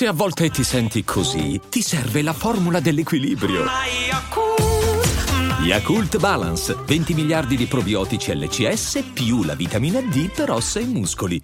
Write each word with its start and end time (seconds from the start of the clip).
Se 0.00 0.06
a 0.06 0.12
volte 0.14 0.48
ti 0.48 0.64
senti 0.64 1.04
così, 1.04 1.60
ti 1.68 1.82
serve 1.82 2.22
la 2.22 2.32
formula 2.32 2.80
dell'equilibrio. 2.80 3.66
Yakult 5.62 6.18
Balance, 6.18 6.74
20 6.86 7.12
miliardi 7.12 7.54
di 7.54 7.66
probiotici 7.66 8.34
LCS 8.34 9.10
più 9.12 9.42
la 9.42 9.54
vitamina 9.54 10.00
D 10.00 10.30
per 10.30 10.52
ossa 10.52 10.80
e 10.80 10.86
muscoli. 10.86 11.42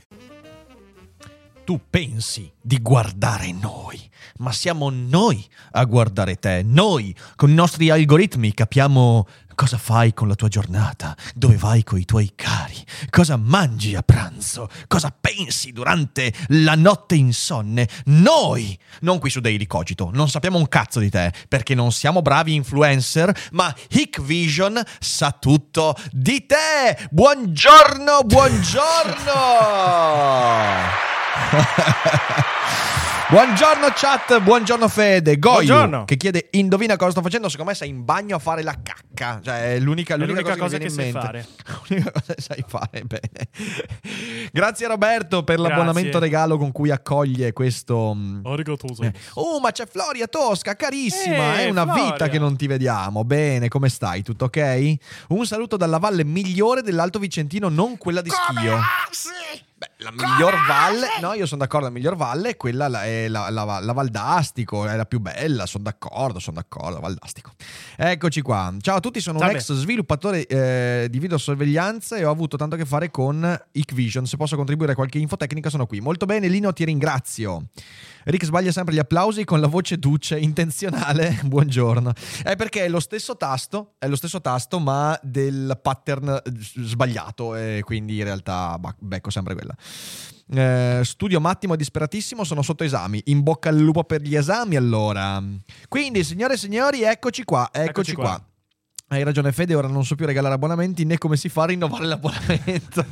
Tu 1.65 1.81
pensi 1.90 2.51
di 2.58 2.81
guardare 2.81 3.53
noi, 3.53 4.01
ma 4.38 4.53
siamo 4.53 4.88
noi 4.88 5.45
a 5.73 5.85
guardare 5.85 6.37
te. 6.37 6.63
Noi, 6.65 7.15
con 7.35 7.51
i 7.51 7.54
nostri 7.54 7.91
algoritmi, 7.91 8.54
capiamo 8.54 9.27
cosa 9.57 9.79
fai 9.79 10.15
con 10.15 10.29
la 10.29 10.37
tua 10.37 10.47
giornata, 10.47 11.17
dove 11.35 11.56
vai 11.56 11.83
con 11.83 11.99
i 11.99 12.05
tuoi 12.05 12.35
cari, 12.37 12.77
cosa 13.11 13.37
mangi 13.37 13.97
a 13.97 14.03
pranzo, 14.03 14.69
cosa 14.87 15.13
pensi 15.19 15.73
durante 15.73 16.33
la 16.48 16.77
notte 16.77 17.16
insonne. 17.16 17.88
Noi, 18.05 18.78
non 19.00 19.19
qui 19.19 19.30
su 19.30 19.41
Daily 19.41 19.66
Cogito, 19.66 20.11
non 20.12 20.28
sappiamo 20.28 20.59
un 20.59 20.69
cazzo 20.69 21.00
di 21.00 21.11
te, 21.11 21.33
perché 21.48 21.74
non 21.74 21.91
siamo 21.91 22.23
bravi 22.23 22.55
influencer, 22.55 23.34
ma 23.52 23.74
Hikvision 23.88 24.80
sa 25.00 25.33
tutto 25.33 25.97
di 26.12 26.47
te. 26.47 27.09
Buongiorno, 27.11 28.20
buongiorno! 28.25 29.34
buongiorno 33.30 33.88
chat, 33.94 34.40
buongiorno 34.40 34.88
Fede. 34.88 35.38
Goyu 35.38 35.66
Buongiorno. 35.66 36.04
che 36.04 36.16
chiede 36.16 36.48
indovina 36.52 36.96
cosa 36.96 37.10
sto 37.12 37.22
facendo, 37.22 37.48
secondo 37.48 37.70
me 37.70 37.76
sei 37.76 37.88
in 37.88 38.04
bagno 38.04 38.36
a 38.36 38.38
fare 38.38 38.62
la 38.62 38.76
cacca. 38.82 39.40
Cioè, 39.42 39.74
è 39.74 39.78
l'unica, 39.78 40.14
È 40.14 40.18
l'unica, 40.18 40.40
l'unica 40.40 40.56
cosa, 40.56 40.76
cosa 40.76 40.78
che, 40.78 40.84
che 40.84 40.90
sai 40.90 41.06
in 41.08 41.12
mente. 41.12 41.26
fare. 41.26 41.46
L'unica 41.88 42.10
cosa 42.12 42.34
che 42.34 42.42
sai 42.42 42.64
fare, 42.66 43.02
bene. 43.04 44.50
Grazie 44.52 44.86
Roberto 44.86 45.42
per 45.42 45.56
Grazie. 45.56 45.72
l'abbonamento 45.72 46.18
regalo 46.18 46.56
con 46.58 46.72
cui 46.72 46.90
accoglie 46.90 47.52
questo... 47.52 48.12
mm, 48.14 48.44
Arigato 48.46 48.86
eh. 49.02 49.12
Oh, 49.34 49.61
ma 49.61 49.70
c'è 49.72 49.86
Floria 49.86 50.27
Tosca, 50.27 50.74
carissima, 50.77 51.58
Eh, 51.58 51.66
è 51.66 51.70
una 51.70 51.84
Floria. 51.84 52.05
vita 52.12 52.28
che 52.28 52.38
non 52.38 52.56
ti 52.56 52.66
vediamo. 52.66 53.24
Bene, 53.24 53.68
come 53.68 53.88
stai? 53.88 54.22
Tutto 54.22 54.46
ok? 54.46 54.94
Un 55.28 55.46
saluto 55.46 55.77
dalla 55.77 55.98
valle 55.98 56.24
migliore 56.24 56.83
dell'Alto 56.83 57.18
Vicentino, 57.18 57.68
non 57.68 57.96
quella 57.98 58.20
di 58.20 58.30
Schio. 58.30 58.77
Beh, 58.77 58.80
la 60.06 60.12
miglior 60.12 60.54
valle, 60.66 61.06
no, 61.20 61.32
io 61.32 61.46
sono 61.46 61.62
d'accordo, 61.62 61.86
la 61.86 61.92
miglior 61.92 62.14
valle 62.14 62.50
è 62.50 62.56
quella, 62.56 62.86
la, 62.86 63.04
è 63.04 63.26
la, 63.26 63.50
la- 63.50 63.80
la 63.80 63.92
Val 63.92 64.08
d'Astico, 64.08 64.86
è 64.86 64.94
la 64.94 65.04
più 65.04 65.18
bella, 65.18 65.66
sono 65.66 65.82
d'accordo, 65.82 66.38
sono 66.38 66.56
d'accordo, 66.56 67.00
Val 67.00 67.14
d'Astico. 67.14 67.52
Eccoci 67.96 68.40
qua. 68.40 68.72
Ciao 68.80 68.96
a 68.96 69.00
tutti, 69.00 69.20
sono 69.20 69.38
un 69.38 69.42
Salve. 69.44 69.58
ex 69.58 69.72
sviluppatore 69.72 70.46
eh, 70.46 71.08
di 71.10 71.18
videosorveglianza 71.18 72.16
e 72.16 72.24
ho 72.24 72.30
avuto 72.30 72.56
tanto 72.56 72.77
a 72.77 72.78
che 72.78 72.84
fare 72.84 73.10
con 73.10 73.60
Hikvision. 73.72 74.27
Se 74.27 74.36
posso 74.36 74.54
contribuire 74.54 74.92
a 74.92 74.94
qualche 74.94 75.18
info 75.18 75.36
tecnica 75.36 75.70
sono 75.70 75.86
qui. 75.86 76.00
Molto 76.00 76.24
bene, 76.27 76.46
Lino, 76.46 76.72
ti 76.72 76.84
ringrazio. 76.84 77.64
Rick 78.28 78.44
sbaglia 78.44 78.72
sempre 78.72 78.92
gli 78.92 78.98
applausi 78.98 79.44
con 79.44 79.60
la 79.60 79.69
voce 79.69 79.98
duce, 79.98 80.36
intenzionale. 80.36 81.38
Buongiorno. 81.46 82.12
È 82.42 82.56
perché 82.56 82.84
è 82.84 82.88
lo 82.88 82.98
stesso 82.98 83.36
tasto, 83.36 83.94
è 83.98 84.08
lo 84.08 84.16
stesso 84.16 84.41
tasto, 84.41 84.80
ma 84.80 85.16
del 85.22 85.78
pattern 85.80 86.30
eh, 86.30 86.50
sbagliato. 86.56 87.55
E 87.55 87.83
quindi 87.84 88.16
in 88.16 88.24
realtà 88.24 88.80
becco 88.98 89.30
sempre 89.30 89.55
quella. 89.55 89.77
Eh, 90.52 91.02
studio 91.05 91.41
Mattimo 91.41 91.77
disperatissimo, 91.77 92.42
sono 92.42 92.62
sotto 92.62 92.83
esami. 92.83 93.22
In 93.27 93.44
bocca 93.44 93.68
al 93.68 93.78
lupo 93.78 94.02
per 94.02 94.22
gli 94.22 94.34
esami, 94.34 94.74
allora. 94.74 95.40
Quindi, 95.86 96.24
signore 96.24 96.55
e 96.55 96.56
signori, 96.56 97.02
eccoci 97.02 97.44
qua. 97.44 97.68
Eccoci, 97.70 97.88
Eccoci 97.88 98.14
qua. 98.14 98.24
qua. 98.24 98.44
Hai 99.08 99.22
ragione 99.22 99.52
Fede, 99.52 99.72
ora 99.76 99.86
non 99.86 100.04
so 100.04 100.16
più 100.16 100.26
regalare 100.26 100.54
abbonamenti 100.54 101.04
né 101.04 101.16
come 101.16 101.36
si 101.36 101.48
fa 101.48 101.62
a 101.62 101.66
rinnovare 101.66 102.06
l'abbonamento. 102.06 103.06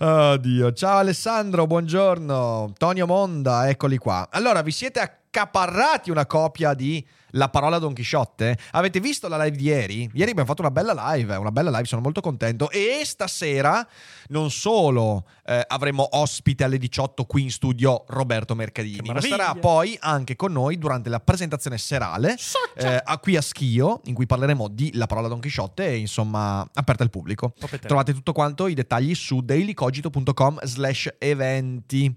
Oddio. 0.00 0.72
Ciao 0.72 0.96
Alessandro, 0.96 1.66
buongiorno. 1.66 2.72
Tonio 2.78 3.06
Monda, 3.06 3.68
eccoli 3.68 3.98
qua. 3.98 4.28
Allora, 4.30 4.62
vi 4.62 4.70
siete 4.70 4.98
accaparrati 4.98 6.10
una 6.10 6.24
copia 6.24 6.72
di 6.72 7.06
La 7.32 7.50
parola 7.50 7.78
Don 7.78 7.92
Chisciotte? 7.92 8.56
Avete 8.70 8.98
visto 8.98 9.28
la 9.28 9.36
live 9.44 9.58
di 9.58 9.64
ieri? 9.64 10.10
Ieri 10.14 10.30
abbiamo 10.30 10.48
fatto 10.48 10.62
una 10.62 10.70
bella 10.70 10.94
live, 11.12 11.36
una 11.36 11.52
bella 11.52 11.68
live, 11.68 11.84
sono 11.84 12.00
molto 12.00 12.22
contento. 12.22 12.70
E 12.70 13.02
stasera 13.04 13.86
non 14.28 14.50
solo 14.50 15.26
eh, 15.50 15.64
avremo 15.66 16.06
ospite 16.12 16.62
alle 16.62 16.78
18 16.78 17.24
qui 17.24 17.42
in 17.42 17.50
studio 17.50 18.04
Roberto 18.06 18.54
Mercadini, 18.54 19.10
sarà 19.20 19.52
poi 19.54 19.96
anche 19.98 20.36
con 20.36 20.52
noi 20.52 20.78
durante 20.78 21.08
la 21.08 21.18
presentazione 21.18 21.76
serale 21.76 22.36
eh, 22.76 23.00
a 23.02 23.18
qui 23.18 23.36
a 23.36 23.42
Schio, 23.42 24.00
in 24.04 24.14
cui 24.14 24.26
parleremo 24.26 24.68
di 24.68 24.92
La 24.94 25.06
parola 25.06 25.26
Don 25.26 25.40
Chisciotte 25.40 25.88
e 25.88 25.96
insomma 25.96 26.64
aperta 26.72 27.02
al 27.02 27.10
pubblico. 27.10 27.52
Popetè. 27.58 27.88
Trovate 27.88 28.12
tutto 28.12 28.30
quanto 28.32 28.68
i 28.68 28.74
dettagli 28.74 29.12
su 29.16 29.40
dailycogito.com 29.40 30.60
slash 30.62 31.16
eventi. 31.18 32.14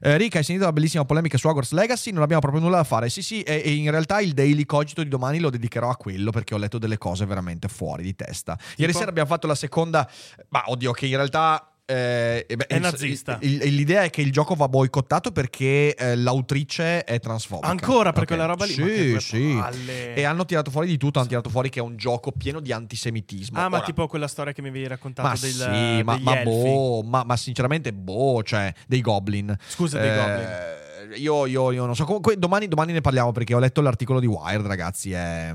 Eh, 0.00 0.18
Rick, 0.18 0.36
hai 0.36 0.44
sentito 0.44 0.66
la 0.66 0.72
bellissima 0.72 1.06
polemica 1.06 1.38
su 1.38 1.48
Hogwarts 1.48 1.72
Legacy? 1.72 2.10
Non 2.10 2.22
abbiamo 2.22 2.42
proprio 2.42 2.62
nulla 2.62 2.76
da 2.76 2.84
fare. 2.84 3.08
Sì, 3.08 3.22
sì, 3.22 3.40
e, 3.40 3.62
e 3.64 3.72
in 3.72 3.90
realtà 3.90 4.20
il 4.20 4.34
Daily 4.34 4.66
Cogito 4.66 5.02
di 5.02 5.08
domani 5.08 5.38
lo 5.38 5.48
dedicherò 5.48 5.88
a 5.88 5.96
quello 5.96 6.30
perché 6.30 6.54
ho 6.54 6.58
letto 6.58 6.76
delle 6.76 6.98
cose 6.98 7.24
veramente 7.24 7.68
fuori 7.68 8.02
di 8.02 8.14
testa. 8.14 8.58
Ieri 8.76 8.92
sera 8.92 9.08
abbiamo 9.08 9.28
fatto 9.28 9.46
la 9.46 9.54
seconda, 9.54 10.06
ma 10.50 10.64
oddio, 10.66 10.92
che 10.92 11.06
in 11.06 11.16
realtà. 11.16 11.72
Eh, 11.90 12.44
eh 12.46 12.56
beh, 12.56 12.66
È 12.66 12.78
nazista. 12.78 13.38
il- 13.40 13.62
il- 13.62 13.74
l'idea 13.74 14.02
è 14.02 14.10
che 14.10 14.20
il 14.20 14.30
gioco 14.30 14.54
va 14.54 14.68
boicottato 14.68 15.32
perché 15.32 15.94
eh, 15.94 16.16
l'autrice 16.16 17.02
è 17.04 17.18
transfobica. 17.18 17.66
Ancora 17.66 18.12
per 18.12 18.22
Ok. 18.22 18.28
quella 18.28 18.44
roba 18.44 18.66
lì? 18.66 18.76
Ma 18.76 18.86
Sì, 18.86 19.16
sì. 19.20 19.56
palle. 19.58 20.14
E 20.14 20.24
hanno 20.24 20.44
tirato 20.44 20.70
fuori 20.70 20.86
di 20.86 20.98
tutto. 20.98 21.18
Hanno 21.18 21.28
tirato 21.28 21.48
fuori 21.48 21.70
che 21.70 21.78
è 21.78 21.82
un 21.82 21.96
gioco 21.96 22.30
pieno 22.30 22.60
di 22.60 22.72
antisemitismo. 22.72 23.58
Ah, 23.58 23.70
ma 23.70 23.76
Ora- 23.78 23.86
tipo 23.86 24.06
quella 24.06 24.28
storia 24.28 24.52
che 24.52 24.60
mi 24.60 24.68
avevi 24.68 24.86
raccontato 24.86 25.26
ma 25.28 25.34
del, 25.40 25.50
sì, 25.50 26.02
ma, 26.02 26.14
degli 26.16 26.24
ma 26.24 26.40
elfi. 26.40 26.44
boh, 26.44 27.02
ma, 27.04 27.24
ma 27.24 27.36
sinceramente 27.38 27.92
boh, 27.94 28.42
cioè, 28.42 28.70
dei 28.86 29.00
goblin. 29.00 29.56
Scusa, 29.66 29.98
dei 29.98 30.10
Eh, 30.10 30.14
goblin. 30.16 31.22
Io, 31.22 31.46
io- 31.46 31.70
io 31.72 31.86
non 31.86 31.94
so. 31.96 32.04
Comunque, 32.04 32.36
domani, 32.38 32.68
domani 32.68 32.92
ne 32.92 33.00
parliamo 33.00 33.32
perché 33.32 33.54
ho 33.54 33.58
letto 33.58 33.80
l'articolo 33.80 34.20
di 34.20 34.26
Wired, 34.26 34.66
ragazzi. 34.66 35.12
È. 35.12 35.54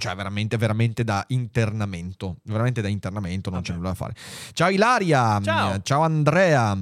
Cioè, 0.00 0.14
veramente, 0.16 0.56
veramente 0.56 1.04
da 1.04 1.24
internamento. 1.28 2.38
Veramente 2.44 2.80
da 2.80 2.88
internamento, 2.88 3.50
non 3.50 3.60
c'è 3.60 3.68
Vabbè. 3.68 3.78
nulla 3.78 3.90
da 3.90 3.94
fare. 3.96 4.14
Ciao 4.52 4.68
Ilaria. 4.70 5.40
Ciao. 5.42 5.80
Ciao 5.82 6.00
Andrea. 6.02 6.76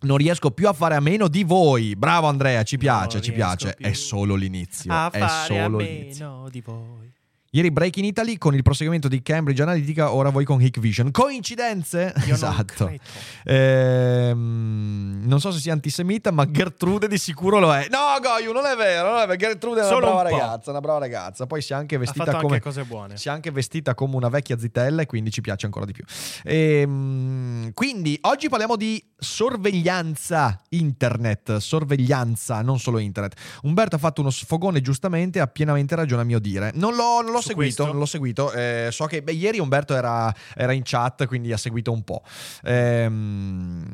Non 0.00 0.16
riesco 0.18 0.50
più 0.50 0.68
a 0.68 0.72
fare 0.72 0.94
a 0.94 1.00
meno 1.00 1.28
di 1.28 1.44
voi. 1.44 1.96
Bravo 1.96 2.26
Andrea, 2.26 2.62
ci 2.62 2.76
piace, 2.76 3.20
ci 3.22 3.32
piace. 3.32 3.74
È 3.74 3.92
solo 3.92 4.34
l'inizio. 4.34 4.92
A 4.92 5.10
è 5.10 5.18
fare 5.18 5.24
a 5.24 5.44
solo 5.64 5.78
l'inizio. 5.78 6.28
meno 6.28 6.48
di 6.48 6.60
voi. 6.60 7.12
Ieri 7.54 7.70
Break 7.70 7.98
in 7.98 8.04
Italy 8.06 8.36
con 8.36 8.52
il 8.56 8.64
proseguimento 8.64 9.06
di 9.06 9.22
Cambridge 9.22 9.62
Analytica, 9.62 10.12
ora 10.12 10.30
voi 10.30 10.44
con 10.44 10.60
Hikvision. 10.60 11.12
Coincidenze? 11.12 12.12
Io 12.16 12.22
non 12.24 12.32
esatto. 12.32 12.86
credo. 12.86 13.02
Ehm, 13.44 15.22
non 15.22 15.38
so 15.38 15.52
se 15.52 15.60
sia 15.60 15.72
antisemita, 15.72 16.32
ma 16.32 16.50
Gertrude 16.50 17.06
di 17.06 17.16
sicuro 17.16 17.60
lo 17.60 17.72
è. 17.72 17.86
No, 17.90 18.18
Goyu, 18.20 18.50
non 18.50 18.66
è 18.66 18.74
vero. 18.74 19.12
Non 19.12 19.20
è 19.20 19.26
vero. 19.26 19.36
Gertrude 19.36 19.82
è 19.82 19.84
una 19.84 19.92
Solo 19.92 20.06
brava 20.06 20.22
un 20.22 20.30
ragazza, 20.30 20.70
una 20.70 20.80
brava 20.80 20.98
ragazza. 20.98 21.46
Poi 21.46 21.62
si 21.62 21.72
è 21.72 21.76
anche 21.76 21.96
vestita 21.96 22.32
come 22.38 22.54
anche 22.54 22.60
cose 22.60 22.82
buone. 22.82 23.16
si 23.18 23.28
è 23.28 23.30
anche 23.30 23.52
vestita 23.52 23.94
come 23.94 24.16
una 24.16 24.28
vecchia 24.28 24.58
zitella 24.58 25.02
e 25.02 25.06
quindi 25.06 25.30
ci 25.30 25.40
piace 25.40 25.66
ancora 25.66 25.84
di 25.84 25.92
più. 25.92 26.02
Ehm, 26.42 27.72
quindi 27.72 28.18
oggi 28.22 28.48
parliamo 28.48 28.74
di 28.74 29.00
sorveglianza 29.16 30.60
internet, 30.70 31.58
sorveglianza, 31.58 32.62
non 32.62 32.80
solo 32.80 32.98
internet. 32.98 33.38
Umberto 33.62 33.94
ha 33.94 34.00
fatto 34.00 34.22
uno 34.22 34.30
sfogone 34.30 34.80
giustamente, 34.80 35.38
ha 35.38 35.46
pienamente 35.46 35.94
ragione 35.94 36.22
a 36.22 36.24
mio 36.24 36.40
dire. 36.40 36.72
Non 36.74 36.96
l'ho, 36.96 37.22
non 37.22 37.30
l'ho 37.30 37.42
seguito, 37.48 37.86
non 37.86 37.98
l'ho 37.98 38.06
seguito. 38.06 38.52
Eh, 38.52 38.88
so 38.90 39.06
che 39.06 39.22
beh, 39.22 39.32
ieri 39.32 39.58
Umberto 39.58 39.94
era, 39.94 40.34
era 40.54 40.72
in 40.72 40.82
chat, 40.84 41.26
quindi 41.26 41.52
ha 41.52 41.56
seguito 41.56 41.92
un 41.92 42.02
po'. 42.02 42.22
Ehm, 42.64 43.84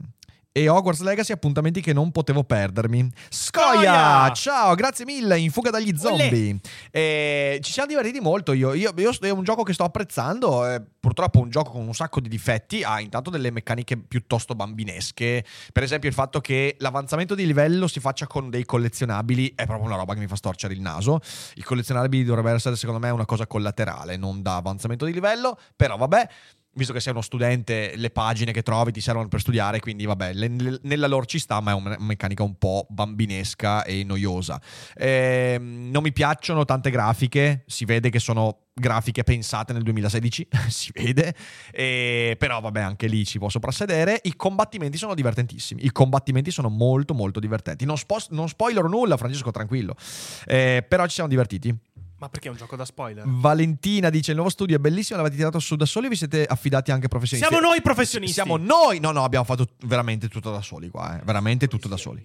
e 0.52 0.68
Hogwarts 0.68 1.00
Legacy, 1.02 1.32
appuntamenti 1.32 1.80
che 1.80 1.92
non 1.92 2.10
potevo 2.10 2.42
perdermi. 2.42 3.08
Scoia! 3.28 4.30
Ciao, 4.32 4.74
grazie 4.74 5.04
mille, 5.04 5.38
in 5.38 5.50
fuga 5.50 5.70
dagli 5.70 5.96
zombie. 5.96 6.58
Eh, 6.90 7.60
ci 7.62 7.70
siamo 7.70 7.88
divertiti 7.88 8.18
molto. 8.20 8.52
Io, 8.52 8.74
io- 8.74 8.92
io- 8.96 9.12
è 9.20 9.30
un 9.30 9.44
gioco 9.44 9.62
che 9.62 9.72
sto 9.72 9.84
apprezzando. 9.84 10.66
eh, 10.68 10.82
purtroppo 11.00 11.38
è 11.38 11.42
un 11.42 11.50
gioco 11.50 11.70
con 11.70 11.86
un 11.86 11.94
sacco 11.94 12.20
di 12.20 12.28
difetti. 12.28 12.82
Ha 12.82 13.00
intanto 13.00 13.30
delle 13.30 13.50
meccaniche 13.50 13.96
piuttosto 13.96 14.54
bambinesche. 14.54 15.44
Per 15.72 15.82
esempio, 15.82 16.08
il 16.08 16.14
fatto 16.14 16.40
che 16.40 16.74
l'avanzamento 16.80 17.34
di 17.34 17.46
livello 17.46 17.86
si 17.86 18.00
faccia 18.00 18.26
con 18.26 18.50
dei 18.50 18.64
collezionabili 18.64 19.52
è 19.54 19.66
proprio 19.66 19.86
una 19.86 19.96
roba 19.96 20.14
che 20.14 20.20
mi 20.20 20.26
fa 20.26 20.36
storcere 20.36 20.74
il 20.74 20.80
naso. 20.80 21.20
I 21.54 21.62
collezionabili 21.62 22.24
dovrebbero 22.24 22.56
essere, 22.56 22.74
secondo 22.76 23.00
me, 23.00 23.10
una 23.10 23.24
cosa 23.24 23.46
collaterale, 23.46 24.16
non 24.16 24.42
da 24.42 24.56
avanzamento 24.56 25.04
di 25.04 25.12
livello. 25.12 25.56
Però, 25.76 25.96
vabbè. 25.96 26.28
Visto 26.80 26.94
che 26.94 27.00
sei 27.00 27.12
uno 27.12 27.20
studente, 27.20 27.92
le 27.96 28.08
pagine 28.08 28.52
che 28.52 28.62
trovi 28.62 28.90
ti 28.90 29.02
servono 29.02 29.28
per 29.28 29.40
studiare, 29.40 29.80
quindi 29.80 30.06
vabbè, 30.06 30.32
le- 30.32 30.78
nella 30.84 31.06
lore 31.08 31.26
ci 31.26 31.38
sta, 31.38 31.60
ma 31.60 31.72
è 31.72 31.74
una 31.74 31.94
meccanica 31.98 32.42
un 32.42 32.56
po' 32.56 32.86
bambinesca 32.88 33.84
e 33.84 34.02
noiosa. 34.02 34.58
Ehm, 34.96 35.90
non 35.90 36.02
mi 36.02 36.10
piacciono 36.10 36.64
tante 36.64 36.88
grafiche, 36.90 37.64
si 37.66 37.84
vede 37.84 38.08
che 38.08 38.18
sono 38.18 38.68
grafiche 38.72 39.24
pensate 39.24 39.74
nel 39.74 39.82
2016, 39.82 40.48
si 40.68 40.90
vede, 40.94 41.34
E- 41.70 42.34
però 42.38 42.60
vabbè 42.60 42.80
anche 42.80 43.08
lì 43.08 43.26
ci 43.26 43.38
può 43.38 43.50
soprassedere. 43.50 44.18
I 44.22 44.34
combattimenti 44.34 44.96
sono 44.96 45.14
divertentissimi, 45.14 45.84
i 45.84 45.92
combattimenti 45.92 46.50
sono 46.50 46.70
molto 46.70 47.12
molto 47.12 47.40
divertenti. 47.40 47.84
Non, 47.84 47.98
spo- 47.98 48.16
non 48.30 48.48
spoilerò 48.48 48.88
nulla, 48.88 49.18
Francesco, 49.18 49.50
tranquillo, 49.50 49.94
Eh, 50.46 50.82
però 50.88 51.04
ci 51.04 51.12
siamo 51.12 51.28
divertiti. 51.28 51.76
Ma 52.20 52.28
perché 52.28 52.48
è 52.48 52.50
un 52.50 52.58
gioco 52.58 52.76
da 52.76 52.84
spoiler? 52.84 53.24
Valentina 53.26 54.10
dice: 54.10 54.30
Il 54.32 54.36
nuovo 54.36 54.50
studio 54.50 54.76
è 54.76 54.78
bellissimo. 54.78 55.16
L'avete 55.16 55.36
tirato 55.36 55.58
su 55.58 55.74
da 55.74 55.86
soli 55.86 56.06
o 56.06 56.08
vi 56.10 56.16
siete 56.16 56.44
affidati 56.44 56.90
anche 56.90 57.08
professionisti? 57.08 57.48
Siamo 57.50 57.66
noi 57.66 57.80
professionisti. 57.80 58.34
Siamo 58.34 58.58
noi. 58.58 59.00
No, 59.00 59.10
no, 59.10 59.24
abbiamo 59.24 59.46
fatto 59.46 59.66
veramente 59.86 60.28
tutto 60.28 60.50
da 60.50 60.60
soli 60.60 60.90
qua. 60.90 61.18
eh. 61.18 61.22
Veramente 61.24 61.66
tutto 61.66 61.88
da 61.88 61.96
soli. 61.96 62.22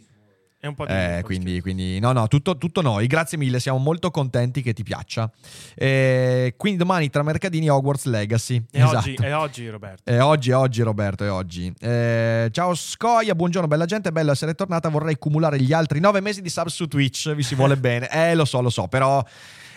È 0.60 0.68
un 0.68 0.74
po' 0.76 0.86
di 0.86 0.92
Eh, 0.92 1.22
quindi, 1.24 1.62
quindi, 1.62 2.00
no, 2.00 2.12
no, 2.12 2.28
tutto, 2.28 2.58
tutto 2.58 2.82
noi. 2.82 3.08
Grazie 3.08 3.38
mille, 3.38 3.60
siamo 3.62 3.78
molto 3.78 4.12
contenti 4.12 4.62
che 4.62 4.74
ti 4.74 4.84
piaccia. 4.84 5.32
Eh, 5.76 6.56
quindi 6.58 6.78
domani 6.80 7.10
tra 7.10 7.24
mercatini 7.24 7.70
Hogwarts 7.70 8.06
Legacy. 8.06 8.66
È 8.70 8.82
esatto. 8.84 8.98
oggi, 8.98 9.14
è 9.14 9.36
oggi, 9.36 9.70
Roberto. 9.70 10.12
È 10.12 10.22
oggi, 10.22 10.50
è 10.50 10.56
oggi 10.58 10.82
Roberto, 10.82 11.24
è 11.24 11.32
oggi. 11.32 11.72
Eh, 11.80 12.50
ciao 12.52 12.74
Scoia, 12.76 13.34
buongiorno, 13.34 13.68
bella 13.68 13.86
gente, 13.86 14.12
bello 14.12 14.32
essere 14.32 14.56
tornata. 14.56 14.90
Vorrei 14.90 15.18
cumulare 15.18 15.58
gli 15.62 15.72
altri 15.72 16.00
nove 16.02 16.20
mesi 16.20 16.42
di 16.42 16.50
sub 16.50 16.68
su 16.68 16.88
Twitch, 16.88 17.34
vi 17.34 17.44
si 17.44 17.56
vuole 17.56 17.78
bene. 17.80 18.10
Eh, 18.10 18.34
lo 18.36 18.44
so, 18.44 18.60
lo 18.60 18.70
so, 18.70 18.88
però 18.88 19.24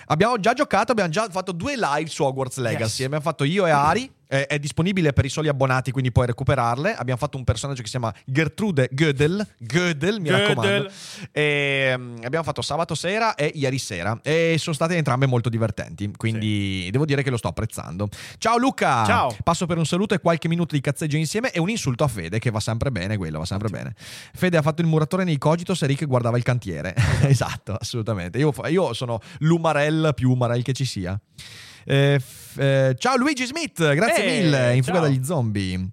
abbiamo 0.09 0.39
già 0.39 0.53
giocato, 0.53 0.93
abbiamo 0.93 1.11
già 1.11 1.29
fatto 1.31 1.53
due 1.53 1.77
live 1.77 2.09
su 2.09 2.25
Hogwarts 2.25 2.59
Legacy. 2.59 2.83
Yes. 2.83 3.01
Abbiamo 3.07 3.23
fatto 3.23 3.45
io 3.45 3.67
e 3.67 3.71
Ari. 3.73 4.13
Eh, 4.29 4.47
È 4.47 4.59
disponibile 4.59 5.13
per 5.13 5.25
i 5.25 5.29
soli 5.29 5.49
abbonati, 5.49 5.91
quindi 5.91 6.13
puoi 6.13 6.27
recuperarle. 6.27 6.95
Abbiamo 6.95 7.19
fatto 7.19 7.37
un 7.37 7.45
personaggio 7.45 7.81
che 7.81 7.89
si 7.89 7.99
chiama 7.99 8.15
Gertrude 8.25 8.89
Gödel. 8.93 9.47
Gödel, 9.59 10.21
mi 10.21 10.29
Gödel. 10.29 10.47
raccomando. 10.47 10.91
E, 11.33 11.95
mm, 11.97 12.17
abbiamo 12.25 12.45
fatto 12.45 12.63
sabato 12.63 12.95
sera 12.95 13.35
e 13.35 13.51
ieri 13.55 13.79
sera. 13.79 14.19
E 14.23 14.57
sono 14.59 14.75
state 14.75 14.97
entrambe 14.97 15.27
molto 15.27 15.49
divertenti. 15.49 16.11
Quindi 16.17 16.89
devo 16.91 17.05
dire 17.05 17.23
che 17.23 17.31
lo 17.31 17.37
sto 17.37 17.49
apprezzando. 17.49 18.09
Ciao 18.39 18.59
Luca! 18.59 19.05
Ciao. 19.05 19.37
Passo 19.43 19.67
per 19.67 19.79
un 19.79 19.87
saluto 19.87 20.15
e 20.15 20.21
qualche 20.21 20.49
minuto 20.49 20.75
di 20.75 20.81
cazzeggio 20.81 21.17
insieme 21.17 21.51
e 21.51 21.59
un 21.59 21.71
insulto 21.71 22.05
a 22.05 22.09
Fede, 22.09 22.39
che 22.39 22.51
va 22.51 22.61
sempre 22.61 22.91
bene, 22.91 23.17
quello 23.17 23.39
va 23.39 23.47
sempre 23.47 23.69
bene. 23.69 23.95
Fede 23.97 24.57
ha 24.57 24.63
fatto 24.63 24.83
il 24.83 24.87
muratore 24.87 25.25
nei 25.25 25.39
Cogitos 25.39 25.83
e 25.83 25.87
Rick 25.87 26.07
guardava 26.07 26.37
il 26.37 26.43
cantiere. 26.43 26.95
esatto, 27.23 27.75
assolutamente. 27.75 28.39
Io, 28.39 28.53
io 28.69 28.93
sono 28.93 29.21
l'umarell 29.39 30.15
più 30.15 30.31
umarell 30.31 30.63
che 30.63 30.73
ci 30.73 30.85
sia. 30.85 31.19
Eh, 31.91 32.19
f- 32.21 32.59
eh, 32.59 32.95
ciao 32.99 33.17
Luigi 33.17 33.47
Smith, 33.47 33.79
grazie 33.95 34.23
Eh, 34.23 34.43
mille. 34.43 34.77
In 34.77 34.83
fuga 34.83 34.99
ciao. 34.99 35.07
dagli 35.07 35.25
zombie. 35.25 35.89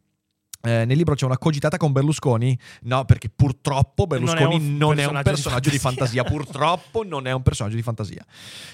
Eh, 0.61 0.83
nel 0.83 0.97
libro 0.97 1.15
c'è 1.15 1.23
una 1.25 1.37
cogitata 1.37 1.77
con 1.77 1.93
Berlusconi? 1.93 2.57
No, 2.81 3.05
perché 3.05 3.29
purtroppo 3.29 4.05
Berlusconi 4.05 4.75
non 4.75 4.99
è 4.99 5.05
un, 5.05 5.21
personaggio, 5.23 5.69
di 5.69 5.77
fantasia. 5.77 6.23
Purtroppo 6.25 7.05
non 7.05 7.27
è 7.27 7.31
un 7.31 7.43
personaggio 7.43 7.77
di 7.77 7.81
fantasia. 7.81 8.25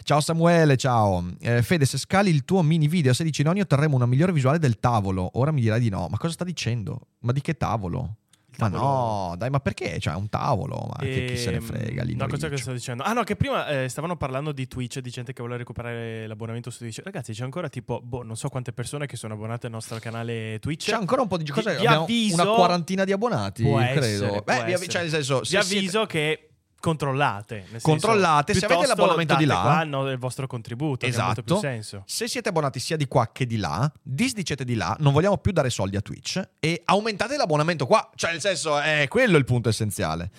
Ciao 0.02 0.20
Samuele, 0.20 0.78
ciao. 0.78 1.24
Eh, 1.42 1.62
Fede, 1.62 1.86
se 1.86 2.00
scali 2.00 2.32
il 2.32 2.44
tuo 2.44 2.64
mini 2.64 2.88
video 2.88 3.12
a 3.12 3.14
16 3.14 3.44
noni 3.44 3.60
otterremo 3.60 3.96
una 3.96 4.08
migliore 4.08 4.32
visuale 4.32 4.58
del 4.58 4.80
tavolo. 4.80 5.30
Ora 5.34 5.52
mi 5.52 5.62
dirai 5.62 5.80
di 5.80 5.90
no. 5.90 6.08
Ma 6.10 6.18
cosa 6.18 6.34
sta 6.34 6.44
dicendo? 6.44 7.10
Ma 7.20 7.34
di 7.34 7.42
che 7.42 7.56
tavolo? 7.56 8.16
Ma 8.62 8.78
no, 8.78 9.36
dai, 9.38 9.50
ma 9.50 9.60
perché? 9.60 10.00
Cioè, 10.00 10.14
un 10.16 10.30
tavolo, 10.30 10.88
ma 10.90 11.04
che 11.04 11.26
chi 11.26 11.38
se 11.38 11.50
ne 11.52 11.58
Ehm, 11.58 11.62
frega 11.64 12.04
lì. 12.04 12.16
No, 12.16 12.28
cosa 12.28 12.48
che 12.50 12.58
sto 12.58 12.72
dicendo? 12.72 13.04
Ah, 13.04 13.14
no, 13.14 13.24
che 13.24 13.36
prima 13.36 13.68
eh, 13.68 13.90
stavano 13.90 14.16
parlando 14.18 14.52
di 14.52 14.68
Twitch, 14.68 15.00
di 15.00 15.10
gente 15.10 15.34
che 15.34 15.42
vuole 15.42 15.58
recuperare 15.58 16.28
l'abbonamento 16.28 16.70
su 16.70 16.80
Twitch. 16.80 17.02
Ragazzi, 17.04 17.34
c'è 17.34 17.44
ancora 17.44 17.70
tipo, 17.70 18.02
boh, 18.02 18.24
non 18.24 18.36
so 18.36 18.50
quante 18.50 18.72
persone 18.74 19.06
che 19.08 19.16
sono 19.18 19.34
abbonate 19.34 19.66
al 19.68 19.72
nostro 19.72 19.98
canale 20.00 20.60
Twitch. 20.60 20.86
C'è 20.86 20.94
ancora 20.96 21.22
un 21.22 21.28
po' 21.28 21.38
di. 21.38 21.44
Vi- 21.44 21.62
vi 21.80 21.86
avviso- 21.88 22.42
una 22.42 22.52
quarantina 22.54 23.04
di 23.04 23.12
abbonati, 23.12 23.64
Può 23.64 23.78
credo. 23.80 24.00
essere, 24.00 24.42
Beh, 24.44 24.54
vi 24.54 24.60
avvi- 24.60 24.72
essere. 24.74 24.90
cioè, 24.90 25.02
nel 25.02 25.10
senso, 25.12 25.40
Vi 25.40 25.46
se 25.46 25.62
siete- 25.62 25.76
avviso 25.78 26.06
che 26.06 26.51
controllate. 26.82 27.56
nel 27.56 27.66
senso, 27.70 27.88
Controllate, 27.88 28.54
se 28.54 28.66
avete 28.66 28.88
l'abbonamento 28.88 29.36
di 29.36 29.46
là- 29.46 29.62
qua 29.62 29.84
no, 29.86 30.10
il 30.12 30.18
vostro 30.18 30.48
contributo, 30.48 31.06
Esatto. 31.06 31.58
senso. 31.60 32.04
Se 32.06 32.28
siete 32.28 32.50
abbonati 32.50 32.80
sia 32.82 32.98
di 32.98 33.08
qua 33.08 33.30
che 33.32 33.46
di 33.46 33.56
là, 33.56 33.90
disdicete 34.02 34.66
di 34.66 34.76
là, 34.76 34.94
non 35.00 35.14
vogliamo 35.14 35.38
più 35.38 35.54
dare 35.54 35.70
soldi 35.70 35.96
a 35.96 36.02
Twitch 36.02 36.42
e 36.60 36.82
aumentate 36.84 37.38
l'abbonamento 37.38 37.86
qua. 37.88 38.10
Cioè, 38.14 38.32
nel 38.32 38.42
senso, 38.42 38.78
è 38.78 39.06
quello 39.08 39.38
il 39.38 39.46
punto 39.46 39.70
essenziale. 39.70 40.30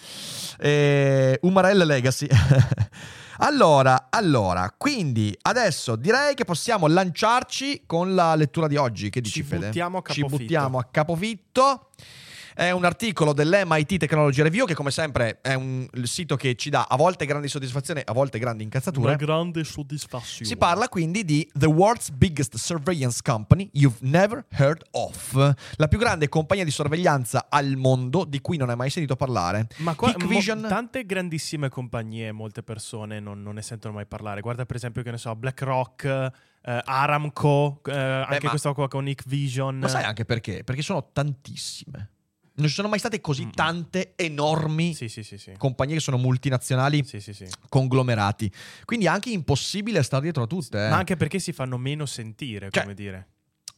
Eh, 0.58 1.38
Umarell 1.42 1.84
Legacy. 1.86 2.26
allora, 3.38 4.08
allora, 4.10 4.72
quindi 4.76 5.36
adesso 5.42 5.96
direi 5.96 6.34
che 6.34 6.44
possiamo 6.44 6.86
lanciarci 6.86 7.84
con 7.86 8.14
la 8.14 8.34
lettura 8.34 8.66
di 8.66 8.76
oggi. 8.76 9.10
Che 9.10 9.20
dici, 9.20 9.40
Ci 9.40 9.42
Fede? 9.44 9.66
buttiamo 9.66 9.98
a 9.98 10.02
Ci 10.12 10.24
buttiamo 10.24 10.78
a 10.78 10.84
capofitto. 10.90 11.88
È 12.54 12.70
un 12.70 12.84
articolo 12.84 13.32
dell'MIT 13.32 13.96
Technology 13.96 14.42
Review 14.42 14.66
che 14.66 14.74
come 14.74 14.90
sempre 14.90 15.40
è 15.40 15.54
un 15.54 15.88
sito 16.02 16.36
che 16.36 16.54
ci 16.54 16.68
dà 16.70 16.86
a 16.88 16.96
volte 16.96 17.24
grandi 17.24 17.48
soddisfazioni, 17.48 18.02
a 18.04 18.12
volte 18.12 18.38
grandi 18.38 18.62
incazzature. 18.62 19.16
grande 19.16 19.64
soddisfazione. 19.64 20.44
Si 20.46 20.56
parla 20.56 20.88
quindi 20.88 21.24
di 21.24 21.48
The 21.54 21.66
World's 21.66 22.10
Biggest 22.10 22.56
Surveillance 22.56 23.20
Company 23.22 23.70
You've 23.72 23.98
Never 24.02 24.44
Heard 24.50 24.82
of, 24.92 25.54
la 25.76 25.88
più 25.88 25.98
grande 25.98 26.28
compagnia 26.28 26.64
di 26.64 26.70
sorveglianza 26.70 27.46
al 27.48 27.76
mondo 27.76 28.24
di 28.24 28.40
cui 28.40 28.56
non 28.58 28.68
hai 28.68 28.76
mai 28.76 28.90
sentito 28.90 29.16
parlare. 29.16 29.68
Ma 29.78 29.94
qua, 29.94 30.08
mo- 30.08 30.14
Hikvision- 30.24 30.66
tante 30.68 31.06
grandissime 31.06 31.68
compagnie, 31.70 32.32
molte 32.32 32.62
persone 32.62 33.18
non, 33.18 33.42
non 33.42 33.54
ne 33.54 33.62
sentono 33.62 33.94
mai 33.94 34.06
parlare. 34.06 34.40
Guarda 34.42 34.66
per 34.66 34.76
esempio, 34.76 35.02
che 35.02 35.10
ne 35.10 35.18
so, 35.18 35.34
BlackRock, 35.34 36.04
eh, 36.04 36.30
Aramco, 36.84 37.80
eh, 37.86 37.92
anche 37.92 38.40
ma- 38.42 38.50
questo 38.50 38.74
qua 38.74 38.88
con 38.88 39.04
Nick 39.04 39.24
Vision. 39.26 39.78
Ma 39.78 39.88
sai 39.88 40.04
anche 40.04 40.24
perché? 40.24 40.64
Perché 40.64 40.82
sono 40.82 41.08
tantissime. 41.12 42.10
Non 42.54 42.66
ci 42.68 42.74
sono 42.74 42.88
mai 42.88 42.98
state 42.98 43.20
così 43.20 43.48
tante 43.50 44.12
enormi 44.16 44.94
Sì, 44.94 45.08
sì, 45.08 45.22
sì, 45.22 45.52
compagnie 45.56 45.94
che 45.94 46.00
sono 46.00 46.18
multinazionali, 46.18 47.02
conglomerati. 47.68 48.52
Quindi 48.84 49.06
è 49.06 49.08
anche 49.08 49.30
impossibile 49.30 50.02
stare 50.02 50.22
dietro 50.24 50.42
a 50.42 50.46
tutte. 50.46 50.84
eh. 50.86 50.88
Ma 50.90 50.96
anche 50.98 51.16
perché 51.16 51.38
si 51.38 51.52
fanno 51.52 51.78
meno 51.78 52.04
sentire, 52.06 52.68
Cioè, 52.70 52.82
come 52.82 52.94
dire. 52.94 53.28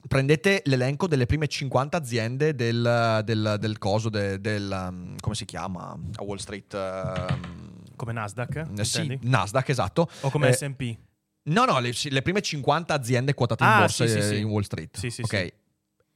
Prendete 0.06 0.60
l'elenco 0.66 1.06
delle 1.06 1.24
prime 1.24 1.46
50 1.48 1.96
aziende 1.96 2.54
del, 2.54 3.22
del- 3.24 3.56
del 3.58 3.78
coso, 3.78 4.10
de- 4.10 4.38
del... 4.38 4.70
um, 4.70 5.16
come 5.18 5.34
si 5.34 5.44
chiama? 5.46 5.96
A 6.16 6.22
Wall 6.22 6.36
Street... 6.36 6.74
um, 6.74 7.72
Come 7.96 8.12
Nasdaq, 8.12 8.66
eh, 8.76 8.84
sì? 8.84 9.18
Nasdaq, 9.22 9.68
esatto. 9.70 10.10
O 10.22 10.30
come 10.30 10.48
Eh, 10.48 10.52
S&P. 10.52 10.96
No, 11.44 11.64
no, 11.64 11.78
le, 11.78 11.92
le 12.10 12.22
prime 12.22 12.42
50 12.42 12.92
aziende 12.92 13.32
quotate 13.34 13.64
in 13.64 13.70
Ah, 13.70 13.78
borsa 13.80 14.04
sì, 14.06 14.12
sì, 14.12 14.18
eh, 14.18 14.22
sì. 14.22 14.36
in 14.38 14.44
Wall 14.46 14.62
Street. 14.62 14.98
Sì, 14.98 15.10
sì, 15.10 15.22
ok. 15.22 15.28
sì. 15.38 15.52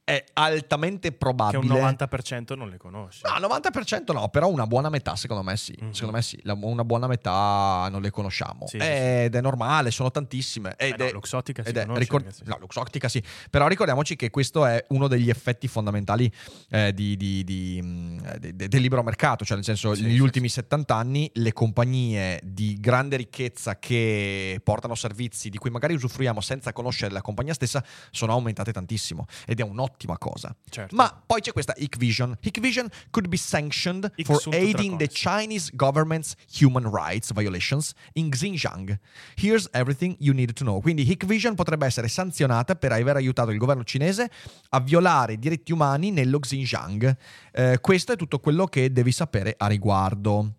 È 0.09 0.23
altamente 0.33 1.09
Che 1.11 1.15
probabile. 1.17 1.57
un 1.59 1.67
90% 1.79 2.55
non 2.55 2.69
le 2.69 2.77
conosci. 2.77 3.21
No, 3.23 3.47
90% 3.47 4.11
no, 4.13 4.27
però 4.29 4.47
una 4.49 4.65
buona 4.65 4.89
metà 4.89 5.15
secondo 5.15 5.43
me 5.43 5.55
sì. 5.55 5.75
Mhm. 5.79 5.91
Secondo 5.91 6.15
me 6.15 6.21
sì, 6.23 6.39
la- 6.43 6.57
una 6.59 6.83
buona 6.83 7.05
metà 7.07 7.87
non 7.91 8.01
le 8.01 8.09
conosciamo. 8.09 8.65
Sì, 8.67 8.79
sì, 8.79 8.85
ed 8.85 9.35
è 9.35 9.41
normale, 9.41 9.91
sono 9.91 10.09
tantissime. 10.09 10.73
Eh 10.77 10.87
Ed 10.89 10.99
no, 10.99 11.05
è, 11.05 11.11
Luxottica 11.11 11.61
si 11.63 11.69
ed 11.69 11.77
è- 11.77 11.81
conosce, 11.81 12.01
ricor- 12.01 12.21
ragazzi. 12.23 12.43
no, 12.45 12.57
Luxottica 12.59 13.07
sì. 13.07 13.23
Però 13.49 13.67
ricordiamoci 13.67 14.15
che 14.15 14.29
questo 14.31 14.65
è 14.65 14.83
uno 14.89 15.07
degli 15.07 15.29
effetti 15.29 15.67
fondamentali 15.67 16.31
eh, 16.69 16.93
di- 16.93 17.15
di- 17.15 17.43
di, 17.43 17.79
mm, 17.83 18.19
eh, 18.25 18.39
de- 18.39 18.55
de- 18.55 18.67
del 18.67 18.81
libero 18.81 19.03
mercato. 19.03 19.45
Cioè, 19.45 19.55
nel 19.55 19.65
senso, 19.65 19.93
Sì, 19.93 20.01
negli 20.03 20.15
sì, 20.15 20.19
ultimi 20.21 20.49
70 20.49 20.95
anni 20.95 21.29
le 21.35 21.53
compagnie 21.53 22.39
di 22.43 22.77
grande 22.79 23.15
ricchezza 23.15 23.77
che 23.77 24.59
portano 24.63 24.95
servizi 24.95 25.49
di 25.49 25.57
cui 25.57 25.69
magari 25.69 25.93
usufruiamo 25.93 26.41
senza 26.41 26.73
conoscere 26.73 27.11
la 27.13 27.21
compagnia 27.21 27.53
stessa 27.53 27.83
sono 28.11 28.31
aumentate 28.33 28.71
tantissimo. 28.71 29.25
Ed 29.45 29.59
è 29.59 29.63
un'ottima 29.99 30.17
cosa. 30.17 30.55
Certo. 30.69 30.95
Ma 30.95 31.21
poi 31.25 31.41
c'è 31.41 31.51
questa 31.51 31.73
Hikvision. 31.75 32.37
Hikvision 32.41 32.87
could 33.09 33.27
be 33.27 33.37
sanctioned 33.37 34.11
Ik 34.15 34.25
for 34.25 34.41
aiding 34.53 34.97
the. 34.97 35.07
Chinese 35.09 35.71
government's 35.73 36.35
human 36.59 36.89
rights 36.89 37.33
violations 37.33 37.93
in 38.13 38.29
Xinjiang. 38.29 38.97
Here's 39.35 39.67
everything 39.73 40.15
you 40.19 40.33
need 40.33 40.53
to 40.53 40.63
know. 40.63 40.79
Quindi 40.79 41.03
Hikvision 41.03 41.55
potrebbe 41.55 41.85
essere 41.85 42.07
sanzionata 42.07 42.75
per 42.75 42.91
aver 42.93 43.17
aiutato 43.17 43.51
il 43.51 43.57
governo 43.57 43.83
cinese 43.83 44.29
a 44.69 44.79
violare 44.79 45.33
i 45.33 45.39
diritti 45.39 45.71
umani 45.71 46.11
nello 46.11 46.39
Xinjiang. 46.39 47.17
Eh, 47.51 47.79
questo 47.81 48.13
è 48.13 48.15
tutto 48.15 48.39
quello 48.39 48.65
che 48.65 48.91
devi 48.91 49.11
sapere 49.11 49.55
a 49.57 49.67
riguardo. 49.67 50.53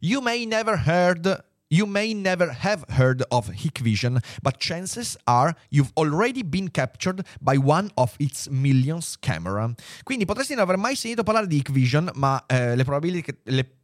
You 0.00 0.22
may 0.22 0.46
never 0.46 0.82
heard 0.86 1.44
You 1.72 1.86
may 1.86 2.14
never 2.14 2.50
have 2.50 2.84
heard 2.98 3.22
of 3.30 3.48
Hikvision, 3.48 4.18
but 4.42 4.58
chances 4.58 5.16
are 5.28 5.54
you've 5.70 5.92
already 5.96 6.42
been 6.42 6.68
captured 6.68 7.24
by 7.40 7.58
one 7.58 7.92
of 7.94 8.16
its 8.18 8.48
millions 8.50 9.16
camera. 9.20 9.72
Quindi 10.02 10.24
potresti 10.24 10.54
non 10.54 10.64
aver 10.64 10.76
mai 10.78 10.96
sentito 10.96 11.22
parlare 11.22 11.46
di 11.46 11.58
Hikvision, 11.58 12.10
ma 12.14 12.42
eh, 12.48 12.74
le, 12.74 12.82
probabili- 12.82 13.22
che- 13.22 13.38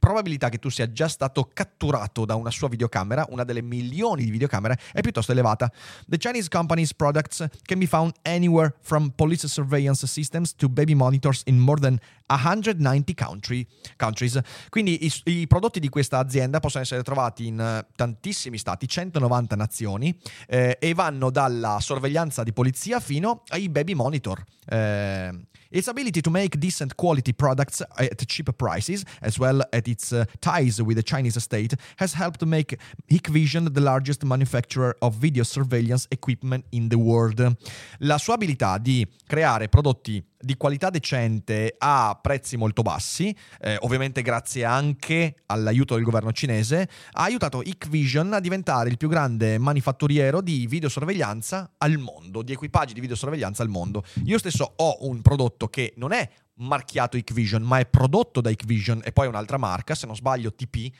probabilità 0.06 0.50
che 0.50 0.58
tu 0.58 0.68
sia 0.68 0.92
già 0.92 1.08
stato 1.08 1.50
catturato 1.52 2.24
da 2.24 2.36
una 2.36 2.52
sua 2.52 2.68
videocamera, 2.68 3.26
una 3.30 3.42
delle 3.42 3.60
milioni 3.60 4.22
di 4.22 4.30
videocamere, 4.30 4.78
è 4.92 5.00
piuttosto 5.00 5.32
elevata. 5.32 5.68
The 6.06 6.16
Chinese 6.16 6.48
company's 6.48 6.94
products 6.94 7.44
can 7.64 7.80
be 7.80 7.86
found 7.86 8.12
anywhere 8.22 8.72
from 8.82 9.10
police 9.16 9.48
surveillance 9.48 10.06
systems 10.06 10.54
to 10.54 10.68
baby 10.68 10.94
monitors 10.94 11.42
in 11.46 11.58
more 11.58 11.80
than 11.80 11.98
190 12.28 13.14
country- 13.14 13.66
countries. 13.96 14.38
Quindi 14.68 15.06
i, 15.06 15.12
i 15.24 15.46
prodotti 15.48 15.80
di 15.80 15.88
questa 15.88 16.18
azienda 16.18 16.60
possono 16.60 16.84
essere 16.84 17.02
trovati 17.02 17.48
in 17.48 17.58
eh, 17.58 17.84
tantissimi 17.96 18.58
stati, 18.58 18.86
190 18.86 19.56
nazioni, 19.56 20.16
eh, 20.46 20.76
e 20.80 20.94
vanno 20.94 21.30
dalla 21.30 21.78
sorveglianza 21.80 22.44
di 22.44 22.52
polizia 22.52 23.00
fino 23.00 23.42
ai 23.48 23.68
baby 23.68 23.94
monitor. 23.94 24.40
Eh, 24.68 25.46
its 25.76 25.88
ability 25.88 26.22
to 26.22 26.30
make 26.30 26.58
decent 26.58 26.96
quality 26.96 27.32
products 27.32 27.82
at 27.98 28.26
cheap 28.26 28.48
prices, 28.56 29.04
as 29.20 29.38
well 29.38 29.60
as 29.72 29.82
its 29.84 30.10
uh, 30.12 30.24
ties 30.40 30.80
with 30.80 30.96
the 30.96 31.02
Chinese 31.02 31.40
state, 31.42 31.74
has 31.96 32.14
helped 32.14 32.44
make 32.46 32.78
Hikvision 33.10 33.72
the 33.72 33.80
largest 33.80 34.24
manufacturer 34.24 34.96
of 35.00 35.14
video 35.16 35.44
surveillance 35.44 36.06
equipment 36.08 36.64
in 36.70 36.88
the 36.88 36.96
world. 36.96 37.56
La 37.98 38.16
sua 38.16 38.34
abilità 38.34 38.78
di 38.78 39.06
creare 39.26 39.68
prodotti 39.68 40.24
di 40.38 40.56
qualità 40.56 40.90
decente 40.90 41.74
a 41.78 42.18
prezzi 42.20 42.56
molto 42.56 42.82
bassi, 42.82 43.34
eh, 43.60 43.76
ovviamente 43.80 44.22
grazie 44.22 44.64
anche 44.64 45.36
all'aiuto 45.46 45.94
del 45.94 46.04
governo 46.04 46.32
cinese, 46.32 46.88
ha 47.12 47.22
aiutato 47.22 47.62
Hikvision 47.62 48.32
a 48.32 48.40
diventare 48.40 48.88
il 48.88 48.96
più 48.96 49.08
grande 49.08 49.58
manifatturiero 49.58 50.40
di 50.40 50.66
videosorveglianza 50.66 51.72
al 51.78 51.98
mondo, 51.98 52.42
di 52.42 52.52
equipaggi 52.52 52.94
di 52.94 53.00
videosorveglianza 53.00 53.62
al 53.62 53.68
mondo. 53.68 54.04
Io 54.24 54.38
stesso 54.38 54.74
ho 54.76 54.98
un 55.00 55.22
prodotto 55.22 55.68
che 55.68 55.94
non 55.96 56.12
è 56.12 56.28
marchiato 56.58 57.16
Hikvision, 57.16 57.62
ma 57.62 57.78
è 57.78 57.86
prodotto 57.86 58.40
da 58.40 58.50
Hikvision 58.50 59.02
e 59.04 59.12
poi 59.12 59.26
un'altra 59.26 59.58
marca, 59.58 59.94
se 59.94 60.06
non 60.06 60.16
sbaglio 60.16 60.54
TP, 60.54 60.90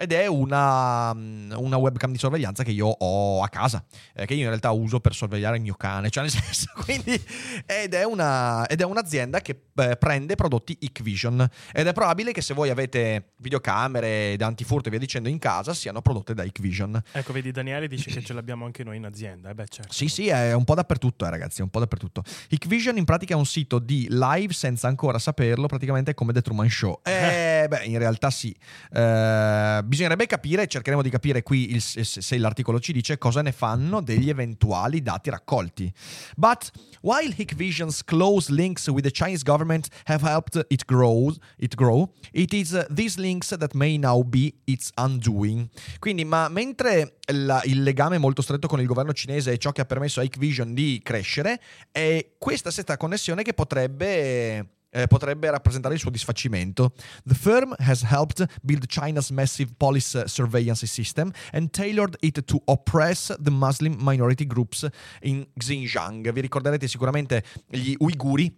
ed 0.00 0.12
è 0.12 0.26
una, 0.26 1.12
mm, 1.12 1.52
una, 1.56 1.76
webcam 1.76 2.10
di 2.10 2.16
sorveglianza 2.16 2.62
che 2.62 2.70
io 2.70 2.86
ho 2.86 3.42
a 3.42 3.48
casa, 3.50 3.84
eh, 4.14 4.24
che 4.24 4.32
io 4.32 4.44
in 4.44 4.46
realtà 4.46 4.70
uso 4.70 4.98
per 4.98 5.14
sorvegliare 5.14 5.56
il 5.56 5.62
mio 5.62 5.74
cane, 5.74 6.08
cioè 6.08 6.22
nel 6.22 6.32
senso, 6.32 6.70
quindi, 6.82 7.22
ed, 7.66 7.92
è 7.92 8.04
una, 8.04 8.66
ed 8.66 8.80
è 8.80 8.84
un'azienda 8.84 9.42
che 9.42 9.64
eh, 9.74 9.96
prende 9.98 10.36
prodotti 10.36 10.74
Hikvision 10.80 11.46
ed 11.70 11.86
è 11.86 11.92
probabile 11.92 12.32
che 12.32 12.40
se 12.40 12.54
voi 12.54 12.70
avete 12.70 13.32
videocamere, 13.40 14.36
antifurto 14.40 14.88
e 14.88 14.90
via 14.90 14.98
dicendo 14.98 15.28
in 15.28 15.38
casa 15.38 15.74
siano 15.74 16.00
prodotte 16.00 16.32
da 16.32 16.44
Hikvision. 16.44 16.98
Ecco, 17.12 17.34
vedi 17.34 17.50
Daniele 17.50 17.86
dice 17.86 18.10
che 18.10 18.22
ce 18.22 18.32
l'abbiamo 18.32 18.64
anche 18.64 18.82
noi 18.82 18.96
in 18.96 19.04
azienda, 19.04 19.50
eh 19.50 19.54
beh 19.54 19.66
certo. 19.68 19.92
Sì, 19.92 20.08
sì, 20.08 20.28
è 20.28 20.54
un 20.54 20.64
po' 20.64 20.76
dappertutto 20.76 21.26
eh, 21.26 21.30
ragazzi, 21.30 21.60
è 21.60 21.62
un 21.62 21.68
po' 21.68 21.78
dappertutto. 21.78 22.22
Hikvision 22.48 22.96
in 22.96 23.04
pratica 23.04 23.34
è 23.34 23.36
un 23.36 23.44
sito 23.44 23.78
di 23.78 24.06
live 24.08 24.54
senza 24.54 24.88
ancora 24.88 25.18
saperlo, 25.18 25.66
praticamente 25.66 26.12
è 26.12 26.14
come 26.14 26.32
The 26.32 26.40
Truman 26.40 26.70
Show. 26.70 27.00
Eh, 27.02 27.66
beh, 27.68 27.84
in 27.84 27.98
realtà 27.98 28.30
sì. 28.30 28.56
Eh, 28.90 29.88
bisognerebbe 29.90 30.26
capire, 30.26 30.68
cercheremo 30.68 31.02
di 31.02 31.10
capire 31.10 31.42
qui 31.42 31.72
il, 31.72 31.82
se 31.82 32.38
l'articolo 32.38 32.78
ci 32.78 32.92
dice 32.92 33.18
cosa 33.18 33.42
ne 33.42 33.50
fanno 33.50 34.00
degli 34.00 34.28
eventuali 34.28 35.02
dati 35.02 35.30
raccolti. 35.30 35.92
But 36.36 36.70
while 37.00 37.34
Hikvision's 37.36 38.04
close 38.04 38.52
links 38.52 38.86
with 38.86 39.02
the 39.02 39.10
Chinese 39.10 39.42
government 39.42 39.88
have 40.04 40.24
helped 40.24 40.64
it 40.68 40.84
grow, 40.84 41.34
it, 41.56 41.74
grow, 41.74 42.12
it 42.30 42.52
is 42.52 42.70
uh, 42.70 42.84
these 42.88 43.18
links 43.18 43.48
that 43.48 43.74
may 43.74 43.98
now 43.98 44.22
be 44.22 44.54
its 44.64 44.92
undoing. 44.94 45.68
Quindi, 45.98 46.24
ma 46.24 46.48
mentre 46.48 47.16
la, 47.32 47.60
il 47.64 47.82
legame 47.82 48.16
molto 48.18 48.42
stretto 48.42 48.68
con 48.68 48.80
il 48.80 48.86
governo 48.86 49.12
cinese 49.12 49.54
è 49.54 49.56
ciò 49.56 49.72
che 49.72 49.80
ha 49.80 49.86
permesso 49.86 50.20
a 50.20 50.22
Hikvision 50.22 50.72
di 50.72 51.00
crescere, 51.02 51.60
è 51.90 52.34
questa 52.38 52.70
stessa 52.70 52.96
connessione 52.96 53.42
che 53.42 53.54
potrebbe 53.54 54.78
eh, 54.90 55.06
potrebbe 55.06 55.50
rappresentare 55.50 55.94
il 55.94 56.00
suo 56.00 56.10
disfacimento. 56.10 56.92
The 57.24 57.34
firm 57.34 57.74
has 57.78 58.02
helped 58.02 58.46
build 58.62 58.86
China's 58.86 59.30
massive 59.30 59.72
police 59.76 60.24
surveillance 60.26 60.86
system 60.86 61.30
and 61.52 61.70
tailored 61.70 62.16
it 62.20 62.44
to 62.44 62.60
oppress 62.66 63.34
the 63.40 63.50
Muslim 63.50 63.96
minority 64.00 64.46
groups 64.46 64.86
in 65.20 65.46
Xinjiang. 65.54 66.30
Vi 66.32 66.40
ricorderete 66.40 66.86
sicuramente 66.86 67.44
gli 67.68 67.94
uiguri 67.98 68.54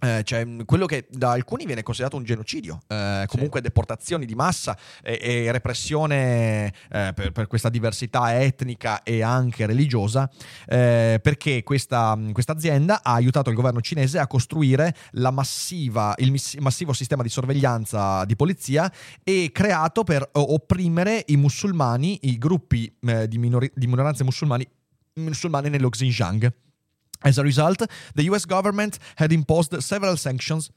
eh, 0.00 0.22
cioè, 0.24 0.46
quello 0.64 0.86
che 0.86 1.06
da 1.10 1.32
alcuni 1.32 1.66
viene 1.66 1.82
considerato 1.82 2.16
un 2.16 2.24
genocidio, 2.24 2.80
eh, 2.86 3.24
comunque 3.26 3.60
sì. 3.60 3.66
deportazioni 3.66 4.24
di 4.24 4.34
massa 4.34 4.76
e, 5.02 5.18
e 5.20 5.52
repressione 5.52 6.72
eh, 6.90 7.12
per, 7.14 7.32
per, 7.32 7.46
questa 7.46 7.68
diversità 7.68 8.40
etnica 8.40 9.02
e 9.02 9.22
anche 9.22 9.66
religiosa, 9.66 10.30
eh, 10.66 11.20
perché 11.22 11.62
questa 11.62 12.16
azienda 12.46 13.02
ha 13.02 13.12
aiutato 13.12 13.50
il 13.50 13.56
governo 13.56 13.80
cinese 13.80 14.18
a 14.18 14.26
costruire 14.26 14.94
massiva, 15.30 16.14
il 16.18 16.32
massivo 16.60 16.92
sistema 16.92 17.22
di 17.22 17.28
sorveglianza 17.28 18.24
di 18.24 18.36
polizia 18.36 18.90
e 19.22 19.50
creato 19.52 20.02
per 20.02 20.26
opprimere 20.32 21.24
i 21.26 21.36
musulmani, 21.36 22.20
i 22.22 22.38
gruppi 22.38 22.92
eh, 23.02 23.28
di, 23.28 23.38
minori, 23.38 23.70
di 23.74 23.86
minoranze 23.86 24.24
musulmani, 24.24 24.66
musulmane 25.14 25.68
nello 25.68 25.90
Xinjiang. 25.90 26.69
As 27.22 27.38
a 27.38 27.42
result, 27.42 27.86
the 28.14 28.22
US 28.30 28.46
government 28.46 28.98
had 29.16 29.32
imposed 29.32 29.76
several 29.80 30.16
sanctions 30.16 30.70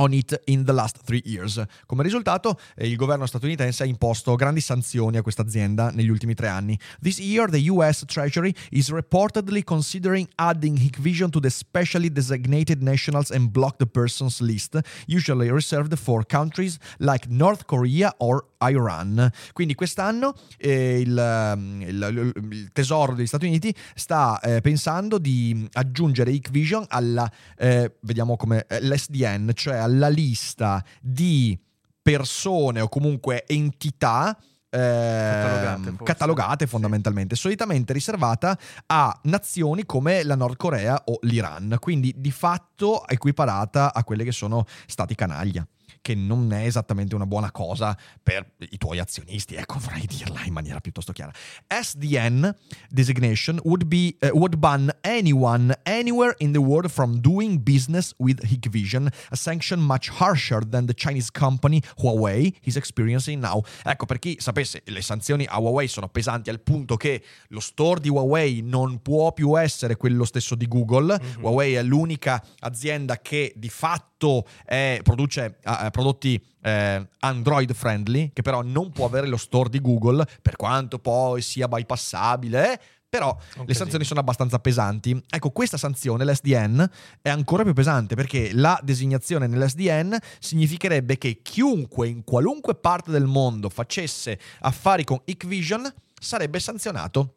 on 0.00 0.12
it 0.14 0.40
in 0.46 0.64
the 0.64 0.72
last 0.72 0.98
three 1.04 1.22
years. 1.24 1.62
Come 1.86 2.02
risultato, 2.02 2.58
eh, 2.74 2.88
il 2.88 2.96
governo 2.96 3.26
statunitense 3.26 3.82
ha 3.82 3.86
imposto 3.86 4.34
grandi 4.34 4.60
sanzioni 4.60 5.18
a 5.18 5.22
questa 5.22 5.42
azienda 5.42 5.90
negli 5.90 6.08
ultimi 6.08 6.34
tre 6.34 6.48
anni. 6.48 6.78
This 7.00 7.18
year, 7.18 7.50
the 7.50 7.68
US 7.68 8.04
Treasury 8.06 8.54
is 8.70 8.90
reportedly 8.90 9.62
considering 9.62 10.26
adding 10.36 10.78
Hikvision 10.78 11.30
to 11.30 11.40
the 11.40 11.50
specially 11.50 12.10
designated 12.10 12.82
nationals 12.82 13.30
and 13.30 13.50
blocked 13.50 13.86
persons 13.86 14.40
list, 14.40 14.78
usually 15.06 15.50
reserved 15.50 15.96
for 15.98 16.24
countries 16.24 16.78
like 16.98 17.28
North 17.28 17.66
Korea 17.66 18.12
or 18.18 18.44
Iran. 18.68 19.30
Quindi 19.52 19.74
quest'anno 19.74 20.34
eh, 20.58 21.00
il, 21.00 21.54
mm, 21.56 21.80
il, 21.82 22.32
il, 22.50 22.70
tesoro 22.72 23.14
degli 23.14 23.26
Stati 23.26 23.46
Uniti 23.46 23.74
sta 23.94 24.38
eh, 24.40 24.60
pensando 24.60 25.18
di 25.18 25.68
aggiungere 25.72 26.32
Hikvision 26.32 26.84
alla, 26.88 27.30
eh, 27.56 27.96
vediamo 28.00 28.36
come, 28.36 28.66
eh, 28.68 28.80
l'SDN, 28.82 29.50
cioè 29.54 29.76
alla 29.76 30.08
lista 30.08 30.84
di 31.00 31.58
persone 32.02 32.80
o 32.80 32.88
comunque 32.88 33.44
entità 33.46 34.36
catalogate, 34.70 36.04
catalogate, 36.04 36.66
fondamentalmente, 36.66 37.34
sì. 37.34 37.42
solitamente 37.42 37.92
riservata 37.92 38.56
a 38.86 39.18
nazioni 39.24 39.84
come 39.84 40.22
la 40.22 40.36
Nord 40.36 40.56
Corea 40.56 41.02
o 41.06 41.18
l'Iran, 41.22 41.76
quindi 41.80 42.14
di 42.16 42.30
fatto 42.30 43.06
equiparata 43.06 43.92
a 43.92 44.04
quelle 44.04 44.22
che 44.22 44.32
sono 44.32 44.64
stati 44.86 45.14
canaglia 45.14 45.66
che 46.00 46.14
non 46.14 46.52
è 46.52 46.64
esattamente 46.64 47.14
una 47.14 47.26
buona 47.26 47.50
cosa 47.50 47.96
per 48.22 48.52
i 48.58 48.78
tuoi 48.78 48.98
azionisti, 48.98 49.54
ecco 49.54 49.78
vorrei 49.78 50.06
dirla 50.06 50.44
in 50.44 50.52
maniera 50.52 50.80
piuttosto 50.80 51.12
chiara. 51.12 51.32
SDN 51.66 52.54
designation 52.88 53.60
would, 53.64 53.84
be, 53.84 54.16
uh, 54.22 54.36
would 54.36 54.56
ban 54.56 54.90
anyone 55.02 55.74
anywhere 55.84 56.34
in 56.38 56.52
the 56.52 56.60
world 56.60 56.90
from 56.90 57.20
doing 57.20 57.58
business 57.62 58.14
with 58.18 58.40
Hikvision, 58.44 59.10
a 59.30 59.36
sanction 59.36 59.80
much 59.80 60.08
harsher 60.08 60.60
than 60.64 60.86
the 60.86 60.94
Chinese 60.94 61.30
company 61.30 61.82
Huawei 61.98 62.54
is 62.64 62.76
experiencing 62.76 63.40
now. 63.40 63.62
Ecco, 63.84 64.06
per 64.06 64.18
chi 64.18 64.36
sapesse, 64.38 64.82
le 64.84 65.02
sanzioni 65.02 65.46
a 65.48 65.58
Huawei 65.58 65.88
sono 65.88 66.08
pesanti 66.08 66.50
al 66.50 66.60
punto 66.60 66.96
che 66.96 67.22
lo 67.48 67.60
store 67.60 68.00
di 68.00 68.08
Huawei 68.08 68.62
non 68.62 69.02
può 69.02 69.32
più 69.32 69.58
essere 69.58 69.96
quello 69.96 70.24
stesso 70.24 70.54
di 70.54 70.66
Google. 70.66 71.18
Mm-hmm. 71.20 71.42
Huawei 71.42 71.74
è 71.74 71.82
l'unica 71.82 72.42
azienda 72.60 73.18
che 73.18 73.52
di 73.56 73.68
fatto 73.68 74.46
è, 74.64 75.00
produce 75.02 75.58
uh, 75.64 75.89
prodotti 75.90 76.42
eh, 76.62 77.08
Android 77.20 77.72
friendly, 77.72 78.30
che 78.32 78.42
però 78.42 78.62
non 78.62 78.90
può 78.92 79.06
avere 79.06 79.26
lo 79.26 79.36
store 79.36 79.68
di 79.68 79.80
Google, 79.80 80.26
per 80.42 80.56
quanto 80.56 80.98
poi 80.98 81.42
sia 81.42 81.68
bypassabile. 81.68 82.72
Eh, 82.72 82.80
però 83.10 83.30
okay, 83.30 83.66
le 83.66 83.74
sanzioni 83.74 84.04
sono 84.04 84.20
abbastanza 84.20 84.60
pesanti. 84.60 85.20
Ecco, 85.28 85.50
questa 85.50 85.76
sanzione, 85.76 86.24
l'SDN, 86.24 86.88
è 87.20 87.28
ancora 87.28 87.64
più 87.64 87.72
pesante 87.72 88.14
perché 88.14 88.52
la 88.52 88.78
designazione 88.84 89.48
nell'SDN 89.48 90.16
significherebbe 90.38 91.18
che 91.18 91.40
chiunque 91.42 92.06
in 92.06 92.22
qualunque 92.22 92.76
parte 92.76 93.10
del 93.10 93.26
mondo 93.26 93.68
facesse 93.68 94.38
affari 94.60 95.02
con 95.02 95.20
Hikvision 95.24 95.92
sarebbe 96.20 96.60
sanzionato. 96.60 97.34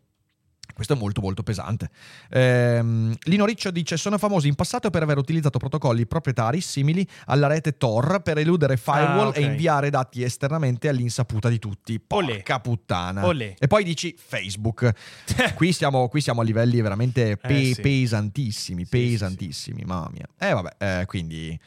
Questo 0.74 0.94
è 0.94 0.98
molto 0.98 1.22
molto 1.22 1.44
pesante. 1.44 1.90
Ehm, 2.30 3.16
Lino 3.24 3.46
Riccio 3.46 3.70
dice 3.70 3.96
sono 3.96 4.18
famosi 4.18 4.48
in 4.48 4.56
passato 4.56 4.90
per 4.90 5.04
aver 5.04 5.18
utilizzato 5.18 5.60
protocolli 5.60 6.08
proprietari 6.08 6.62
simili 6.62 7.08
alla 7.26 7.48
rete 7.48 7.78
Tor 7.78 8.22
per 8.24 8.40
eludere 8.40 8.78
firewall 8.78 9.28
ah, 9.28 9.30
okay. 9.30 9.44
e 9.44 9.46
inviare 9.46 9.90
dati 9.90 10.24
esternamente 10.24 10.88
all'insaputa 10.88 11.48
di 11.50 11.60
tutti. 11.60 12.00
Porca 12.00 12.56
Olè. 12.56 12.62
puttana. 12.62 13.26
Olè. 13.26 13.54
E 13.60 13.68
poi 13.68 13.84
dici 13.84 14.16
Facebook. 14.18 14.92
qui, 15.56 15.74
siamo, 15.74 16.08
qui, 16.08 16.22
siamo, 16.22 16.42
a 16.42 16.44
livelli 16.44 16.82
veramente 16.82 17.32
eh, 17.32 17.38
pe- 17.38 17.70
eh, 17.70 17.74
sì. 17.76 17.82
pesantissimi, 17.82 18.84
sì, 18.84 18.90
pesantissimi, 18.90 19.80
sì, 19.82 19.86
mamma 19.86 20.10
mia. 20.12 20.28
E 20.38 20.48
eh, 20.48 20.54
vabbè, 20.54 20.76
eh, 20.78 21.06
quindi... 21.06 21.60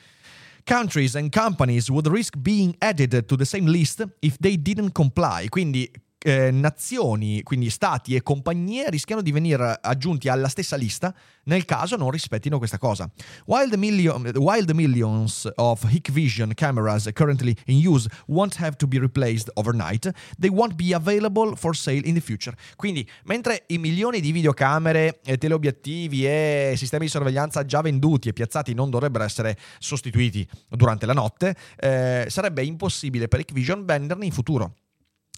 Countries 0.68 1.14
and 1.14 1.32
companies 1.32 1.88
would 1.90 2.08
risk 2.08 2.36
being 2.38 2.74
added 2.78 3.26
to 3.26 3.36
the 3.36 3.44
same 3.44 3.70
list 3.70 4.04
if 4.18 4.36
they 4.40 4.60
didn't 4.60 4.90
comply. 4.90 5.46
Quindi 5.46 5.88
eh, 6.26 6.50
nazioni, 6.50 7.44
quindi 7.44 7.70
stati 7.70 8.16
e 8.16 8.22
compagnie 8.22 8.90
rischiano 8.90 9.22
di 9.22 9.30
venire 9.30 9.78
aggiunti 9.80 10.28
alla 10.28 10.48
stessa 10.48 10.74
lista 10.74 11.14
nel 11.44 11.64
caso 11.64 11.94
non 11.94 12.10
rispettino 12.10 12.58
questa 12.58 12.78
cosa. 12.78 13.08
While 13.44 13.68
the, 13.68 13.76
million, 13.76 14.28
while 14.34 14.64
the 14.64 14.74
millions 14.74 15.48
of 15.54 15.84
Hikvision 15.88 16.52
cameras 16.54 17.08
currently 17.14 17.54
in 17.66 17.86
use 17.86 18.08
won't 18.26 18.56
have 18.58 18.74
to 18.78 18.88
be 18.88 18.98
replaced 18.98 19.50
overnight, 19.54 20.10
they 20.36 20.50
won't 20.50 20.74
be 20.74 20.92
available 20.92 21.54
for 21.54 21.76
sale 21.76 22.02
in 22.04 22.14
the 22.14 22.20
future. 22.20 22.56
Quindi, 22.74 23.08
mentre 23.26 23.62
i 23.68 23.78
milioni 23.78 24.18
di 24.20 24.32
videocamere, 24.32 25.20
teleobiettivi 25.38 26.26
e 26.26 26.74
sistemi 26.76 27.04
di 27.04 27.10
sorveglianza 27.12 27.64
già 27.64 27.80
venduti 27.82 28.28
e 28.28 28.32
piazzati 28.32 28.74
non 28.74 28.90
dovrebbero 28.90 29.22
essere 29.22 29.56
sostituiti 29.78 30.44
durante 30.68 31.06
la 31.06 31.12
notte, 31.12 31.54
eh, 31.76 32.26
sarebbe 32.28 32.64
impossibile 32.64 33.28
per 33.28 33.38
Hikvision 33.38 33.84
venderne 33.84 34.24
in 34.24 34.32
futuro 34.32 34.74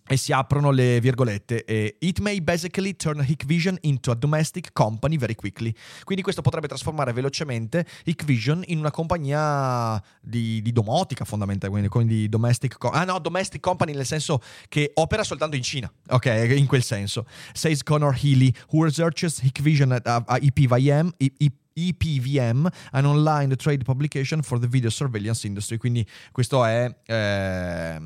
e 0.08 0.16
si 0.16 0.32
aprono 0.32 0.70
le 0.70 1.00
virgolette 1.00 1.64
e 1.64 1.96
it 2.00 2.18
may 2.20 2.40
basically 2.40 2.96
turn 2.96 3.24
Hikvision 3.26 3.76
into 3.82 4.10
a 4.10 4.14
domestic 4.14 4.72
company 4.72 5.16
very 5.18 5.34
quickly 5.34 5.74
quindi 6.04 6.22
questo 6.22 6.40
potrebbe 6.40 6.66
trasformare 6.66 7.12
velocemente 7.12 7.86
Hikvision 8.04 8.64
in 8.66 8.78
una 8.78 8.90
compagnia 8.90 10.02
di, 10.20 10.62
di 10.62 10.72
domotica 10.72 11.24
fondamentalmente 11.24 11.88
quindi 11.88 12.28
domestic 12.28 12.78
co- 12.78 12.90
ah 12.90 13.04
no 13.04 13.18
domestic 13.18 13.60
company 13.60 13.92
nel 13.92 14.06
senso 14.06 14.40
che 14.68 14.90
opera 14.94 15.22
soltanto 15.22 15.56
in 15.56 15.62
Cina 15.62 15.92
ok 16.08 16.26
in 16.56 16.66
quel 16.66 16.82
senso 16.82 17.26
says 17.52 17.82
Connor 17.82 18.16
Healy 18.20 18.52
who 18.72 18.84
researches 18.84 19.40
Hikvision 19.42 19.92
at 19.92 20.06
uh, 20.06 20.36
IPVM 20.40 21.12
IP, 21.18 21.52
EPVM, 21.78 22.66
an 22.92 23.06
online 23.06 23.54
trade 23.56 23.84
publication 23.84 24.42
for 24.42 24.58
the 24.58 24.66
video 24.66 24.90
surveillance 24.90 25.46
industry. 25.46 25.76
Quindi 25.76 26.04
questo 26.32 26.64
è 26.64 26.92
eh, 27.06 27.98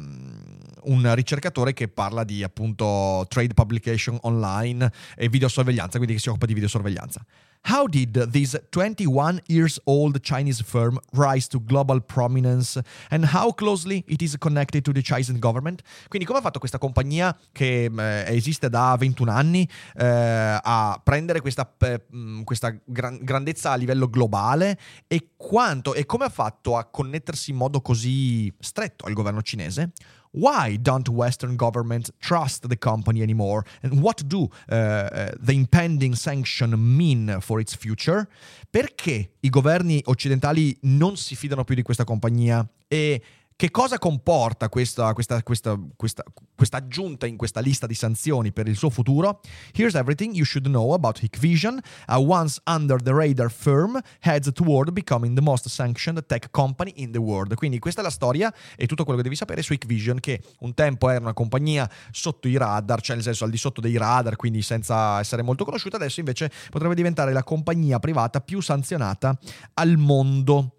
un 0.85 1.15
ricercatore 1.15 1.73
che 1.73 1.89
parla 1.89 2.25
di 2.25 2.43
appunto 2.43 3.27
trade 3.29 3.55
publication 3.55 4.19
online 4.23 4.91
e 5.17 5.29
videosorveglianza, 5.29 5.97
quindi 5.97 6.15
che 6.15 6.21
si 6.21 6.29
occupa 6.29 6.47
di 6.47 6.55
videosorveglianza. 6.55 7.25
How 7.65 7.87
did 7.87 8.31
this 8.33 8.61
21 8.71 9.39
years 9.47 9.79
old 9.85 10.21
Chinese 10.21 10.65
firm 10.65 10.99
rise 11.12 11.47
to 11.49 11.61
global 11.61 12.03
prominence 12.03 12.81
and 13.09 13.25
how 13.25 13.53
closely 13.53 14.03
it 14.09 14.21
is 14.21 14.37
connected 14.37 14.83
to 14.83 14.93
the 14.93 15.01
Chinese 15.01 15.33
government? 15.39 15.81
Quindi 16.09 16.27
come 16.27 16.41
ha 16.41 16.43
fatto 16.43 16.59
questa 16.59 16.79
compagnia 16.79 17.37
che 17.53 17.85
eh, 17.85 18.25
esiste 18.35 18.69
da 18.69 18.97
21 18.99 19.31
anni 19.31 19.69
eh, 19.95 20.59
a 20.61 21.01
prendere 21.05 21.41
questa, 21.41 21.73
eh, 21.79 22.03
questa 22.43 22.77
gran- 22.85 23.21
grandezza 23.23 23.71
a 23.71 23.77
livello 23.77 24.11
globale 24.11 24.77
e 25.07 25.29
quanto 25.37 25.95
e 25.95 26.05
come 26.05 26.25
ha 26.25 26.31
fatto 26.31 26.77
a 26.77 26.85
connettersi 26.87 27.53
in 27.53 27.59
modo 27.59 27.81
così 27.81 28.53
stretto 28.59 29.07
al 29.07 29.12
governo 29.12 29.41
cinese? 29.41 29.93
Why 30.35 30.79
don't 30.81 31.09
Western 31.11 31.57
governments 31.57 32.11
trust 32.19 32.67
the 32.67 32.77
company 32.77 33.21
anymore? 33.21 33.65
And 33.83 34.01
what 34.01 34.27
do 34.27 34.49
uh, 34.71 34.75
uh, 34.75 35.31
the 35.39 35.53
impending 35.53 36.15
sanction 36.15 36.75
mean 36.97 37.39
for 37.41 37.61
its 37.61 37.75
future? 37.75 38.27
Perché 38.71 39.33
i 39.41 39.51
governi 39.51 40.01
occidentali 40.05 40.77
non 40.83 41.17
si 41.17 41.37
fidano 41.37 41.65
più 41.65 41.75
di 41.75 41.83
questa 41.83 42.05
compagnia 42.05 42.67
e 42.89 43.23
che 43.62 43.71
cosa 43.71 43.97
comporta 43.97 44.69
questa, 44.69 45.12
questa, 45.12 45.40
questa, 45.45 45.78
questa, 45.97 46.76
aggiunta 46.78 47.26
in 47.26 47.37
questa 47.37 47.61
lista 47.61 47.87
di 47.87 47.95
sanzioni 47.95 48.50
per 48.50 48.66
il 48.66 48.75
suo 48.75 48.90
futuro? 48.90 49.40
Here's 49.73 49.95
everything 49.95 50.35
you 50.35 50.45
should 50.45 50.66
know 50.66 50.95
about 50.95 51.23
Hikvision, 51.23 51.78
a 52.07 52.19
once 52.19 52.61
under 52.66 53.00
the 53.00 53.12
radar 53.12 53.52
firm 53.52 54.00
heads 54.19 54.50
toward 54.52 54.90
becoming 54.90 55.37
the 55.37 55.40
most 55.40 55.69
sanctioned 55.69 56.26
tech 56.26 56.50
company 56.50 56.92
in 56.97 57.12
the 57.12 57.21
world. 57.21 57.54
Quindi 57.54 57.78
questa 57.78 58.00
è 58.00 58.02
la 58.02 58.11
storia 58.11 58.52
e 58.75 58.87
tutto 58.87 59.04
quello 59.04 59.19
che 59.19 59.23
devi 59.23 59.37
sapere 59.37 59.62
su 59.62 59.75
Hikvision, 59.75 60.19
che 60.19 60.42
un 60.62 60.75
tempo 60.75 61.09
era 61.09 61.21
una 61.21 61.33
compagnia 61.33 61.88
sotto 62.11 62.49
i 62.49 62.57
radar, 62.57 63.00
cioè 63.00 63.14
nel 63.14 63.25
senso 63.25 63.45
al 63.45 63.50
di 63.50 63.59
sotto 63.59 63.81
dei 63.81 63.97
radar, 63.97 64.35
quindi 64.35 64.61
senza 64.62 65.21
essere 65.21 65.42
molto 65.42 65.64
conosciuta, 65.64 65.95
adesso 65.95 66.19
invece 66.19 66.50
potrebbe 66.69 66.97
diventare 66.97 67.33
la 67.33 67.45
compagnia 67.45 68.00
privata 68.00 68.40
più 68.40 68.61
sanzionata 68.61 69.38
al 69.75 69.99
mondo. 69.99 70.78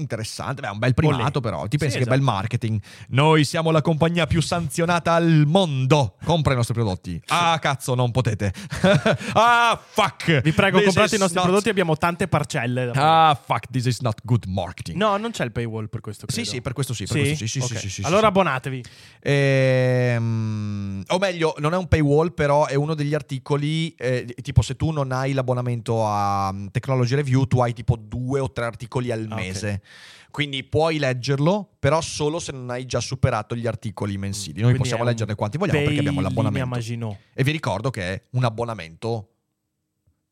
Interessante. 0.00 0.60
Beh, 0.62 0.68
un 0.68 0.78
bel 0.78 0.94
primato, 0.94 1.38
Olè. 1.38 1.40
però. 1.40 1.66
Ti 1.68 1.76
pensi 1.78 1.98
Sì, 1.98 2.02
che 2.02 2.08
bel 2.10 2.18
esatto. 2.20 2.32
marketing? 2.36 2.80
Noi 3.08 3.44
siamo 3.44 3.70
la 3.70 3.82
compagnia 3.82 4.26
più 4.26 4.40
sanzionata 4.42 5.12
al 5.14 5.44
mondo. 5.46 6.16
Compra 6.24 6.52
i 6.52 6.56
nostri 6.56 6.74
prodotti. 6.74 7.20
Ah, 7.28 7.58
cazzo, 7.60 7.94
non 7.94 8.10
potete. 8.10 8.52
ah, 9.34 9.80
fuck. 9.90 10.40
Vi 10.42 10.52
prego, 10.52 10.76
This 10.78 10.86
comprate 10.86 11.16
i 11.16 11.18
nostri 11.18 11.36
not- 11.36 11.46
prodotti, 11.46 11.68
abbiamo 11.68 11.96
tante 11.96 12.28
parcelle. 12.28 12.90
Ah, 12.94 13.38
fuck, 13.42 13.66
this 13.70 13.84
is 13.86 14.00
not 14.00 14.20
good 14.24 14.44
marketing. 14.46 14.96
No, 14.96 15.16
non 15.16 15.30
c'è 15.30 15.44
il 15.44 15.52
paywall 15.52 15.88
per 15.88 16.00
questo. 16.00 16.26
Sì, 16.28 16.34
credo. 16.36 16.50
sì, 16.50 16.60
per 16.62 16.72
questo 16.72 16.94
sì, 16.94 17.04
per 17.06 17.16
questo 17.16 17.34
sì, 17.36 17.46
sì, 17.46 17.60
sì, 17.60 17.72
Ok. 17.74 17.78
sì, 17.80 17.90
sì, 17.90 18.02
allora 18.02 18.20
sì. 18.20 18.26
abbonatevi. 18.26 18.82
Ehm, 19.22 21.02
o 21.08 21.18
meglio, 21.18 21.54
non 21.58 21.74
è 21.74 21.76
un 21.76 21.86
paywall, 21.88 22.32
però 22.32 22.66
è 22.66 22.74
uno 22.74 22.94
degli 22.94 23.14
articoli. 23.14 23.94
eh, 23.96 24.34
tipo, 24.42 24.62
se 24.62 24.76
tu 24.76 24.90
non 24.90 25.12
hai 25.12 25.32
l'abbonamento 25.32 26.04
a 26.06 26.52
mm, 26.52 26.66
Technology 26.70 27.14
Review, 27.14 27.44
tu 27.46 27.60
hai 27.60 27.72
tipo 27.72 27.96
due 27.96 28.40
o 28.40 28.50
tre 28.50 28.64
articoli 28.64 29.10
al 29.10 29.26
Ah, 29.28 29.34
ok. 29.34 29.40
mese. 29.40 29.82
Quindi 30.30 30.62
puoi 30.62 30.98
leggerlo, 30.98 31.68
però 31.78 32.00
solo 32.00 32.38
se 32.38 32.52
non 32.52 32.70
hai 32.70 32.86
già 32.86 33.00
superato 33.00 33.56
gli 33.56 33.66
articoli 33.66 34.16
mensili. 34.16 34.60
Noi 34.60 34.70
Quindi 34.70 34.78
possiamo 34.78 35.04
leggerne 35.04 35.34
quanti 35.34 35.58
vogliamo 35.58 35.80
perché 35.80 35.98
abbiamo 35.98 36.20
l'abbonamento. 36.20 37.18
E 37.34 37.42
vi 37.42 37.50
ricordo 37.50 37.90
che 37.90 38.02
è 38.02 38.22
un 38.30 38.44
abbonamento 38.44 39.28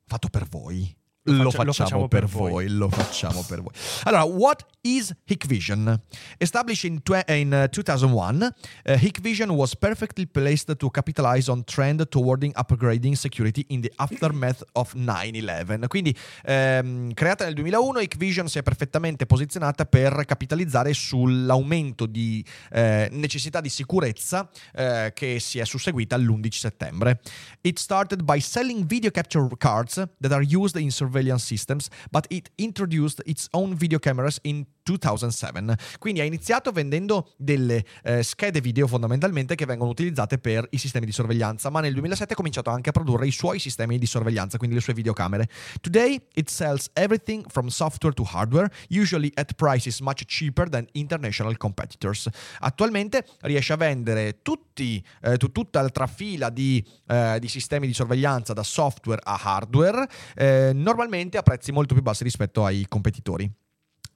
fatto 0.06 0.28
per 0.28 0.46
voi. 0.48 0.96
Lo 1.22 1.42
Lo, 1.42 1.50
faccia- 1.50 1.64
lo 1.64 1.72
facciamo, 1.72 1.88
facciamo 1.88 2.08
per, 2.08 2.20
per 2.20 2.30
voi. 2.30 2.50
voi. 2.50 2.68
lo 2.68 2.88
facciamo 2.88 3.42
per 3.46 3.60
voi. 3.60 3.72
Allora, 4.04 4.22
what 4.24 4.64
is 4.80 5.14
Hikvision? 5.26 6.00
Established 6.38 6.84
in, 6.84 7.02
twe- 7.02 7.24
in 7.28 7.52
uh, 7.52 7.68
2001, 7.68 8.54
uh, 8.86 8.92
Hikvision 8.92 9.50
was 9.50 9.76
perfectly 9.76 10.26
placed 10.26 10.74
to 10.76 10.90
capitalize 10.90 11.50
on 11.50 11.64
trend 11.64 12.08
toward 12.08 12.44
upgrading 12.54 13.14
security 13.14 13.64
in 13.68 13.82
the 13.82 13.92
aftermath 13.96 14.62
of 14.72 14.94
9-11. 14.94 15.86
Quindi, 15.88 16.16
ehm, 16.44 17.12
creata 17.12 17.44
nel 17.44 17.54
2001, 17.54 18.00
Hikvision 18.00 18.48
si 18.48 18.58
è 18.58 18.62
perfettamente 18.62 19.26
posizionata 19.26 19.84
per 19.84 20.24
capitalizzare 20.24 20.94
sull'aumento 20.94 22.06
di 22.06 22.42
eh, 22.70 23.08
necessità 23.12 23.60
di 23.60 23.68
sicurezza 23.68 24.48
eh, 24.72 25.12
che 25.14 25.40
si 25.40 25.58
è 25.58 25.64
susseguita 25.66 26.16
l'11 26.16 26.48
settembre. 26.52 27.20
It 27.60 27.78
started 27.78 28.22
by 28.22 28.40
selling 28.40 28.86
video 28.86 29.10
capture 29.10 29.46
cards 29.58 30.02
that 30.20 30.32
are 30.32 30.46
used 30.48 30.80
in 30.80 30.90
surveillance 30.90 31.16
systems, 31.38 31.90
but 32.12 32.26
it 32.30 32.50
introduced 32.58 33.20
its 33.26 33.48
own 33.54 33.74
video 33.74 33.98
cameras 33.98 34.40
in 34.44 34.66
2007. 34.88 35.76
Quindi 35.98 36.20
ha 36.20 36.24
iniziato 36.24 36.72
vendendo 36.72 37.32
delle 37.36 37.84
eh, 38.02 38.22
schede 38.22 38.60
video 38.60 38.86
fondamentalmente 38.86 39.54
che 39.54 39.66
vengono 39.66 39.90
utilizzate 39.90 40.38
per 40.38 40.66
i 40.70 40.78
sistemi 40.78 41.06
di 41.06 41.12
sorveglianza, 41.12 41.70
ma 41.70 41.80
nel 41.80 41.92
2007 41.92 42.32
ha 42.32 42.36
cominciato 42.36 42.70
anche 42.70 42.88
a 42.88 42.92
produrre 42.92 43.26
i 43.26 43.30
suoi 43.30 43.58
sistemi 43.58 43.98
di 43.98 44.06
sorveglianza, 44.06 44.56
quindi 44.58 44.76
le 44.76 44.82
sue 44.82 44.94
videocamere. 44.94 45.48
Today 45.80 46.20
it 46.34 46.48
sells 46.48 46.90
everything 46.94 47.44
from 47.48 47.68
software 47.68 48.14
to 48.14 48.26
hardware, 48.32 48.70
usually 48.90 49.30
at 49.34 49.54
prices 49.54 50.00
much 50.00 50.24
cheaper 50.24 50.68
than 50.68 50.86
international 50.92 51.56
competitors. 51.56 52.28
Attualmente 52.60 53.24
riesce 53.40 53.72
a 53.72 53.76
vendere 53.76 54.42
tutti, 54.42 55.04
eh, 55.22 55.36
tu- 55.36 55.52
tutta 55.52 55.82
la 55.82 55.90
trafila 55.90 56.50
di, 56.50 56.84
eh, 57.06 57.38
di 57.40 57.48
sistemi 57.48 57.86
di 57.86 57.94
sorveglianza 57.94 58.52
da 58.52 58.62
software 58.62 59.20
a 59.22 59.38
hardware, 59.42 60.08
eh, 60.34 60.72
normalmente 60.74 61.38
a 61.38 61.42
prezzi 61.42 61.72
molto 61.72 61.94
più 61.94 62.02
bassi 62.02 62.24
rispetto 62.24 62.64
ai 62.64 62.86
competitori. 62.88 63.50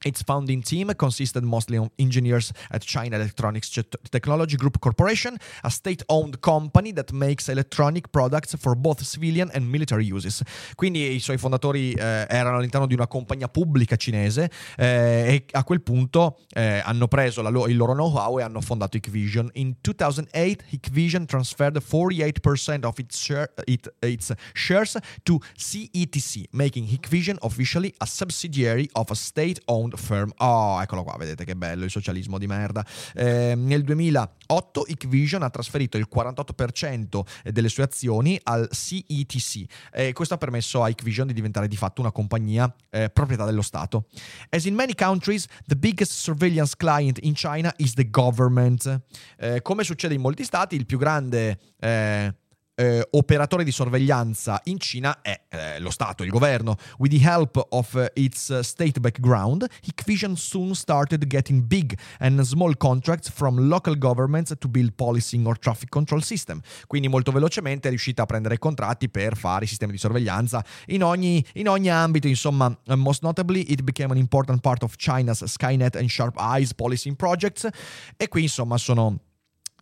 Its 0.03 0.21
founding 0.21 0.61
team 0.61 0.93
consisted 0.95 1.43
mostly 1.43 1.77
of 1.77 1.89
engineers 1.97 2.51
at 2.69 2.83
China 2.83 3.15
Electronics 3.15 3.69
Technology 4.09 4.55
Group 4.55 4.79
Corporation, 4.79 5.35
a 5.63 5.69
state 5.69 6.03
owned 6.07 6.39
company 6.39 6.91
that 6.93 7.11
makes 7.11 7.47
electronic 7.47 8.09
products 8.11 8.55
for 8.59 8.75
both 8.75 9.01
civilian 9.03 9.49
and 9.53 9.65
military 9.65 10.05
uses. 10.05 10.41
Quindi 10.75 11.13
i 11.15 11.19
suoi 11.19 11.37
fondatori 11.37 11.93
eh, 11.93 12.25
erano 12.29 12.57
all'interno 12.57 12.85
di 12.87 12.93
una 12.93 13.07
compagnia 13.07 13.47
pubblica 13.47 13.95
cinese 13.95 14.49
eh, 14.77 14.85
e 15.33 15.45
a 15.51 15.63
quel 15.63 15.81
punto 15.81 16.37
eh, 16.49 16.81
hanno 16.83 17.07
preso 17.07 17.41
lo- 17.49 17.67
il 17.67 17.77
loro 17.77 17.93
know-how 17.93 18.39
e 18.39 18.43
hanno 18.43 18.61
fondato 18.61 18.97
Hikvision. 18.97 19.49
In 19.53 19.75
2008, 19.81 20.65
Hikvision 20.69 21.25
transferred 21.25 21.77
48% 21.81 22.85
of 22.85 22.97
its, 22.99 23.17
share- 23.19 23.51
it- 23.65 23.91
its 23.99 24.33
shares 24.53 24.97
to 25.23 25.39
CETC, 25.57 26.45
making 26.51 26.87
Hikvision 26.87 27.37
officially 27.41 27.93
a 27.99 28.05
subsidiary 28.05 28.89
of 28.93 29.09
a 29.09 29.15
state-owned 29.15 29.92
firm. 29.95 30.31
Oh, 30.37 30.81
eccolo 30.81 31.03
qua, 31.03 31.15
vedete 31.17 31.45
che 31.45 31.55
bello 31.55 31.83
il 31.83 31.89
socialismo 31.89 32.37
di 32.37 32.47
merda. 32.47 32.85
Eh, 33.13 33.53
nel 33.55 33.83
2008 33.83 34.85
Hikvision 34.87 35.43
ha 35.43 35.49
trasferito 35.49 35.97
il 35.97 36.07
48% 36.13 37.21
delle 37.51 37.69
sue 37.69 37.83
azioni 37.83 38.39
al 38.43 38.69
CETC 38.71 39.65
e 39.91 40.13
questo 40.13 40.33
ha 40.33 40.37
permesso 40.37 40.83
a 40.83 40.89
Hikvision 40.89 41.27
di 41.27 41.33
diventare 41.33 41.67
di 41.67 41.77
fatto 41.77 42.01
una 42.01 42.11
compagnia 42.11 42.73
eh, 42.89 43.09
proprietà 43.09 43.45
dello 43.45 43.61
Stato. 43.61 44.05
As 44.49 44.65
in 44.65 44.75
many 44.75 44.93
countries, 44.93 45.47
the 45.65 45.75
biggest 45.75 46.11
surveillance 46.11 46.75
client 46.75 47.19
in 47.21 47.33
China 47.33 47.73
is 47.77 47.93
the 47.93 48.09
government. 48.09 49.01
Eh, 49.37 49.61
come 49.61 49.83
succede 49.83 50.13
in 50.13 50.21
molti 50.21 50.43
stati, 50.43 50.75
il 50.75 50.85
più 50.85 50.97
grande 50.97 51.59
eh, 51.79 52.33
eh, 52.75 53.07
operatore 53.11 53.63
di 53.63 53.71
sorveglianza 53.71 54.61
in 54.65 54.79
Cina 54.79 55.21
è 55.21 55.39
eh, 55.49 55.79
lo 55.79 55.91
Stato, 55.91 56.23
il 56.23 56.29
governo. 56.29 56.75
With 56.97 57.11
the 57.11 57.27
help 57.27 57.63
of 57.69 57.95
eh, 57.95 58.11
its 58.15 58.49
uh, 58.49 58.61
state 58.61 58.99
background, 58.99 59.65
Hikvision 59.81 60.35
soon 60.35 60.73
started 60.73 61.25
getting 61.27 61.63
big 61.63 61.97
and 62.19 62.39
small 62.41 62.75
contracts 62.77 63.29
from 63.29 63.67
local 63.67 63.97
governments 63.97 64.53
to 64.57 64.67
build 64.67 64.93
policing 64.93 65.45
or 65.45 65.57
traffic 65.57 65.89
control 65.89 66.23
system. 66.23 66.59
Quindi 66.87 67.07
molto 67.07 67.31
velocemente 67.31 67.87
è 67.87 67.89
riuscita 67.89 68.23
a 68.23 68.25
prendere 68.25 68.57
contratti 68.57 69.09
per 69.09 69.37
fare 69.37 69.65
i 69.65 69.67
sistemi 69.67 69.91
di 69.91 69.97
sorveglianza 69.97 70.63
in 70.87 71.03
ogni, 71.03 71.45
in 71.53 71.67
ogni 71.67 71.89
ambito. 71.89 72.27
Insomma, 72.27 72.65
uh, 72.87 72.95
most 72.95 73.21
notably 73.21 73.71
it 73.71 73.81
became 73.81 74.11
an 74.11 74.17
important 74.17 74.61
part 74.61 74.83
of 74.83 74.95
China's 74.95 75.43
Skynet 75.45 75.95
and 75.95 76.07
Sharp 76.09 76.37
Eyes 76.39 76.73
policing 76.73 77.15
projects. 77.15 77.67
E 78.17 78.27
qui 78.27 78.43
insomma 78.43 78.77
sono 78.77 79.19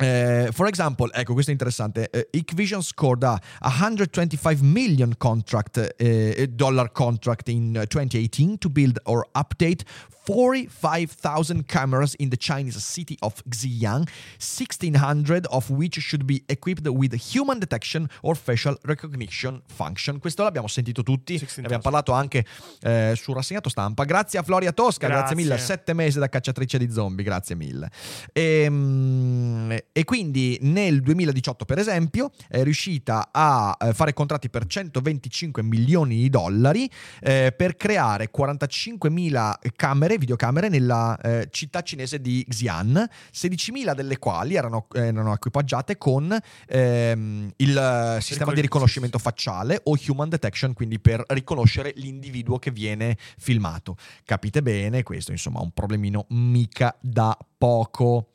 Uh, 0.02 0.52
for 0.52 0.68
example, 0.68 1.12
ecco 1.14 1.34
questo 1.34 1.52
è 1.52 1.54
interessante. 1.54 2.10
Uh, 2.12 2.82
scored 2.82 3.24
a 3.24 3.40
125 3.60 4.64
million 4.64 5.16
contract 5.18 5.94
uh, 6.00 6.46
dollar 6.50 6.92
contract 6.92 7.50
in 7.50 7.72
2018 7.88 8.58
to 8.58 8.70
build 8.70 9.00
or 9.04 9.28
update 9.34 9.84
45,000 10.24 11.66
cameras 11.66 12.14
in 12.18 12.30
the 12.30 12.38
Chinese 12.38 12.80
city 12.80 13.16
of 13.22 13.42
Xi'an, 13.50 14.06
1,600 14.38 15.48
of 15.48 15.70
which 15.70 16.00
should 16.00 16.26
be 16.26 16.44
equipped 16.48 16.88
with 16.88 17.14
human 17.34 17.60
detection 17.60 18.08
or 18.22 18.36
facial 18.36 18.78
recognition 18.84 19.62
function. 19.68 20.20
Questo 20.20 20.44
l'abbiamo 20.44 20.68
sentito 20.68 21.04
tutti, 21.04 21.40
ne 21.40 21.64
abbiamo 21.64 21.82
parlato 21.82 22.12
anche 22.12 22.46
eh, 22.82 23.14
sul 23.16 23.36
rassegnato 23.36 23.70
stampa. 23.70 24.04
Grazie 24.04 24.40
a 24.40 24.44
Floria 24.44 24.72
Tosca, 24.72 25.08
grazie, 25.08 25.36
grazie 25.36 25.36
mille. 25.36 25.58
Sette 25.58 25.94
mesi 25.94 26.20
da 26.20 26.30
cacciatrice 26.30 26.78
di 26.78 26.92
zombie, 26.92 27.24
grazie 27.24 27.56
mille. 27.56 27.90
E, 28.32 28.64
ehm, 28.64 29.78
e 29.92 30.04
quindi 30.04 30.58
nel 30.62 31.02
2018, 31.02 31.66
per 31.66 31.80
esempio, 31.80 32.32
è 32.48 32.64
riuscita 32.64 33.30
a 33.32 33.76
eh, 33.80 33.94
fare 33.94 34.14
contratti 34.14 34.50
per 34.50 34.66
125 34.66 35.64
milioni 35.64 36.18
di 36.18 36.30
dollari 36.30 36.90
eh, 37.22 37.54
per 37.56 37.76
creare 37.76 38.30
45.000 38.36 39.54
camere, 39.76 40.11
videocamere, 40.18 40.70
nella 40.70 41.18
eh, 41.20 41.48
città 41.52 41.82
cinese 41.82 42.22
di 42.22 42.46
Xi'an, 42.48 43.08
16.000 43.34 43.94
delle 43.94 44.18
quali 44.18 44.56
erano, 44.56 44.88
erano 44.94 45.34
equipaggiate 45.34 45.98
con 45.98 46.38
ehm, 46.68 47.52
il 47.56 48.18
sistema 48.20 48.54
di 48.54 48.62
riconoscimento 48.62 49.18
facciale 49.18 49.82
o 49.84 49.98
human 50.08 50.30
detection, 50.30 50.74
quindi 50.74 51.00
per 51.00 51.24
riconoscere 51.28 51.94
l'individuo 51.96 52.60
che 52.60 52.72
viene 52.72 53.18
filmato. 53.38 53.96
Capite 54.24 54.62
bene, 54.62 55.04
questo 55.04 55.32
insomma 55.32 55.60
è 55.60 55.64
un 55.64 55.72
problemino 55.72 56.26
mica 56.30 56.96
da 57.00 57.38
poco. 57.58 58.30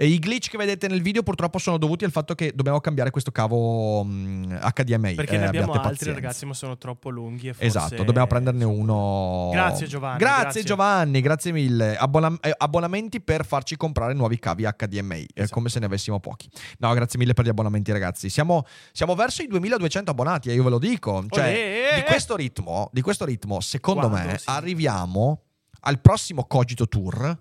E 0.00 0.06
I 0.06 0.18
glitch 0.18 0.48
che 0.48 0.56
vedete 0.56 0.88
nel 0.88 1.02
video 1.02 1.22
purtroppo 1.22 1.58
sono 1.58 1.76
dovuti 1.76 2.06
al 2.06 2.10
fatto 2.10 2.34
che 2.34 2.52
dobbiamo 2.54 2.80
cambiare 2.80 3.10
questo 3.10 3.30
cavo 3.30 4.02
mh, 4.02 4.58
HDMI. 4.72 5.14
Perché 5.14 5.36
ne 5.36 5.44
eh, 5.44 5.48
abbiamo 5.48 5.72
altri 5.72 5.90
pazienza. 5.90 6.14
ragazzi, 6.14 6.46
ma 6.46 6.54
sono 6.54 6.78
troppo 6.78 7.10
lunghi. 7.10 7.48
E 7.48 7.52
forse... 7.52 7.66
Esatto, 7.66 8.02
dobbiamo 8.04 8.26
prenderne 8.26 8.64
uno. 8.64 9.50
Grazie 9.52 9.86
Giovanni. 9.86 10.16
Grazie, 10.16 10.42
grazie. 10.42 10.62
Giovanni, 10.62 11.20
grazie 11.20 11.52
mille. 11.52 11.98
Abbona- 11.98 12.34
eh, 12.40 12.54
abbonamenti 12.56 13.20
per 13.20 13.44
farci 13.44 13.76
comprare 13.76 14.14
nuovi 14.14 14.38
cavi 14.38 14.62
HDMI, 14.62 15.18
esatto. 15.18 15.32
eh, 15.34 15.48
come 15.50 15.68
se 15.68 15.80
ne 15.80 15.84
avessimo 15.84 16.18
pochi. 16.18 16.48
No, 16.78 16.94
grazie 16.94 17.18
mille 17.18 17.34
per 17.34 17.44
gli 17.44 17.50
abbonamenti 17.50 17.92
ragazzi. 17.92 18.30
Siamo, 18.30 18.64
siamo 18.92 19.14
verso 19.14 19.42
i 19.42 19.48
2200 19.48 20.12
abbonati, 20.12 20.48
e 20.48 20.52
eh, 20.52 20.54
io 20.54 20.62
ve 20.62 20.70
lo 20.70 20.78
dico. 20.78 21.26
Cioè, 21.28 21.96
di 21.96 22.02
questo 22.04 22.36
ritmo, 22.36 22.88
di 22.90 23.02
questo 23.02 23.26
ritmo 23.26 23.60
secondo 23.60 24.08
Quando, 24.08 24.28
me, 24.28 24.38
sì. 24.38 24.44
arriviamo 24.48 25.42
al 25.80 26.00
prossimo 26.00 26.46
Cogito 26.46 26.88
Tour 26.88 27.38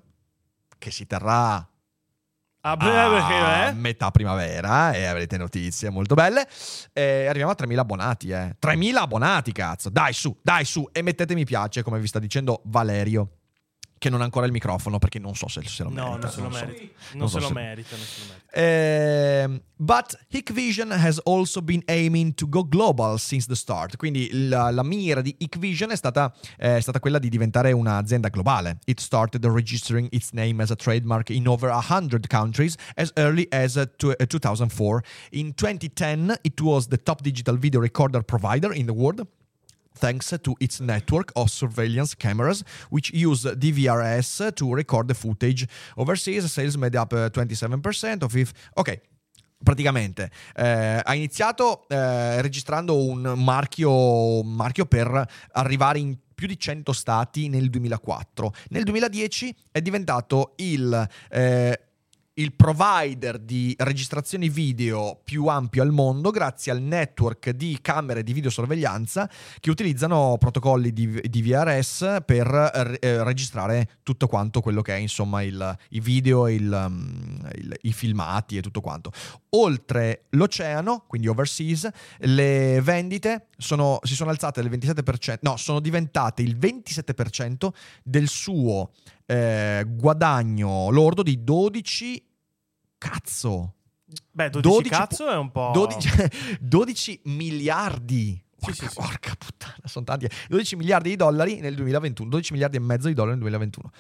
che 0.78 0.92
si 0.92 1.08
terrà 1.08 1.66
a 2.62 2.76
breve, 2.76 3.68
eh? 3.68 3.74
metà 3.74 4.12
primavera 4.12 4.92
e 4.92 5.06
avrete 5.06 5.38
notizie 5.38 5.90
molto 5.90 6.16
belle. 6.16 6.48
E 6.94 7.26
arriviamo 7.28 7.52
a 7.52 7.56
3.000 7.58 7.78
abbonati, 7.78 8.30
eh. 8.30 8.56
3.000 8.62 8.96
abbonati, 8.96 9.52
cazzo. 9.52 9.90
Dai 9.90 10.14
su, 10.14 10.36
dai 10.42 10.66
su 10.66 10.88
e 10.92 11.02
mettete 11.02 11.34
mi 11.34 11.46
piace, 11.46 11.84
come 11.84 12.00
vi 12.00 12.08
sta 12.08 12.20
dicendo 12.20 12.62
Valerio 12.66 13.39
che 14.00 14.10
non 14.10 14.22
ha 14.22 14.24
ancora 14.24 14.48
il 14.48 14.52
microfono 14.52 14.98
perché 14.98 15.20
non 15.20 15.36
so 15.36 15.48
se, 15.48 15.62
se 15.66 15.84
lo 15.84 15.90
merita. 15.90 16.10
No, 16.10 16.18
non 16.18 16.32
se 16.32 16.42
lo 16.42 16.50
merita. 16.50 16.94
So. 16.98 17.18
Non, 17.18 17.30
se, 17.30 17.40
lo 17.40 17.50
merita, 17.52 17.96
non 17.96 18.06
se 18.06 18.20
lo 18.20 18.26
merita. 18.30 18.48
Eh, 18.52 19.62
but 19.76 20.18
Hikvision 20.30 20.92
has 20.92 21.20
also 21.26 21.62
been 21.62 21.84
aiming 21.88 22.34
to 22.34 22.48
go 22.48 22.64
global 22.64 23.20
since 23.20 23.46
the 23.46 23.56
start. 23.56 23.98
Quindi 23.98 24.30
la, 24.48 24.72
la 24.72 24.84
mira 24.84 25.22
di 25.22 25.36
Hikvision 25.38 25.92
è 25.92 25.96
stata, 25.96 26.34
eh, 26.58 26.78
è 26.78 26.82
stata 26.82 27.00
quella 27.00 27.20
di 27.20 27.30
diventare 27.30 27.72
un'azienda 27.74 28.30
globale. 28.30 28.80
It 28.86 29.00
started 29.00 29.46
registering 29.46 30.08
its 30.12 30.32
name 30.32 30.64
as 30.64 30.72
a 30.72 30.76
trademark 30.76 31.30
in 31.30 31.48
over 31.48 31.70
100 31.70 32.28
countries 32.28 32.76
as 32.96 33.12
early 33.16 33.48
as 33.52 33.76
uh, 33.76 33.86
2004. 33.96 35.04
In 35.32 35.54
2010 35.54 36.38
it 36.42 36.60
was 36.62 36.88
the 36.88 36.98
top 36.98 37.22
digital 37.22 37.58
video 37.58 37.82
recorder 37.82 38.24
provider 38.24 38.74
in 38.74 38.86
the 38.86 38.94
world 38.94 39.28
thanks 39.98 40.36
to 40.42 40.56
its 40.60 40.80
network 40.80 41.32
of 41.36 41.50
surveillance 41.50 42.16
cameras, 42.16 42.64
which 42.90 43.12
use 43.14 43.44
DVRS 43.44 44.54
to 44.56 44.74
record 44.74 45.08
the 45.08 45.14
footage. 45.14 45.68
Overseas, 45.96 46.52
sales 46.52 46.76
made 46.76 46.96
up 46.96 47.12
27% 47.12 48.22
uh, 48.22 48.26
of 48.26 48.36
it. 48.36 48.52
Ok, 48.76 49.02
praticamente 49.62 50.32
eh, 50.56 51.02
ha 51.04 51.16
iniziato 51.16 51.88
eh, 51.90 52.42
registrando 52.42 52.98
un 52.98 53.34
marchio, 53.36 54.42
un 54.42 54.54
marchio, 54.54 54.86
per 54.86 55.28
arrivare 55.52 56.00
in 56.00 56.18
più 56.34 56.48
di 56.48 56.58
100 56.58 56.94
stati 56.94 57.50
nel 57.50 57.70
2004. 57.70 58.54
Nel 58.70 58.84
2010 58.84 59.56
è 59.72 59.82
diventato 59.82 60.54
il 60.58 61.08
eh, 61.30 61.89
il 62.40 62.54
provider 62.54 63.38
di 63.38 63.76
registrazioni 63.78 64.48
video 64.48 65.20
più 65.24 65.48
ampio 65.48 65.84
al 65.84 65.92
mondo 65.92 66.32
grazie 66.32 66.72
al 66.72 66.82
network 66.82 67.50
di 67.50 67.78
camere 67.82 68.24
di 68.24 68.32
videosorveglianza 68.32 69.30
che 69.60 69.70
utilizzano 69.70 70.38
protocolli 70.40 70.94
di, 70.94 71.22
di 71.22 71.42
VRS 71.42 72.20
per 72.26 72.98
eh, 73.02 73.24
registrare 73.24 73.98
tutto 74.04 74.28
quanto 74.28 74.62
quello 74.62 74.82
che 74.82 74.96
è 74.96 74.98
insomma 74.98 75.42
il, 75.42 75.78
i 75.90 76.00
video, 76.00 76.48
il, 76.48 76.72
um, 76.72 77.46
il, 77.56 77.78
i 77.82 77.94
filmati 77.94 78.58
e 78.58 78.62
tutto 78.62 78.80
quanto. 78.80 79.12
Oltre 79.50 80.26
l'oceano, 80.30 81.04
quindi 81.08 81.28
overseas, 81.28 81.90
le 82.20 82.80
vendite 82.82 83.48
sono, 83.58 84.00
si 84.04 84.16
sono 84.16 84.30
alzate 84.30 84.62
del 84.62 84.72
27%, 84.72 85.40
no, 85.42 85.58
sono 85.58 85.82
diventate 85.82 86.42
il 86.42 86.58
27% 86.58 87.68
del 88.02 88.30
suo 88.30 88.92
eh, 89.26 89.86
guadagno 89.88 90.90
lordo 90.90 91.22
di 91.22 91.44
12 91.44 92.29
Cazzo! 93.00 93.74
Beh, 94.32 94.50
12, 94.52 94.70
12 94.70 94.90
cazzo 94.90 95.30
è 95.30 95.36
un 95.36 95.52
po'... 95.52 95.72
12, 95.74 96.10
12 96.60 97.22
miliardi! 97.26 98.44
Porca, 98.60 98.74
sì, 98.74 98.88
sì, 98.88 98.94
porca 98.94 99.34
puttana, 99.36 99.82
sono 99.86 100.06
tanti. 100.06 100.28
12 100.50 100.76
miliardi 100.76 101.10
di 101.10 101.16
dollari 101.16 101.60
nel 101.60 101.76
2021, 101.76 102.30
12 102.30 102.52
miliardi 102.54 102.76
e 102.78 102.80
mezzo 102.80 103.08
di 103.08 103.14
dollari 103.14 103.40
nel 103.40 103.42
2021. 103.42 103.92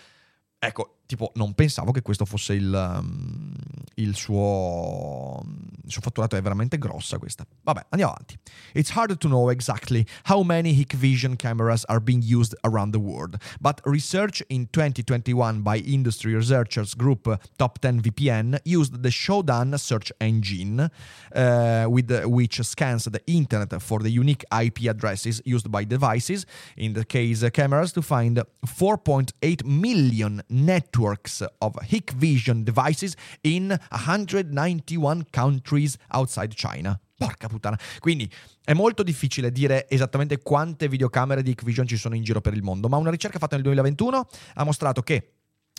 Ecco, 0.59 0.98
tipo, 1.09 1.31
non 1.33 1.55
pensavo 1.55 1.91
che 1.91 2.03
questo 2.03 2.23
fosse 2.23 2.53
il, 2.53 2.71
um, 2.71 3.51
il, 3.95 4.15
suo, 4.15 5.43
il, 5.83 5.91
suo, 5.91 6.01
fatturato, 6.01 6.35
è 6.35 6.41
veramente 6.41 6.77
grossa 6.77 7.17
questa. 7.17 7.47
Vabbè, 7.63 7.87
andiamo 7.89 8.13
avanti. 8.13 8.37
It's 8.73 8.95
hard 8.95 9.17
to 9.17 9.27
know 9.27 9.49
exactly 9.49 10.05
how 10.25 10.43
many 10.43 10.71
Hikvision 10.71 11.35
cameras 11.35 11.83
are 11.87 11.99
being 11.99 12.21
used 12.21 12.55
around 12.61 12.91
the 12.91 12.99
world, 12.99 13.37
but 13.59 13.81
research 13.85 14.43
in 14.49 14.67
2021 14.69 15.63
by 15.63 15.77
industry 15.77 16.35
researchers 16.35 16.93
group 16.93 17.25
Top 17.57 17.79
10 17.79 18.01
VPN 18.01 18.59
used 18.63 19.01
the 19.01 19.09
Shodan 19.09 19.79
search 19.79 20.11
engine, 20.21 20.91
uh, 21.33 21.85
with 21.89 22.11
which 22.25 22.61
scans 22.61 23.05
the 23.05 23.21
internet 23.25 23.81
for 23.81 23.97
the 23.97 24.11
unique 24.11 24.45
IP 24.51 24.87
addresses 24.87 25.41
used 25.43 25.71
by 25.71 25.85
devices, 25.85 26.45
in 26.77 26.93
the 26.93 27.03
case 27.03 27.43
cameras, 27.49 27.93
to 27.93 28.03
find 28.03 28.43
4.8 28.63 29.65
million 29.65 30.43
network 30.49 30.98
networks 30.99 31.45
of 31.59 31.75
Hikvision 31.81 32.63
devices 32.63 33.15
in 33.41 33.77
191 33.89 35.27
countries 35.31 35.97
outside 36.09 36.53
China. 36.53 36.99
Porca 37.15 37.47
puttana. 37.47 37.77
Quindi 37.99 38.31
è 38.63 38.73
molto 38.73 39.03
difficile 39.03 39.51
dire 39.51 39.89
esattamente 39.89 40.39
quante 40.39 40.87
videocamere 40.87 41.41
di 41.41 41.51
Hikvision 41.51 41.87
ci 41.87 41.97
sono 41.97 42.15
in 42.15 42.23
giro 42.23 42.41
per 42.41 42.53
il 42.53 42.63
mondo, 42.63 42.87
ma 42.87 42.97
una 42.97 43.09
ricerca 43.09 43.39
fatta 43.39 43.55
nel 43.55 43.63
2021 43.63 44.27
ha 44.55 44.63
mostrato 44.63 45.01
che 45.01 45.33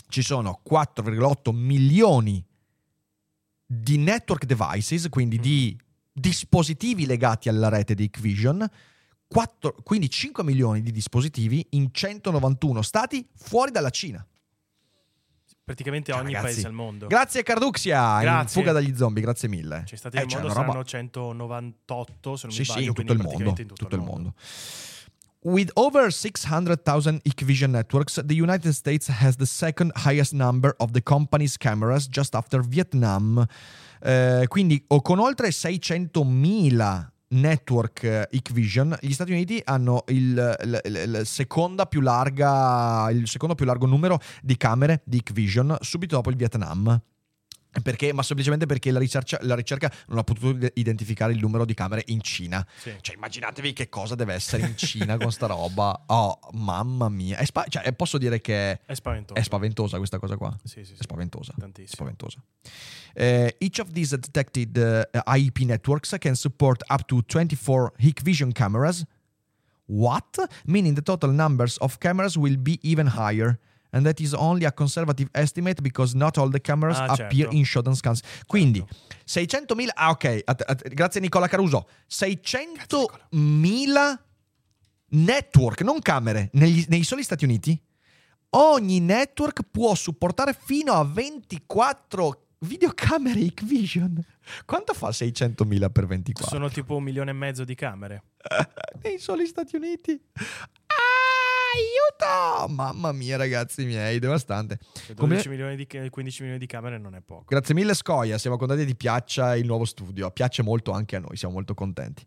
ci 0.09 0.21
sono 0.21 0.61
4,8 0.69 1.55
milioni 1.55 2.43
di 3.65 3.97
network 3.97 4.45
devices, 4.45 5.07
quindi 5.09 5.39
di 5.39 5.79
dispositivi 6.11 7.05
legati 7.05 7.47
alla 7.47 7.69
rete 7.69 7.95
di 7.95 8.03
Hikvision, 8.03 8.69
4, 9.27 9.77
quindi 9.83 10.09
5 10.09 10.43
milioni 10.43 10.81
di 10.81 10.91
dispositivi 10.91 11.65
in 11.71 11.87
191 11.91 12.81
stati 12.81 13.25
fuori 13.33 13.71
dalla 13.71 13.89
Cina 13.89 14.23
praticamente 15.71 16.11
ogni 16.11 16.33
Ragazzi, 16.33 16.53
paese 16.53 16.67
al 16.67 16.73
mondo. 16.73 17.07
Grazie 17.07 17.43
Carduxia, 17.43 18.19
grazie. 18.19 18.41
in 18.41 18.47
fuga 18.47 18.71
dagli 18.73 18.95
zombie, 18.95 19.23
grazie 19.23 19.47
mille. 19.47 19.83
C'è 19.85 19.95
stati 19.95 20.17
eh, 20.17 20.21
al 20.21 20.27
mondo 20.29 20.49
saranno 20.49 20.71
roba... 20.73 20.83
198, 20.83 22.35
se 22.35 22.47
non 22.47 22.55
sì, 22.55 22.59
mi 22.59 22.65
sbaglio, 22.65 22.81
sì, 22.81 22.87
in 22.87 22.93
tutto 22.93 23.13
il 23.13 23.19
mondo, 23.19 23.49
in 23.49 23.55
tutto, 23.55 23.73
tutto 23.73 23.95
il 23.95 24.01
mondo. 24.01 24.11
mondo. 24.11 24.33
With 25.43 25.71
over 25.73 26.13
600,000 26.13 27.21
Hikvision 27.23 27.71
networks, 27.71 28.21
the 28.23 28.39
United 28.39 28.73
States 28.73 29.07
has 29.09 29.37
the 29.37 29.47
second 29.47 29.91
highest 29.95 30.33
number 30.33 30.75
of 30.77 30.91
the 30.91 31.01
company's 31.01 31.57
cameras 31.57 32.07
just 32.07 32.35
after 32.35 32.61
Vietnam. 32.61 33.43
Eh, 34.01 34.45
quindi 34.47 34.85
con 35.01 35.17
oltre 35.17 35.49
600.000 35.49 37.07
network 37.31 38.27
Hikvision, 38.31 38.97
gli 39.01 39.13
Stati 39.13 39.31
Uniti 39.31 39.61
hanno 39.63 40.03
il, 40.07 40.57
il, 40.63 40.81
il, 40.83 41.17
il 41.19 41.25
secondo 41.25 41.81
più 43.55 43.65
largo 43.65 43.85
numero 43.85 44.19
di 44.41 44.57
camere 44.57 45.01
di 45.05 45.17
Hikvision 45.17 45.77
subito 45.81 46.15
dopo 46.15 46.29
il 46.29 46.35
Vietnam. 46.35 47.01
Perché, 47.83 48.11
ma 48.11 48.21
semplicemente 48.21 48.65
perché 48.65 48.91
la 48.91 48.99
ricerca, 48.99 49.37
la 49.41 49.55
ricerca 49.55 49.89
non 50.07 50.17
ha 50.17 50.23
potuto 50.23 50.67
identificare 50.73 51.31
il 51.31 51.39
numero 51.39 51.63
di 51.63 51.73
camere 51.73 52.03
in 52.07 52.21
Cina. 52.21 52.65
Sì. 52.77 52.93
Cioè, 52.99 53.15
immaginatevi 53.15 53.71
che 53.71 53.87
cosa 53.87 54.13
deve 54.15 54.33
essere 54.33 54.65
in 54.65 54.75
Cina 54.75 55.17
con 55.17 55.31
sta 55.31 55.47
roba. 55.47 56.03
Oh, 56.11 56.37
mamma 56.53 57.07
mia. 57.07 57.37
È 57.37 57.45
spa- 57.45 57.65
cioè, 57.69 57.93
posso 57.93 58.17
dire 58.17 58.41
che 58.41 58.81
È 58.85 58.93
è 59.33 59.41
spaventosa 59.41 59.97
questa 59.97 60.19
cosa 60.19 60.35
qua. 60.35 60.53
Sì, 60.63 60.83
sì, 60.83 60.91
È 60.93 60.95
sì. 60.95 60.95
spaventosa. 60.99 61.53
Tantissimo. 61.57 61.87
Spaventosa. 61.93 62.43
Eh, 63.13 63.55
each 63.59 63.79
of 63.79 63.91
these 63.91 64.17
detected 64.17 64.75
uh, 65.13 65.19
IEP 65.35 65.59
networks 65.59 66.15
can 66.19 66.35
support 66.35 66.83
up 66.89 67.05
to 67.05 67.21
24 67.25 67.93
Hikvision 67.99 68.51
cameras. 68.51 69.05
What? 69.85 70.37
Meaning 70.65 70.95
the 70.95 71.01
total 71.01 71.31
numbers 71.31 71.77
of 71.79 71.97
cameras 71.99 72.35
will 72.35 72.57
be 72.57 72.77
even 72.81 73.07
higher. 73.07 73.57
And 73.93 74.05
that 74.05 74.19
is 74.19 74.33
only 74.33 74.65
a 74.65 74.71
conservative 74.71 75.29
estimate 75.33 75.81
because 75.81 76.15
not 76.15 76.37
all 76.37 76.49
the 76.49 76.61
cameras 76.61 76.97
Ah, 76.97 77.05
appear 77.11 77.47
certo. 77.47 77.55
in 77.55 77.65
showdown 77.65 77.95
scans. 77.95 78.21
Quindi 78.47 78.83
600.000. 79.25 79.89
Ah, 79.93 80.09
ok. 80.11 80.41
Att- 80.45 80.61
att- 80.61 80.87
grazie 80.93 81.19
Nicola 81.21 81.47
Caruso. 81.47 81.87
600.000 82.07 84.17
network, 85.09 85.81
non 85.81 85.99
camere, 86.01 86.49
negli- 86.53 86.85
nei 86.87 87.03
soli 87.03 87.23
Stati 87.23 87.43
Uniti. 87.45 87.79
Ogni 88.53 88.99
network 88.99 89.61
può 89.69 89.95
supportare 89.95 90.53
fino 90.57 90.93
a 90.93 91.05
24 91.05 92.47
videocamere 92.59 93.39
Hikvision. 93.39 94.21
Quanto 94.65 94.93
fa 94.93 95.11
600.000 95.11 95.89
per 95.89 96.05
24? 96.05 96.53
Sono 96.55 96.69
tipo 96.69 96.95
un 96.97 97.03
milione 97.03 97.31
e 97.31 97.33
mezzo 97.33 97.63
di 97.63 97.75
camere. 97.75 98.23
nei 99.03 99.19
soli 99.19 99.45
Stati 99.45 99.75
Uniti. 99.77 100.19
Aiuto! 101.73 102.67
Mamma 102.73 103.11
mia, 103.11 103.37
ragazzi 103.37 103.85
miei, 103.85 104.19
devastante. 104.19 104.77
Cioè, 104.93 105.15
Come- 105.15 105.41
12 105.41 105.49
milioni 105.49 105.75
di, 105.75 105.87
15 105.87 106.41
milioni 106.41 106.59
di 106.59 106.67
camere 106.67 106.97
non 106.97 107.15
è 107.15 107.21
poco. 107.21 107.45
Grazie 107.47 107.73
mille 107.73 107.93
Scoia, 107.93 108.37
siamo 108.37 108.57
contenti 108.57 108.85
ti 108.85 108.95
piaccia 108.95 109.55
il 109.55 109.65
nuovo 109.65 109.85
studio, 109.85 110.29
piace 110.31 110.63
molto 110.63 110.91
anche 110.91 111.15
a 111.15 111.19
noi, 111.19 111.37
siamo 111.37 111.53
molto 111.53 111.73
contenti. 111.73 112.25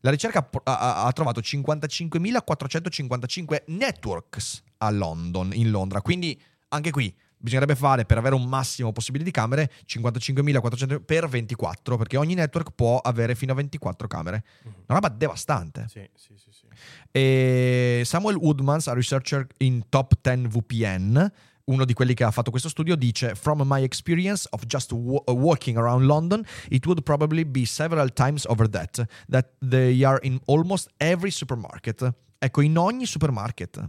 La 0.00 0.10
ricerca 0.10 0.50
ha 0.64 1.10
trovato 1.12 1.40
55.455 1.40 3.62
networks 3.66 4.62
a 4.78 4.90
London, 4.90 5.52
in 5.54 5.70
Londra. 5.70 6.02
Quindi 6.02 6.36
anche 6.68 6.90
qui 6.90 7.14
bisognerebbe 7.38 7.74
fare 7.74 8.04
per 8.04 8.18
avere 8.18 8.34
un 8.34 8.44
massimo 8.48 8.92
possibile 8.92 9.24
di 9.24 9.30
camere 9.30 9.70
55.400 9.86 11.00
per 11.04 11.28
24, 11.28 11.96
perché 11.96 12.16
ogni 12.16 12.34
network 12.34 12.72
può 12.74 12.98
avere 12.98 13.34
fino 13.34 13.52
a 13.52 13.54
24 13.56 14.06
camere. 14.08 14.44
Mhm. 14.64 14.72
Una 14.86 14.98
roba 14.98 15.08
devastante. 15.08 15.86
Sì, 15.88 16.08
sì, 16.14 16.34
sì, 16.36 16.50
sì. 16.50 16.66
E 17.10 18.02
Samuel 18.04 18.36
Woodmans, 18.36 18.86
a 18.88 18.92
researcher 18.94 19.46
in 19.58 19.88
Top 19.88 20.14
10 20.20 20.46
VPN, 20.48 21.32
uno 21.64 21.84
di 21.84 21.92
quelli 21.92 22.14
che 22.14 22.24
ha 22.24 22.30
fatto 22.30 22.50
questo 22.50 22.68
studio, 22.68 22.96
dice: 22.96 23.34
From 23.34 23.62
my 23.64 23.82
experience 23.82 24.46
of 24.50 24.64
just 24.66 24.92
wa- 24.92 25.22
walking 25.26 25.76
around 25.76 26.04
London, 26.04 26.44
it 26.68 26.84
would 26.86 27.02
probably 27.02 27.44
be 27.44 27.64
several 27.64 28.12
times 28.12 28.46
over 28.46 28.68
that, 28.70 29.04
that 29.28 29.48
they 29.66 30.02
are 30.04 30.18
in 30.22 30.38
almost 30.46 30.88
every 30.96 31.30
supermarket. 31.30 32.10
Ecco, 32.38 32.60
in 32.60 32.78
ogni 32.78 33.04
supermarket. 33.04 33.86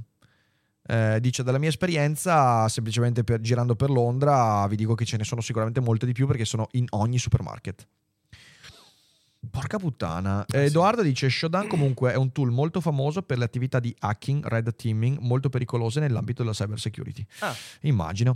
Eh, 0.89 1.19
dice 1.19 1.43
dalla 1.43 1.59
mia 1.59 1.69
esperienza, 1.69 2.67
semplicemente 2.67 3.23
per- 3.23 3.41
girando 3.41 3.75
per 3.75 3.91
Londra, 3.91 4.65
vi 4.65 4.75
dico 4.75 4.95
che 4.95 5.05
ce 5.05 5.17
ne 5.17 5.23
sono 5.23 5.39
sicuramente 5.39 5.79
molte 5.79 6.07
di 6.07 6.13
più 6.13 6.25
perché 6.25 6.45
sono 6.45 6.67
in 6.71 6.85
ogni 6.89 7.19
supermarket. 7.19 7.87
Porca 9.51 9.77
puttana. 9.77 10.43
Eh, 10.51 10.65
Edoardo 10.65 11.01
dice: 11.01 11.29
Shodan 11.29 11.67
comunque 11.67 12.11
è 12.11 12.15
un 12.15 12.31
tool 12.31 12.51
molto 12.51 12.81
famoso 12.81 13.21
per 13.21 13.37
le 13.37 13.45
attività 13.45 13.79
di 13.79 13.95
hacking, 13.97 14.45
red 14.47 14.75
teaming, 14.75 15.19
molto 15.19 15.49
pericolose 15.49 15.99
nell'ambito 15.99 16.41
della 16.41 16.53
cyber 16.55 16.79
security. 16.79 17.25
Ah, 17.39 17.55
Immagino. 17.81 18.35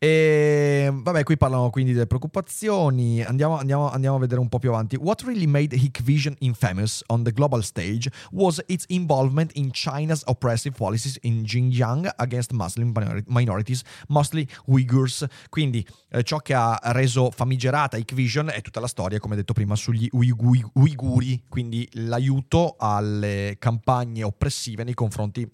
E 0.00 0.90
vabbè, 0.92 1.24
qui 1.24 1.36
parlano 1.36 1.70
quindi 1.70 1.92
delle 1.92 2.06
preoccupazioni. 2.06 3.20
Andiamo, 3.20 3.58
andiamo- 3.58 3.90
andiamo 3.90 4.14
a 4.14 4.18
vedere 4.20 4.40
un 4.40 4.48
po' 4.48 4.60
più 4.60 4.68
avanti. 4.68 4.94
What 4.94 5.22
really 5.22 5.46
made 5.46 5.74
Hikvision 5.74 6.36
infamous 6.38 7.02
on 7.08 7.24
the 7.24 7.32
global 7.32 7.64
stage 7.64 8.08
was 8.30 8.62
its 8.66 8.84
involvement 8.88 9.50
in 9.56 9.70
China's 9.72 10.22
oppressive 10.26 10.76
policies 10.76 11.18
in 11.22 11.42
Xinjiang 11.42 12.08
against 12.16 12.52
Muslim 12.52 12.92
minori- 12.94 13.24
minorities, 13.26 13.82
mostly 14.06 14.46
Uyghurs. 14.66 15.26
Quindi 15.48 15.84
eh, 16.10 16.22
ciò 16.22 16.38
che 16.38 16.54
ha 16.54 16.78
reso 16.92 17.32
famigerata 17.32 17.96
Hikvision 17.96 18.50
è 18.50 18.60
tutta 18.60 18.78
la 18.78 18.86
storia, 18.86 19.18
come 19.18 19.34
detto 19.34 19.52
prima, 19.52 19.74
sugli 19.74 20.06
Uigu- 20.12 20.70
Uiguri, 20.74 21.42
quindi 21.48 21.88
l'aiuto 21.94 22.76
alle 22.78 23.56
campagne 23.58 24.22
oppressive 24.22 24.84
nei 24.84 24.94
confronti 24.94 25.50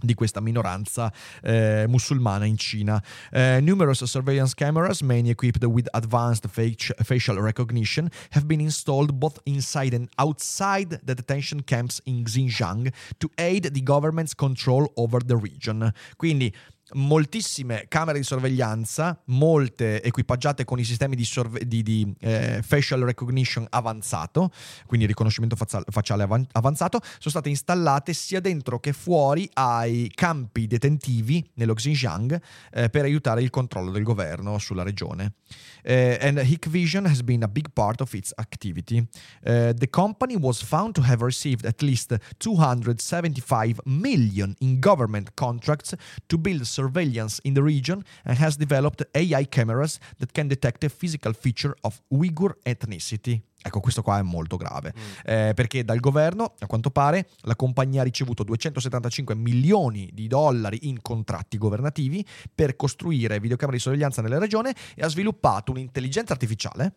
di 0.00 0.14
questa 0.14 0.40
minoranza 0.40 1.12
eh, 1.42 1.86
musulmana 1.88 2.44
in 2.44 2.56
Cina. 2.56 3.02
Eh, 3.32 3.60
numerous 3.60 4.04
surveillance 4.04 4.54
cameras, 4.54 5.02
many 5.02 5.30
equipped 5.30 5.64
with 5.64 5.88
advanced 5.92 6.46
fac- 6.48 6.94
facial 7.02 7.40
recognition, 7.40 8.08
have 8.30 8.46
been 8.46 8.60
installed 8.60 9.12
both 9.12 9.40
inside 9.44 9.94
and 9.94 10.08
outside 10.16 11.00
the 11.04 11.14
detention 11.14 11.64
camps 11.64 12.00
in 12.04 12.24
Xinjiang 12.24 12.92
to 13.18 13.28
aid 13.38 13.72
the 13.72 13.82
government's 13.82 14.34
control 14.34 14.90
over 14.96 15.20
the 15.24 15.36
region. 15.36 15.92
Quindi 16.16 16.52
moltissime 16.94 17.86
camere 17.88 18.18
di 18.18 18.24
sorveglianza, 18.24 19.20
molte 19.26 20.02
equipaggiate 20.02 20.64
con 20.64 20.78
i 20.78 20.84
sistemi 20.84 21.16
di, 21.16 21.24
sorve- 21.24 21.66
di- 21.66 21.82
di, 21.82 22.14
eh, 22.20 22.62
facial 22.62 23.00
recognition 23.00 23.66
avanzato, 23.68 24.50
quindi 24.86 25.06
riconoscimento 25.06 25.56
facciale 25.56 26.22
avan- 26.22 26.46
avanzato, 26.52 27.00
sono 27.02 27.30
state 27.30 27.48
installate 27.48 28.12
sia 28.12 28.40
dentro 28.40 28.80
che 28.80 28.92
fuori 28.92 29.48
ai 29.54 30.10
campi 30.14 30.66
detentivi 30.66 31.48
nello 31.54 31.74
Xinjiang 31.74 32.40
eh, 32.72 32.88
per 32.88 33.04
aiutare 33.04 33.42
il 33.42 33.50
controllo 33.50 33.90
del 33.90 34.02
governo 34.02 34.58
sulla 34.58 34.82
regione. 34.82 35.34
Eh, 35.82 36.18
and 36.20 36.38
Hikvision 36.38 37.06
has 37.06 37.22
been 37.22 37.42
a 37.42 37.48
big 37.48 37.68
part 37.72 38.00
of 38.00 38.12
its 38.12 38.32
activity. 38.36 39.06
Eh, 39.42 39.74
the 39.74 39.88
company 39.88 40.36
was 40.36 40.62
found 40.62 40.94
to 40.94 41.02
have 41.02 41.22
received 41.24 41.64
at 41.64 41.80
least 41.82 42.14
275 42.38 43.80
million 43.84 44.54
in 44.60 44.78
government 44.80 45.30
contracts 45.34 45.94
to 46.26 46.38
build 46.38 46.66
surveillance 46.78 47.40
in 47.42 47.54
the 47.54 47.60
region 47.60 48.00
and 48.24 48.38
has 48.38 48.56
developed 48.56 49.08
AI 49.12 49.48
cameras 49.48 49.98
that 50.18 50.30
can 50.32 50.46
detect 50.46 50.84
a 50.84 50.88
physical 50.88 51.32
feature 51.32 51.74
of 51.80 52.00
Uyghur 52.08 52.56
ethnicity. 52.62 53.42
Ecco, 53.60 53.80
questo 53.80 54.02
qua 54.02 54.18
è 54.18 54.22
molto 54.22 54.56
grave, 54.56 54.94
eh, 55.24 55.52
perché 55.52 55.84
dal 55.84 55.98
governo, 55.98 56.54
a 56.60 56.66
quanto 56.66 56.90
pare, 56.90 57.28
la 57.40 57.56
compagnia 57.56 58.02
ha 58.02 58.04
ricevuto 58.04 58.44
275 58.44 59.34
milioni 59.34 60.08
di 60.12 60.28
dollari 60.28 60.78
in 60.82 61.02
contratti 61.02 61.58
governativi 61.58 62.24
per 62.54 62.76
costruire 62.76 63.40
videocamere 63.40 63.76
di 63.76 63.82
sorveglianza 63.82 64.22
nella 64.22 64.38
regione 64.38 64.72
e 64.94 65.02
ha 65.02 65.08
sviluppato 65.08 65.72
un'intelligenza 65.72 66.32
artificiale 66.32 66.94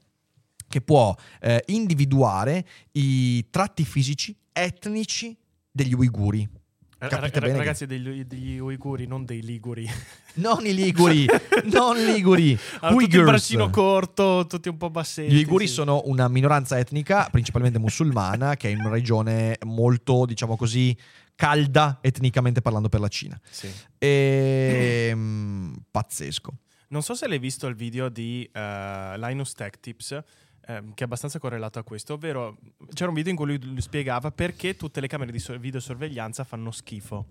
che 0.67 0.81
può 0.81 1.13
eh, 1.41 1.63
individuare 1.67 2.65
i 2.93 3.49
tratti 3.49 3.83
fisici 3.83 4.37
etnici 4.53 5.35
degli 5.71 5.93
uiguri. 5.93 6.60
Capite 7.09 7.39
ra- 7.39 7.47
bene 7.47 7.51
che- 7.53 7.57
ragazzi 7.57 7.85
degli, 7.85 8.23
degli 8.25 8.57
uiguri, 8.59 9.07
non 9.07 9.25
dei 9.25 9.41
liguri. 9.41 9.89
Non 10.33 10.65
i 10.65 10.73
liguri, 10.73 11.25
non 11.73 11.97
liguri, 11.97 12.57
Hanno 12.79 12.97
tutti 12.97 13.17
il 13.17 13.23
braccino 13.23 13.69
corto, 13.69 14.45
tutti 14.47 14.69
un 14.69 14.77
po' 14.77 14.89
bassetti. 14.89 15.29
Gli 15.29 15.35
uiguri 15.35 15.67
sì. 15.67 15.73
sono 15.73 16.03
una 16.05 16.29
minoranza 16.29 16.79
etnica, 16.79 17.27
principalmente 17.29 17.79
musulmana, 17.79 18.55
che 18.55 18.69
è 18.69 18.71
in 18.71 18.79
una 18.79 18.91
regione 18.91 19.57
molto, 19.65 20.25
diciamo 20.25 20.55
così, 20.55 20.95
calda 21.35 21.97
etnicamente 22.01 22.61
parlando 22.61 22.87
per 22.87 23.01
la 23.01 23.09
Cina. 23.09 23.37
Sì. 23.49 23.69
E... 23.97 25.11
mm, 25.13 25.73
pazzesco. 25.91 26.53
Non 26.87 27.01
so 27.03 27.13
se 27.13 27.27
l'hai 27.27 27.39
visto 27.39 27.67
il 27.67 27.75
video 27.75 28.07
di 28.09 28.49
eh, 28.51 29.13
Linus 29.17 29.53
Tech 29.53 29.79
Tips, 29.79 30.23
ehm, 30.65 30.93
che 30.93 31.03
è 31.03 31.05
abbastanza 31.05 31.39
correlato 31.39 31.79
a 31.79 31.83
questo, 31.83 32.13
ovvero 32.13 32.57
c'era 32.93 33.09
un 33.09 33.15
video 33.15 33.31
in 33.31 33.37
cui 33.37 33.45
lui, 33.45 33.63
lui 33.63 33.81
spiegava 33.81 34.31
perché 34.31 34.75
tutte 34.75 34.99
le 34.99 35.07
camere 35.07 35.31
di 35.31 35.39
so- 35.39 35.57
videosorveglianza 35.57 36.43
fanno 36.43 36.71
schifo. 36.71 37.25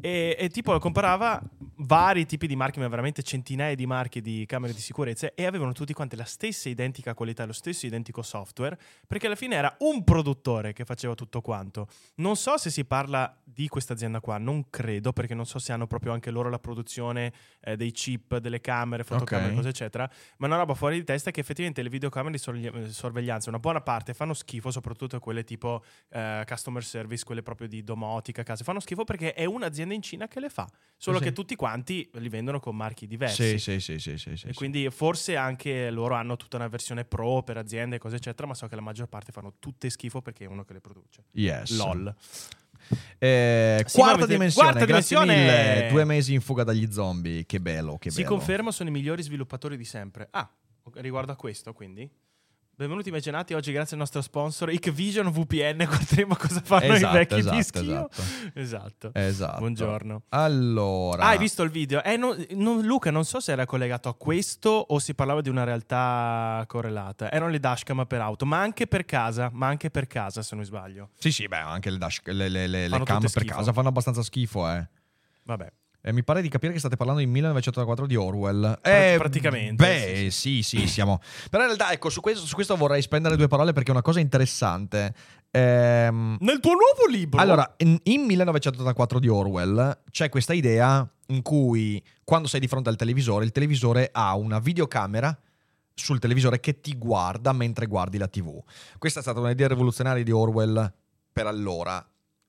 E, 0.00 0.36
e 0.38 0.48
tipo 0.48 0.78
comparava 0.78 1.42
vari 1.80 2.26
tipi 2.26 2.46
di 2.46 2.56
marchi, 2.56 2.78
ma 2.80 2.88
veramente 2.88 3.22
centinaia 3.22 3.74
di 3.74 3.86
marchi 3.86 4.20
di 4.20 4.44
camere 4.46 4.72
di 4.72 4.80
sicurezza 4.80 5.32
e 5.34 5.46
avevano 5.46 5.72
tutti 5.72 5.92
quanti 5.92 6.16
la 6.16 6.24
stessa 6.24 6.68
identica 6.68 7.14
qualità, 7.14 7.44
lo 7.44 7.52
stesso 7.52 7.86
identico 7.86 8.22
software, 8.22 8.78
perché 9.06 9.26
alla 9.26 9.34
fine 9.36 9.56
era 9.56 9.74
un 9.80 10.04
produttore 10.04 10.72
che 10.72 10.84
faceva 10.84 11.14
tutto 11.14 11.40
quanto. 11.40 11.88
Non 12.16 12.36
so 12.36 12.56
se 12.58 12.70
si 12.70 12.84
parla 12.84 13.36
di 13.44 13.68
questa 13.68 13.92
azienda 13.92 14.20
qua, 14.20 14.38
non 14.38 14.70
credo, 14.70 15.12
perché 15.12 15.34
non 15.34 15.46
so 15.46 15.58
se 15.58 15.72
hanno 15.72 15.86
proprio 15.86 16.12
anche 16.12 16.30
loro 16.30 16.48
la 16.48 16.58
produzione 16.58 17.32
eh, 17.60 17.76
dei 17.76 17.92
chip, 17.92 18.38
delle 18.38 18.60
camere, 18.60 19.04
fotocamere, 19.04 19.48
Ok. 19.50 19.56
cose 19.56 19.68
eccetera, 19.68 20.08
ma 20.38 20.46
è 20.46 20.48
una 20.50 20.58
roba 20.58 20.74
fuori 20.74 20.96
di 20.96 21.04
testa 21.04 21.30
che 21.30 21.40
effettivamente 21.40 21.82
le 21.82 21.88
videocamere 21.88 22.32
di 22.32 22.38
sorgli- 22.38 22.88
sorveglianza, 22.90 23.48
una 23.48 23.58
buona 23.58 23.80
parte 23.80 24.14
fanno 24.14 24.34
schifo, 24.34 24.70
soprattutto 24.70 25.18
quelle 25.18 25.44
tipo 25.44 25.82
eh, 26.10 26.44
customer 26.46 26.84
service, 26.84 27.24
quelle 27.24 27.42
proprio 27.42 27.68
di 27.68 27.82
domotica, 27.82 28.42
case, 28.42 28.64
fanno 28.64 28.80
schifo 28.80 29.04
perché 29.04 29.32
è 29.32 29.44
un'azienda 29.44 29.87
un'azienda 29.88 29.94
in 29.94 30.02
Cina 30.02 30.28
che 30.28 30.40
le 30.40 30.48
fa. 30.50 30.68
Solo 31.00 31.18
Sì, 31.18 31.24
che 31.24 31.32
tutti 31.32 31.54
quanti 31.54 32.08
li 32.14 32.28
vendono 32.28 32.58
con 32.58 32.74
marchi 32.76 33.06
diversi. 33.06 33.58
Sì, 33.58 33.78
sì, 33.80 33.98
sì, 33.98 34.16
sì, 34.18 34.36
sì, 34.36 34.46
E 34.48 34.52
quindi 34.54 34.88
forse 34.90 35.36
anche 35.36 35.90
loro 35.90 36.14
hanno 36.14 36.36
tutta 36.36 36.56
una 36.56 36.66
versione 36.68 37.04
pro 37.04 37.42
per 37.42 37.56
aziende, 37.56 37.98
cose 37.98 38.16
eccetera, 38.16 38.48
ma 38.48 38.54
so 38.54 38.66
che 38.66 38.74
la 38.74 38.80
maggior 38.80 39.06
parte 39.08 39.30
fanno 39.30 39.54
tutte 39.60 39.88
schifo 39.90 40.20
perché 40.22 40.44
è 40.44 40.48
uno 40.48 40.64
che 40.64 40.72
le 40.72 40.80
produce. 40.80 41.24
Yes. 41.32 41.76
LOL. 41.76 42.14
Eh, 43.18 43.84
Sì, 43.86 43.98
quarta 43.98 44.20
ma- 44.20 44.26
dimensione, 44.26 44.68
quarta 44.70 44.84
dimensione- 44.86 45.36
mille. 45.36 45.88
Due 45.90 46.04
mesi 46.04 46.32
in 46.34 46.40
fuga 46.40 46.64
dagli 46.64 46.90
zombie. 46.90 47.44
Che 47.46 47.60
bello, 47.60 47.96
che 47.98 48.10
si 48.10 48.22
bello. 48.22 48.34
conferma 48.36 48.70
sono 48.72 48.88
i 48.88 48.92
migliori 48.92 49.22
sviluppatori 49.22 49.76
di 49.76 49.84
sempre. 49.84 50.26
Ah, 50.30 50.50
riguardo 50.94 51.30
a 51.32 51.36
questo 51.36 51.72
quindi. 51.72 52.10
Benvenuti 52.78 53.10
mecenati, 53.10 53.54
oggi 53.54 53.72
grazie 53.72 53.94
al 53.94 53.98
nostro 53.98 54.20
sponsor 54.22 54.70
Icvision 54.70 55.32
VPN 55.32 55.84
guarderemo 55.84 56.36
cosa 56.38 56.60
fanno 56.62 56.94
Esatto, 56.94 57.16
i 57.16 57.18
vecchi 57.18 57.34
esatto, 57.38 57.56
dischio. 57.56 57.82
esatto. 57.82 58.22
Esatto. 58.54 59.10
Esatto. 59.14 59.58
Buongiorno. 59.58 60.22
Allora. 60.28 61.24
Ah, 61.24 61.28
hai 61.30 61.38
visto 61.38 61.64
il 61.64 61.70
video? 61.70 62.04
Eh, 62.04 62.16
non- 62.16 62.36
non- 62.50 62.82
Luca, 62.82 63.10
non 63.10 63.24
so 63.24 63.40
se 63.40 63.50
era 63.50 63.66
collegato 63.66 64.08
a 64.08 64.14
questo 64.14 64.70
o 64.70 65.00
si 65.00 65.12
parlava 65.16 65.40
di 65.40 65.48
una 65.48 65.64
realtà 65.64 66.62
correlata. 66.68 67.32
Erano 67.32 67.50
le 67.50 67.58
dashcam 67.58 68.04
per 68.06 68.20
auto, 68.20 68.46
ma 68.46 68.60
anche 68.60 68.86
per 68.86 69.04
casa, 69.04 69.50
ma 69.52 69.66
anche 69.66 69.90
per 69.90 70.06
casa 70.06 70.42
se 70.42 70.54
non 70.54 70.64
sbaglio. 70.64 71.08
Sì, 71.18 71.32
sì, 71.32 71.48
beh, 71.48 71.56
anche 71.56 71.90
le, 71.90 71.98
dash, 71.98 72.20
le, 72.26 72.48
le, 72.48 72.68
le- 72.68 72.86
le 72.86 73.02
cam 73.02 73.20
per 73.28 73.44
casa 73.44 73.72
fanno 73.72 73.88
abbastanza 73.88 74.22
schifo, 74.22 74.70
eh. 74.70 74.86
Vabbè. 75.42 75.72
Eh, 76.00 76.12
mi 76.12 76.22
pare 76.22 76.42
di 76.42 76.48
capire 76.48 76.72
che 76.72 76.78
state 76.78 76.96
parlando 76.96 77.20
di 77.20 77.26
1984 77.26 78.06
di 78.06 78.14
Orwell. 78.14 78.78
Eh, 78.82 79.16
praticamente, 79.18 79.74
Beh, 79.84 80.30
sì, 80.30 80.62
sì, 80.62 80.86
siamo. 80.86 81.20
Però 81.50 81.62
in 81.62 81.70
realtà, 81.70 81.92
ecco, 81.92 82.08
su 82.08 82.20
questo, 82.20 82.46
su 82.46 82.54
questo 82.54 82.76
vorrei 82.76 83.02
spendere 83.02 83.36
due 83.36 83.48
parole 83.48 83.72
perché 83.72 83.88
è 83.88 83.92
una 83.92 84.02
cosa 84.02 84.20
interessante. 84.20 85.12
Ehm, 85.50 86.36
Nel 86.40 86.60
tuo 86.60 86.72
nuovo 86.72 87.10
libro? 87.10 87.40
allora, 87.40 87.74
in, 87.78 87.98
in 88.04 88.22
1984 88.22 89.18
di 89.18 89.28
Orwell 89.28 90.02
c'è 90.10 90.28
questa 90.28 90.52
idea 90.52 91.08
in 91.28 91.42
cui 91.42 92.02
quando 92.22 92.46
sei 92.48 92.60
di 92.60 92.68
fronte 92.68 92.88
al 92.88 92.96
televisore, 92.96 93.44
il 93.44 93.52
televisore 93.52 94.08
ha 94.12 94.36
una 94.36 94.60
videocamera 94.60 95.36
sul 95.94 96.20
televisore 96.20 96.60
che 96.60 96.80
ti 96.80 96.96
guarda 96.96 97.52
mentre 97.52 97.86
guardi 97.86 98.18
la 98.18 98.28
TV. 98.28 98.62
Questa 98.98 99.18
è 99.18 99.22
stata 99.22 99.40
un'idea 99.40 99.66
rivoluzionaria 99.68 100.22
di 100.22 100.30
Orwell 100.30 100.92
per 101.32 101.46
allora. 101.46 102.06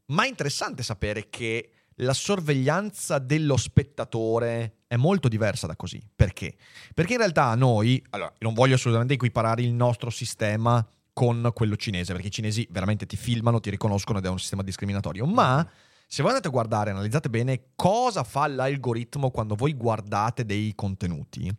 Ma 0.07 0.23
è 0.23 0.27
interessante 0.27 0.83
sapere 0.83 1.29
che 1.29 1.71
la 2.01 2.13
sorveglianza 2.13 3.19
dello 3.19 3.57
spettatore 3.57 4.79
è 4.87 4.95
molto 4.95 5.27
diversa 5.27 5.67
da 5.67 5.75
così. 5.75 6.01
Perché? 6.15 6.55
Perché 6.93 7.13
in 7.13 7.19
realtà 7.19 7.53
noi, 7.55 8.03
allora, 8.11 8.33
non 8.39 8.53
voglio 8.53 8.75
assolutamente 8.75 9.15
equiparare 9.15 9.61
il 9.61 9.73
nostro 9.73 10.09
sistema 10.09 10.85
con 11.13 11.51
quello 11.53 11.75
cinese, 11.75 12.13
perché 12.13 12.27
i 12.27 12.31
cinesi 12.31 12.67
veramente 12.71 13.05
ti 13.05 13.17
filmano, 13.17 13.59
ti 13.59 13.69
riconoscono 13.69 14.19
ed 14.19 14.25
è 14.25 14.29
un 14.29 14.39
sistema 14.39 14.63
discriminatorio, 14.63 15.25
ma 15.25 15.67
se 16.07 16.21
voi 16.21 16.31
andate 16.31 16.47
a 16.47 16.51
guardare, 16.51 16.91
analizzate 16.91 17.29
bene 17.29 17.71
cosa 17.75 18.23
fa 18.23 18.47
l'algoritmo 18.47 19.29
quando 19.29 19.55
voi 19.55 19.73
guardate 19.73 20.45
dei 20.45 20.73
contenuti. 20.75 21.53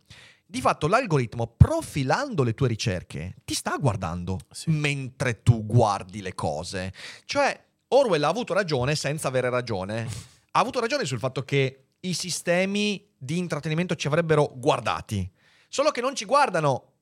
Di 0.45 0.59
fatto 0.59 0.87
l'algoritmo, 0.87 1.53
profilando 1.55 2.43
le 2.43 2.53
tue 2.53 2.67
ricerche, 2.67 3.35
ti 3.45 3.53
sta 3.53 3.77
guardando 3.77 4.39
Sì. 4.49 4.69
mentre 4.71 5.43
tu 5.43 5.65
guardi 5.65 6.21
le 6.21 6.33
cose. 6.33 6.91
Cioè, 7.23 7.57
Orwell 7.93 8.23
ha 8.23 8.29
avuto 8.29 8.53
ragione 8.53 8.95
senza 8.95 9.27
avere 9.27 9.49
ragione. 9.49 10.07
Ha 10.51 10.59
avuto 10.59 10.79
ragione 10.79 11.05
sul 11.05 11.19
fatto 11.19 11.43
che 11.43 11.87
i 11.99 12.13
sistemi 12.13 13.09
di 13.17 13.37
intrattenimento 13.37 13.95
ci 13.95 14.07
avrebbero 14.07 14.51
guardati. 14.55 15.29
Solo 15.67 15.91
che 15.91 16.01
non 16.01 16.15
ci 16.15 16.25
guardano 16.25 16.93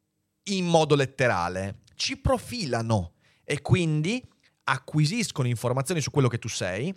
in 0.46 0.66
modo 0.66 0.96
letterale, 0.96 1.82
ci 1.96 2.18
profilano 2.18 3.14
e 3.44 3.62
quindi 3.62 4.24
acquisiscono 4.64 5.48
informazioni 5.48 6.02
su 6.02 6.12
quello 6.12 6.28
che 6.28 6.40
tu 6.40 6.48
sei. 6.48 6.94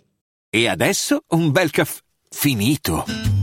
E 0.49 0.67
adesso 0.67 1.23
un 1.29 1.51
bel 1.51 1.69
caffè 1.71 2.01
finito. 2.29 3.42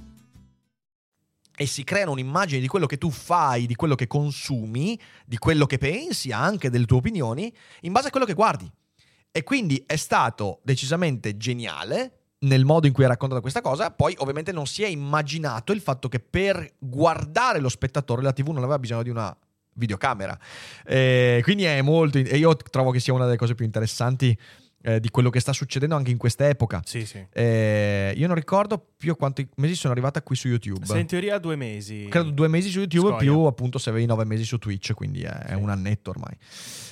e 1.61 1.67
si 1.67 1.83
creano 1.83 2.13
un'immagine 2.13 2.59
di 2.59 2.65
quello 2.65 2.87
che 2.87 2.97
tu 2.97 3.11
fai, 3.11 3.67
di 3.67 3.75
quello 3.75 3.93
che 3.93 4.07
consumi, 4.07 4.99
di 5.27 5.37
quello 5.37 5.67
che 5.67 5.77
pensi, 5.77 6.31
anche 6.31 6.71
delle 6.71 6.85
tue 6.85 6.97
opinioni, 6.97 7.53
in 7.81 7.91
base 7.91 8.07
a 8.07 8.09
quello 8.09 8.25
che 8.25 8.33
guardi. 8.33 8.67
E 9.31 9.43
quindi 9.43 9.83
è 9.85 9.95
stato 9.95 10.61
decisamente 10.63 11.37
geniale 11.37 12.21
nel 12.39 12.65
modo 12.65 12.87
in 12.87 12.93
cui 12.93 13.03
ha 13.03 13.09
raccontato 13.09 13.41
questa 13.41 13.61
cosa. 13.61 13.91
Poi, 13.91 14.15
ovviamente, 14.17 14.51
non 14.51 14.65
si 14.65 14.81
è 14.81 14.87
immaginato 14.87 15.71
il 15.71 15.81
fatto 15.81 16.09
che 16.09 16.19
per 16.19 16.67
guardare 16.79 17.59
lo 17.59 17.69
spettatore 17.69 18.23
la 18.23 18.33
TV 18.33 18.47
non 18.47 18.63
aveva 18.63 18.79
bisogno 18.79 19.03
di 19.03 19.11
una 19.11 19.37
videocamera. 19.75 20.35
Eh, 20.83 21.41
quindi 21.43 21.65
è 21.65 21.79
molto. 21.83 22.17
E 22.17 22.37
io 22.37 22.55
trovo 22.55 22.89
che 22.89 22.99
sia 22.99 23.13
una 23.13 23.25
delle 23.25 23.37
cose 23.37 23.53
più 23.53 23.65
interessanti 23.65 24.35
eh, 24.83 24.99
di 24.99 25.09
quello 25.09 25.29
che 25.29 25.39
sta 25.39 25.53
succedendo 25.53 25.95
anche 25.95 26.11
in 26.11 26.17
quest'epoca. 26.17 26.81
Sì, 26.85 27.05
sì. 27.05 27.25
Eh, 27.31 28.13
io 28.15 28.27
non 28.27 28.35
ricordo 28.35 28.83
più 28.97 29.15
quanti 29.15 29.47
mesi 29.57 29.75
sono 29.75 29.93
arrivata 29.93 30.21
qui 30.21 30.35
su 30.35 30.47
YouTube. 30.47 30.85
Sei 30.85 31.01
in 31.01 31.07
teoria 31.07 31.37
due 31.37 31.55
mesi. 31.55 32.07
Credo 32.09 32.31
due 32.31 32.47
mesi 32.47 32.69
su 32.69 32.79
YouTube 32.79 33.09
Scoia. 33.09 33.17
più 33.19 33.39
appunto 33.41 33.77
se 33.77 33.89
avevi 33.89 34.05
nove 34.05 34.25
mesi 34.25 34.43
su 34.43 34.57
Twitch, 34.57 34.93
quindi 34.93 35.21
è, 35.21 35.29
è 35.31 35.53
un 35.53 35.69
annetto 35.69 36.09
ormai. 36.09 36.35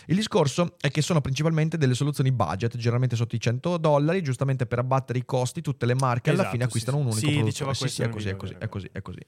Il 0.08 0.15
discorso 0.15 0.75
è 0.80 0.89
che 0.89 1.02
sono 1.02 1.21
principalmente 1.21 1.78
delle 1.78 1.93
soluzioni 1.93 2.32
budget, 2.32 2.75
generalmente 2.78 3.15
sotto 3.15 3.36
i 3.36 3.39
100 3.39 3.78
dollari, 3.78 4.21
giustamente 4.23 4.65
per 4.65 4.80
abbattere 4.80 5.19
i 5.19 5.25
costi, 5.25 5.62
tutte 5.62 5.86
le 5.86 5.93
marche 5.95 6.30
alla 6.32 6.39
Esatto, 6.39 6.52
fine 6.52 6.63
sì, 6.63 6.67
acquistano 6.69 6.97
sì. 6.97 7.04
un 7.04 7.10
unico 7.12 7.19
Sì, 7.28 7.34
prodotto. 7.34 7.49
diceva 7.52 7.73
sì, 7.73 7.88
sì, 7.89 8.02
è 8.02 8.10
così, 8.10 8.30
è 8.30 8.36
così, 8.36 8.56
è 8.58 8.67
così, 8.69 8.89
è 8.91 9.02
così. 9.02 9.19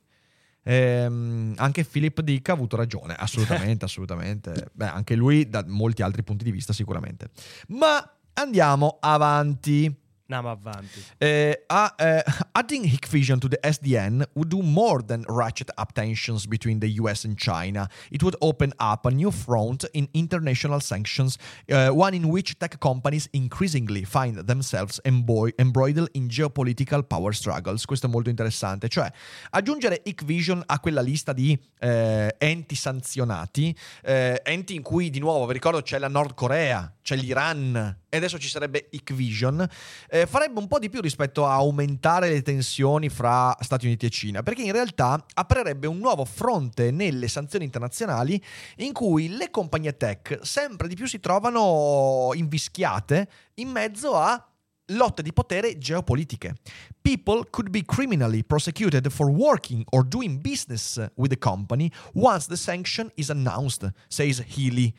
Ehm, 0.64 1.54
anche 1.58 1.84
Philip 1.84 2.22
Dick 2.22 2.50
ha 2.50 2.54
avuto 2.54 2.76
ragione, 2.76 3.16
assolutamente, 3.16 3.86
assolutamente. 3.86 4.70
Beh, 4.74 4.88
anche 4.88 5.16
lui 5.16 5.48
da 5.50 5.64
molti 5.68 6.02
altri 6.02 6.24
punti 6.24 6.44
di 6.44 6.52
vista 6.52 6.74
sicuramente. 6.74 7.30
Ma 7.70 8.04
andiamo 8.42 8.98
avanti. 9.00 9.94
Andiamo 10.32 10.50
avanti. 10.50 11.04
Uh, 11.20 11.52
uh, 11.68 11.90
uh, 12.00 12.22
adding 12.54 12.86
Hikvision 12.86 13.38
to 13.40 13.50
the 13.50 13.60
SDN 13.62 14.24
would 14.36 14.48
do 14.48 14.62
more 14.62 15.04
than 15.04 15.26
ratchet 15.28 15.70
up 15.78 15.92
tensions 15.92 16.48
between 16.48 16.80
the 16.80 16.88
US 17.02 17.26
and 17.26 17.38
China. 17.38 17.90
It 18.10 18.24
would 18.24 18.38
open 18.40 18.72
up 18.80 19.06
a 19.06 19.12
new 19.12 19.30
front 19.30 19.86
in 19.92 20.08
international 20.14 20.80
sanctions, 20.80 21.38
uh, 21.70 21.90
one 21.90 22.14
in 22.14 22.30
which 22.30 22.58
tech 22.58 22.80
companies 22.80 23.28
increasingly 23.34 24.06
find 24.06 24.38
themselves 24.48 25.02
emboi- 25.04 25.54
embroiled 25.60 26.08
in 26.14 26.30
geopolitical 26.30 27.04
power 27.04 27.34
struggles. 27.36 27.84
Questo 27.86 28.08
è 28.08 28.10
molto 28.10 28.30
interessante. 28.30 28.88
Cioè, 28.88 29.12
aggiungere 29.50 30.00
Hikvision 30.02 30.64
a 30.66 30.80
quella 30.80 31.02
lista 31.02 31.34
di 31.34 31.60
eh, 31.80 32.34
enti 32.38 32.76
sanzionati, 32.76 33.76
eh, 34.04 34.42
enti 34.46 34.76
in 34.76 34.82
cui, 34.82 35.10
di 35.10 35.20
nuovo, 35.20 35.46
vi 35.46 35.54
ricordo, 35.54 35.82
c'è 35.82 36.00
la 36.00 36.08
Nord 36.08 36.36
Corea, 36.36 36.90
c'è 37.02 37.18
l'Iran 37.18 37.98
e 38.08 38.18
adesso 38.18 38.38
ci 38.38 38.50
sarebbe 38.50 38.88
Hikvision, 38.92 39.68
eh, 40.10 40.21
farebbe 40.26 40.60
un 40.60 40.68
po' 40.68 40.80
di 40.80 40.90
più 40.90 41.02
rispetto 41.02 41.46
a 41.46 41.54
aumentare 41.54 42.30
le 42.30 42.42
tensioni 42.42 43.10
fra 43.10 43.56
Stati 43.60 43.86
Uniti 43.86 44.06
e 44.06 44.10
Cina, 44.10 44.44
perché 44.44 44.62
in 44.62 44.72
realtà 44.72 45.24
aprirebbe 45.34 45.88
un 45.88 45.98
nuovo 45.98 46.26
fronte 46.26 46.92
nelle 46.92 47.28
sanzioni 47.28 47.66
internazionali 47.66 48.42
in 48.78 48.94
cui 48.94 49.30
le 49.30 49.50
compagnie 49.50 49.96
tech 49.98 50.40
sempre 50.42 50.88
di 50.88 50.96
più 50.96 51.06
si 51.08 51.20
trovano 51.20 52.32
invischiate 52.34 53.30
in 53.56 53.70
mezzo 53.70 54.16
a 54.16 54.46
lotte 54.92 55.22
di 55.22 55.34
potere 55.34 55.78
geopolitiche. 55.78 56.56
People 57.02 57.48
could 57.50 57.70
be 57.70 57.84
criminally 57.86 58.44
prosecuted 58.44 59.10
for 59.10 59.30
working 59.30 59.84
or 59.92 60.06
doing 60.06 60.40
business 60.42 61.00
with 61.16 61.30
the 61.30 61.38
company 61.38 61.92
once 62.14 62.48
the 62.48 62.58
sanction 62.58 63.12
is 63.16 63.30
announced, 63.30 63.90
says 64.08 64.44
Healy. 64.46 64.94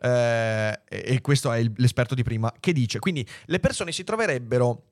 Eh, 0.00 0.80
e 0.88 1.20
questo 1.20 1.50
è 1.52 1.58
il- 1.58 1.72
l'esperto 1.76 2.14
di 2.14 2.22
prima 2.22 2.52
che 2.60 2.72
dice 2.72 3.00
quindi 3.00 3.26
le 3.46 3.58
persone 3.58 3.90
si 3.90 4.04
troverebbero 4.04 4.84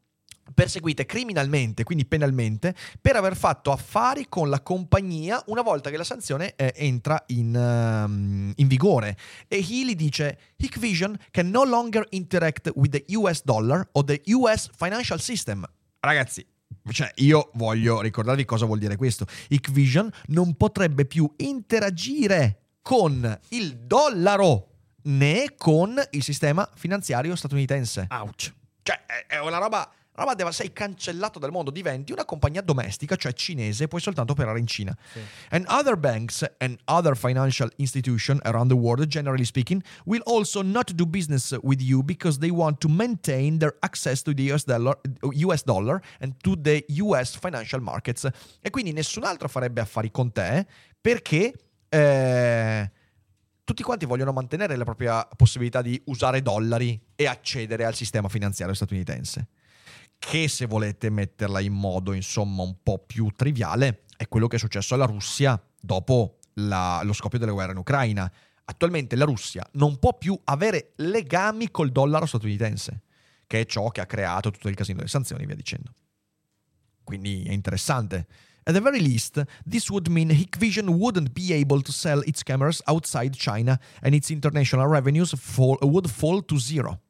perseguite 0.55 1.07
criminalmente, 1.07 1.83
quindi 1.85 2.07
penalmente, 2.07 2.75
per 3.01 3.17
aver 3.17 3.37
fatto 3.37 3.73
affari 3.73 4.27
con 4.29 4.49
la 4.49 4.61
compagnia 4.63 5.43
una 5.47 5.63
volta 5.63 5.91
che 5.91 5.97
la 5.97 6.05
sanzione 6.05 6.55
eh, 6.57 6.73
entra 6.77 7.23
in, 7.29 7.55
ehm, 7.55 8.53
in 8.55 8.67
vigore. 8.69 9.17
E 9.49 9.59
Healy 9.59 9.95
dice: 9.95 10.39
Hikvision 10.57 11.17
can 11.31 11.51
no 11.51 11.65
longer 11.65 12.07
interact 12.11 12.71
with 12.75 12.91
the 12.91 13.05
US 13.17 13.43
dollar 13.45 13.89
or 13.93 14.05
the 14.05 14.21
US 14.27 14.71
financial 14.77 15.21
system. 15.21 15.65
Ragazzi. 16.01 16.47
Cioè, 16.89 17.11
io 17.17 17.51
voglio 17.55 18.01
ricordarvi 18.01 18.45
cosa 18.45 18.65
vuol 18.67 18.79
dire 18.79 18.97
questo. 18.97 19.27
Hikvision 19.49 20.09
non 20.27 20.55
potrebbe 20.55 21.05
più 21.05 21.29
interagire 21.39 22.61
con 22.83 23.39
il 23.49 23.77
dollaro 23.79 24.76
né 25.07 25.55
con 25.57 26.01
il 26.11 26.23
sistema 26.23 26.69
finanziario 26.75 27.35
statunitense. 27.35 28.07
Ouch. 28.11 28.53
Cioè, 28.83 29.05
è- 29.27 29.39
una 29.39 29.59
roba 29.59 29.91
roba 30.17 30.35
deve, 30.35 30.51
sei 30.53 30.73
cancellato 30.73 31.39
dal 31.39 31.51
mondo, 31.51 31.71
diventi 31.71 32.13
una 32.13 32.25
compagnia 32.25 32.63
domestica, 32.63 33.17
cioè 33.17 33.33
cinese, 33.33 33.85
e 33.85 33.89
puoi 33.89 34.01
soltanto 34.01 34.33
operare 34.33 34.59
in 34.59 34.67
Cina. 34.67 34.97
Sì. 35.13 35.21
And 35.51 35.67
other 35.69 35.97
banks 35.97 36.45
and 36.59 36.79
other 36.87 37.17
financial 37.17 37.71
institutions 37.77 38.41
around 38.45 38.69
the 38.69 38.77
world, 38.77 39.07
generally 39.07 39.45
speaking, 39.45 39.83
will 40.05 40.23
also 40.25 40.63
not 40.63 40.93
do 40.93 41.07
business 41.07 41.55
with 41.63 41.81
you 41.81 42.03
because 42.03 42.39
they 42.39 42.51
want 42.51 42.79
to 42.79 42.89
maintain 42.89 43.59
their 43.59 43.77
access 43.81 44.23
to 44.23 44.33
the 44.33 44.51
US 44.53 44.65
dollar, 44.65 44.99
US 45.21 45.63
dollar 45.63 46.03
and 46.21 46.35
to 46.43 46.57
the 46.59 46.85
US 47.03 47.37
financial 47.37 47.81
markets. 47.83 48.27
E 48.63 48.71
quindi 48.71 48.93
nessun 48.93 49.25
altro 49.25 49.49
farebbe 49.49 49.83
affari 49.83 50.11
con 50.11 50.33
te 50.33 50.67
perché 50.99 51.53
eh, 51.91 52.91
tutti 53.67 53.83
quanti 53.83 54.07
vogliono 54.07 54.31
mantenere 54.31 54.77
la 54.77 54.85
propria 54.85 55.27
possibilità 55.37 55.83
di 55.83 56.01
usare 56.05 56.41
dollari 56.41 56.99
e 57.17 57.27
accedere 57.27 57.85
al 57.85 57.97
sistema 57.97 58.29
finanziario 58.29 58.73
statunitense. 58.73 59.49
Che 60.17 60.47
se 60.47 60.67
volete 60.67 61.11
metterla 61.11 61.59
in 61.59 61.73
modo 61.73 62.13
insomma 62.13 62.63
un 62.63 62.77
po' 62.81 62.99
più 62.99 63.29
triviale 63.35 64.05
è 64.17 64.29
quello 64.29 64.47
che 64.47 64.55
è 64.55 64.59
successo 64.61 64.95
alla 64.95 65.05
Russia 65.05 65.61
dopo 65.81 66.39
la- 66.55 67.01
lo 67.03 67.13
scoppio 67.13 67.41
della 67.41 67.51
guerra 67.51 67.73
in 67.73 67.79
Ucraina. 67.79 68.33
Attualmente 68.67 69.17
la 69.17 69.25
Russia 69.25 69.69
non 69.73 69.99
può 69.99 70.17
più 70.17 70.39
avere 70.45 70.93
legami 70.99 71.73
col 71.73 71.91
dollaro 71.91 72.25
statunitense, 72.25 73.03
che 73.49 73.63
è 73.63 73.67
ciò 73.67 73.89
che 73.89 74.01
ha 74.01 74.07
creato 74.07 74.53
tutto 74.53 74.69
il 74.69 74.77
casino 74.77 74.99
delle 74.99 75.11
sanzioni 75.11 75.43
e 75.43 75.47
via 75.47 75.57
dicendo. 75.57 75.93
Quindi 77.03 77.43
è 77.43 77.53
interessante. 77.53 78.29
At 78.69 78.75
the 78.75 78.81
very 78.81 78.99
least, 79.01 79.41
this 79.65 79.89
would 79.91 80.09
mean 80.09 80.29
Hikvision 80.29 80.89
wouldn't 80.89 81.33
be 81.33 81.53
able 81.53 81.83
to 81.83 81.93
sell 81.93 82.21
its 82.27 82.43
cameras 82.43 82.83
outside 82.89 83.37
China 83.37 83.79
and 84.03 84.13
its 84.13 84.31
international 84.31 84.89
revenues 84.89 85.33
fall, 85.39 85.79
would 85.83 86.11
fall 86.11 86.45
to 86.45 86.59
zero. 86.59 87.03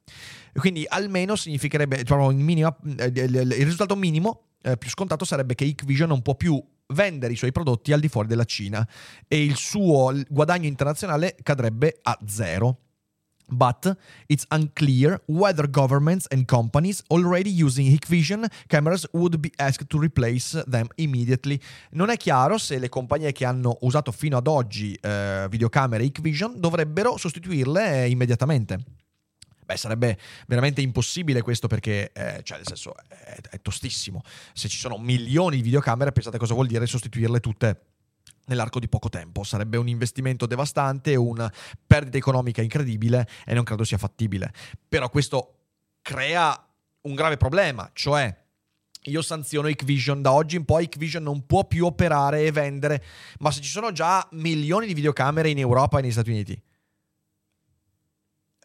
Quindi 0.52 0.84
almeno 0.86 1.34
significherebbe, 1.34 2.00
eh, 2.00 2.04
il 2.04 3.34
il 3.34 3.64
risultato 3.64 3.96
minimo 3.96 4.48
eh, 4.62 4.76
più 4.76 4.90
scontato 4.90 5.24
sarebbe 5.24 5.54
che 5.54 5.64
Hikvision 5.64 6.08
non 6.08 6.20
può 6.20 6.34
più 6.34 6.62
vendere 6.88 7.32
i 7.32 7.36
suoi 7.36 7.52
prodotti 7.52 7.92
al 7.92 8.00
di 8.00 8.08
fuori 8.08 8.28
della 8.28 8.44
Cina 8.44 8.86
e 9.26 9.42
il 9.42 9.56
suo 9.56 10.14
guadagno 10.28 10.66
internazionale 10.66 11.36
cadrebbe 11.42 12.00
a 12.02 12.18
zero. 12.26 12.80
But 13.48 13.96
it's 14.26 14.44
unclear 14.50 15.22
whether 15.26 15.70
governments 15.70 16.26
and 16.30 16.46
companies 16.46 17.02
already 17.10 17.50
using 17.50 17.86
Hikvision 17.86 18.48
cameras 18.66 19.06
would 19.12 19.38
be 19.38 19.52
asked 19.56 19.88
to 19.88 19.98
replace 20.00 20.60
them 20.68 20.88
immediately. 20.96 21.60
Non 21.90 22.10
è 22.10 22.16
chiaro 22.16 22.58
se 22.58 22.78
le 22.78 22.88
compagnie 22.88 23.30
che 23.30 23.44
hanno 23.44 23.78
usato 23.82 24.10
fino 24.10 24.36
ad 24.36 24.48
oggi 24.48 24.98
eh, 25.00 25.46
videocamere 25.48 26.02
Hikvision 26.02 26.58
dovrebbero 26.58 27.16
sostituirle 27.16 28.04
eh, 28.04 28.10
immediatamente. 28.10 28.78
Beh, 29.64 29.76
sarebbe 29.76 30.18
veramente 30.46 30.80
impossibile 30.80 31.42
questo 31.42 31.66
perché, 31.66 32.12
eh, 32.12 32.40
cioè, 32.44 32.58
nel 32.58 32.66
senso, 32.66 32.94
è, 33.08 33.36
è 33.50 33.60
tostissimo. 33.60 34.22
Se 34.52 34.68
ci 34.68 34.78
sono 34.78 34.96
milioni 34.96 35.56
di 35.56 35.62
videocamere, 35.62 36.12
pensate 36.12 36.38
cosa 36.38 36.54
vuol 36.54 36.68
dire 36.68 36.86
sostituirle 36.86 37.40
tutte 37.40 37.80
nell'arco 38.46 38.80
di 38.80 38.88
poco 38.88 39.08
tempo. 39.08 39.44
Sarebbe 39.44 39.76
un 39.76 39.88
investimento 39.88 40.46
devastante, 40.46 41.14
una 41.14 41.52
perdita 41.86 42.16
economica 42.16 42.62
incredibile 42.62 43.28
e 43.44 43.54
non 43.54 43.64
credo 43.64 43.84
sia 43.84 43.98
fattibile. 43.98 44.52
Però 44.88 45.08
questo 45.08 45.54
crea 46.02 46.60
un 47.02 47.14
grave 47.14 47.36
problema, 47.36 47.88
cioè 47.92 48.44
io 49.02 49.22
sanziono 49.22 49.68
Hikvision, 49.68 50.20
da 50.20 50.32
oggi 50.32 50.56
in 50.56 50.64
poi 50.64 50.84
Hikvision 50.84 51.22
non 51.22 51.46
può 51.46 51.64
più 51.64 51.86
operare 51.86 52.44
e 52.44 52.50
vendere, 52.50 53.04
ma 53.38 53.50
se 53.50 53.60
ci 53.60 53.70
sono 53.70 53.92
già 53.92 54.26
milioni 54.32 54.86
di 54.86 54.94
videocamere 54.94 55.48
in 55.48 55.58
Europa 55.58 55.98
e 55.98 56.02
negli 56.02 56.12
Stati 56.12 56.30
Uniti, 56.30 56.60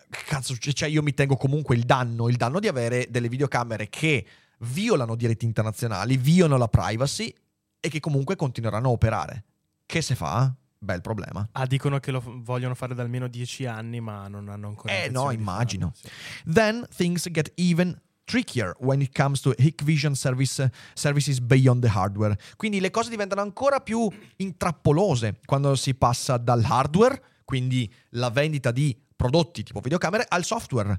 cazzo, 0.10 0.56
cioè 0.58 0.90
io 0.90 1.04
mi 1.04 1.14
tengo 1.14 1.36
comunque 1.38 1.76
il 1.76 1.84
danno, 1.84 2.28
il 2.28 2.38
danno 2.38 2.60
di 2.60 2.68
avere 2.68 3.08
delle 3.10 3.30
videocamere 3.30 3.90
che 3.90 4.26
violano 4.60 5.16
diritti 5.16 5.46
internazionali, 5.46 6.18
violano 6.18 6.58
la 6.58 6.68
privacy 6.68 7.34
e 7.80 7.90
che 7.90 8.00
comunque 8.00 8.36
continueranno 8.36 8.90
a 8.90 8.92
operare. 8.92 9.44
Che 9.92 10.02
se 10.02 10.16
fa? 10.16 10.50
Bel 10.80 11.02
problema. 11.02 11.50
Ah, 11.52 11.66
dicono 11.66 12.00
che 12.00 12.12
lo 12.12 12.24
vogliono 12.24 12.76
fare 12.76 12.96
da 12.96 13.02
almeno 13.02 13.28
dieci 13.28 13.66
anni, 13.66 14.00
ma 14.00 14.30
non 14.30 14.48
hanno 14.48 14.70
ancora. 14.70 14.94
Eh, 14.94 15.10
no, 15.10 15.32
immagino. 15.32 15.92
farlo, 15.94 16.10
sì. 16.46 16.54
Then 16.54 16.88
things 16.96 17.30
get 17.30 17.52
even 17.56 18.02
trickier 18.24 18.74
when 18.80 19.02
it 19.02 19.14
comes 19.14 19.42
to 19.42 19.54
Hikvision 19.58 20.14
service, 20.14 20.72
services 20.94 21.42
beyond 21.42 21.82
the 21.82 21.90
hardware. 21.90 22.38
Quindi 22.56 22.80
le 22.80 22.90
cose 22.90 23.10
diventano 23.10 23.42
ancora 23.42 23.82
più 23.82 24.10
intrappolose 24.38 25.42
quando 25.44 25.76
si 25.76 25.94
passa 25.94 26.38
dal 26.38 26.64
hardware, 26.64 27.22
quindi 27.44 27.94
la 28.12 28.30
vendita 28.30 28.72
di 28.72 28.98
prodotti 29.14 29.64
tipo 29.64 29.82
videocamere, 29.82 30.26
al 30.26 30.46
software. 30.46 30.98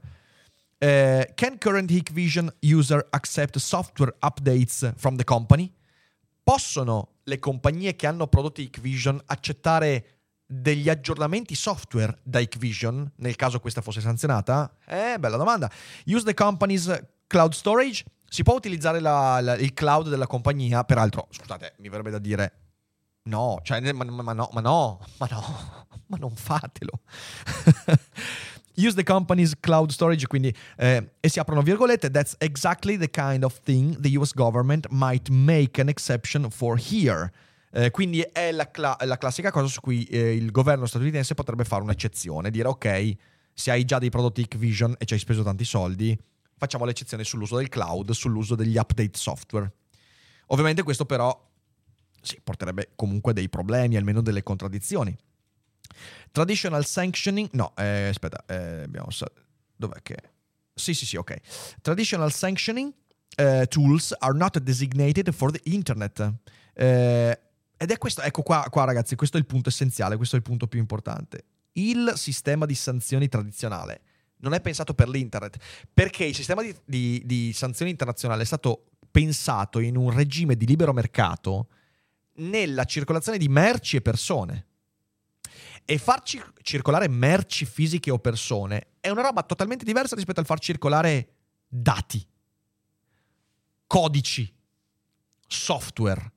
Eh, 0.77 1.33
can 1.35 1.57
current 1.57 1.91
Hikvision 1.91 2.55
user 2.61 3.07
accept 3.09 3.57
software 3.57 4.15
updates 4.21 4.93
from 4.97 5.17
the 5.17 5.25
company? 5.25 5.73
Possono 6.43 7.12
le 7.25 7.39
compagnie 7.39 7.95
che 7.97 8.07
hanno 8.07 8.27
prodotti 8.27 8.63
Hikvision 8.63 9.21
accettare 9.27 10.07
degli 10.47 10.89
aggiornamenti 10.89 11.55
software 11.55 12.19
da 12.23 12.39
Hikvision 12.39 13.11
nel 13.17 13.37
caso 13.37 13.59
questa 13.61 13.81
fosse 13.81 14.01
sanzionata? 14.01 14.75
Eh, 14.87 15.17
bella 15.19 15.37
domanda. 15.37 15.71
Use 16.07 16.25
the 16.25 16.35
company's 16.35 16.91
cloud 17.27 17.53
storage? 17.53 18.05
Si 18.29 18.43
può 18.43 18.55
utilizzare 18.55 19.01
la- 19.01 19.41
la- 19.41 19.57
il 19.57 19.73
cloud 19.75 20.09
della 20.09 20.27
compagnia? 20.27 20.85
Peraltro, 20.85 21.29
scusate, 21.31 21.75
mi 21.79 21.89
verrebbe 21.89 22.11
da 22.11 22.19
dire 22.19 22.57
no, 23.25 23.61
cioè, 23.63 23.81
ma- 23.93 24.05
ma 24.05 24.33
no, 24.33 24.49
ma 24.53 24.61
no, 24.61 25.01
ma 25.19 25.29
no, 25.31 25.87
ma 26.09 26.17
non 26.19 26.35
fatelo. 26.35 27.01
Use 28.77 28.95
the 28.95 29.03
company's 29.03 29.55
cloud 29.59 29.91
storage, 29.91 30.27
quindi 30.27 30.55
eh, 30.77 31.13
e 31.21 31.29
si 31.29 31.39
aprono 31.39 31.63
virgolette, 31.63 32.11
that's 32.11 32.35
exactly 32.39 32.97
the 32.97 33.11
kind 33.11 33.45
of 33.45 33.61
thing 33.61 33.99
the 34.01 34.17
US 34.17 34.33
government 34.33 34.87
might 34.91 35.29
make 35.29 35.81
an 35.81 35.89
exception 35.89 36.51
for 36.51 36.79
here. 36.79 37.31
Eh, 37.75 37.91
quindi 37.91 38.21
è 38.21 38.53
la, 38.53 38.71
cla- 38.71 38.99
la 39.05 39.17
classica 39.17 39.51
cosa 39.51 39.67
su 39.67 39.81
cui 39.81 40.05
eh, 40.05 40.35
il 40.35 40.51
governo 40.51 40.87
statunitense 40.87 41.35
potrebbe 41.35 41.65
fare 41.65 41.83
un'eccezione, 41.83 42.51
dire 42.51 42.69
ok, 42.69 43.17
se 43.55 43.71
hai 43.71 43.85
già 43.85 43.99
dei 43.99 44.11
prodotti 44.11 44.43
Hikvision 44.43 44.95
e 44.99 45.05
ci 45.05 45.15
hai 45.15 45.19
speso 45.19 45.43
tanti 45.43 45.65
soldi, 45.65 46.19
facciamo 46.57 46.85
l'eccezione 46.85 47.25
sull'uso 47.25 47.57
del 47.57 47.69
cloud, 47.69 48.11
sull'uso 48.11 48.55
degli 48.55 48.77
update 48.77 49.19
software. 49.19 49.73
Ovviamente 50.47 50.83
questo 50.83 51.07
però 51.07 51.51
sì, 52.21 52.39
porterebbe 52.43 52.91
comunque 52.95 53.33
dei 53.33 53.49
problemi, 53.49 53.97
almeno 53.97 54.21
delle 54.21 54.43
contraddizioni. 54.43 55.17
Traditional 56.33 56.85
sanctioning, 56.85 57.49
no, 57.53 57.73
eh, 57.77 58.09
aspetta, 58.09 58.45
eh, 58.47 58.83
abbiamo, 58.83 59.09
dov'è 59.77 60.01
che... 60.03 60.17
Sì, 60.75 60.95
sì, 60.95 61.05
sì, 61.05 61.17
ok. 61.17 61.37
Traditional 61.83 62.33
sanctioning 62.33 62.93
eh, 63.37 63.67
tools 63.69 64.15
are 64.19 64.37
not 64.37 64.59
designated 64.59 65.31
for 65.33 65.51
the 65.51 65.61
internet. 65.65 66.33
Eh, 66.75 67.39
ed 67.77 67.91
è 67.91 67.99
questo, 67.99 68.23
ecco 68.23 68.43
qua, 68.43 68.67
qua 68.71 68.85
ragazzi, 68.85 69.17
questo 69.17 69.37
è 69.37 69.41
il 69.41 69.47
punto 69.47 69.69
essenziale, 69.69 70.17
questo 70.17 70.37
è 70.37 70.39
il 70.39 70.45
punto 70.45 70.67
più 70.67 70.79
importante. 70.79 71.45
Il 71.73 72.13
sistema 72.17 72.65
di 72.65 72.75
sanzioni 72.75 73.29
tradizionale 73.29 74.03
non 74.39 74.55
è 74.55 74.61
pensato 74.61 74.95
per 74.95 75.09
l'internet, 75.09 75.57
perché 75.93 76.25
il 76.25 76.35
sistema 76.35 76.63
di, 76.63 76.75
di- 76.85 77.23
di 77.25 77.53
sanzioni 77.53 77.91
internazionale 77.91 78.43
è 78.43 78.47
stato 78.47 78.87
pensato 79.11 79.79
in 79.79 79.97
un 79.97 80.11
regime 80.11 80.57
di 80.57 80.67
libero 80.67 80.93
mercato 80.93 81.69
nella 82.35 82.85
circolazione 82.85 83.39
di 83.39 83.49
merci 83.49 83.97
e 83.97 84.01
persone. 84.01 84.67
E 85.85 85.99
far 85.99 86.23
cir- 86.23 86.53
circolare 86.63 87.09
merci 87.09 87.65
fisiche 87.65 88.11
o 88.11 88.19
persone 88.19 88.89
è 89.01 89.09
una 89.09 89.23
roba 89.23 89.43
totalmente 89.43 89.85
diversa 89.85 90.15
rispetto 90.15 90.41
al 90.41 90.47
far 90.47 90.61
circolare 90.61 91.35
dati, 91.67 92.25
codici, 93.87 94.53
software. 95.47 96.33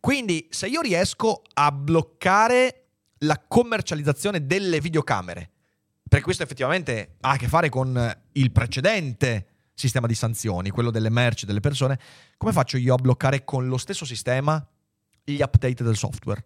Quindi 0.00 0.48
se 0.50 0.66
io 0.66 0.80
riesco 0.80 1.42
a 1.54 1.72
bloccare 1.72 2.88
la 3.18 3.38
commercializzazione 3.38 4.46
delle 4.46 4.80
videocamere, 4.80 5.50
perché 6.08 6.24
questo 6.24 6.42
effettivamente 6.42 7.16
ha 7.20 7.30
a 7.30 7.36
che 7.36 7.48
fare 7.48 7.68
con 7.68 8.20
il 8.32 8.52
precedente 8.52 9.46
sistema 9.74 10.06
di 10.06 10.14
sanzioni, 10.14 10.70
quello 10.70 10.90
delle 10.90 11.10
merci 11.10 11.46
delle 11.46 11.60
persone, 11.60 11.98
come 12.36 12.52
faccio 12.52 12.76
io 12.76 12.94
a 12.94 12.98
bloccare 12.98 13.44
con 13.44 13.66
lo 13.66 13.78
stesso 13.78 14.04
sistema 14.04 14.64
gli 15.24 15.40
update 15.40 15.84
del 15.84 15.96
software? 15.96 16.44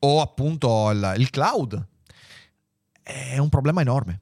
O 0.00 0.20
appunto 0.20 0.90
il, 0.90 1.14
il 1.18 1.30
cloud? 1.30 1.86
È 3.02 3.38
un 3.38 3.48
problema 3.48 3.80
enorme. 3.80 4.20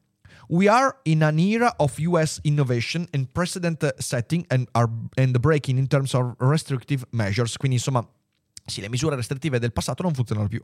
We 0.49 0.69
are 0.69 0.99
in 1.05 1.23
an 1.23 1.39
era 1.39 1.73
of 1.79 1.99
US 1.99 2.39
innovation 2.43 3.07
and 3.13 3.29
precedent 3.33 3.95
setting 3.99 4.45
and, 4.49 4.69
are, 4.73 4.91
and 5.17 5.39
breaking 5.39 5.79
in 5.79 5.87
terms 5.87 6.15
of 6.15 6.35
restrictive 6.39 7.07
measures. 7.11 7.57
Quindi 7.57 7.77
insomma, 7.77 8.07
sì, 8.67 8.81
le 8.81 8.89
misure 8.89 9.17
restrittive 9.17 9.59
del 9.59 9.73
passato 9.73 10.03
non 10.03 10.13
funzionano 10.13 10.49
più. 10.49 10.63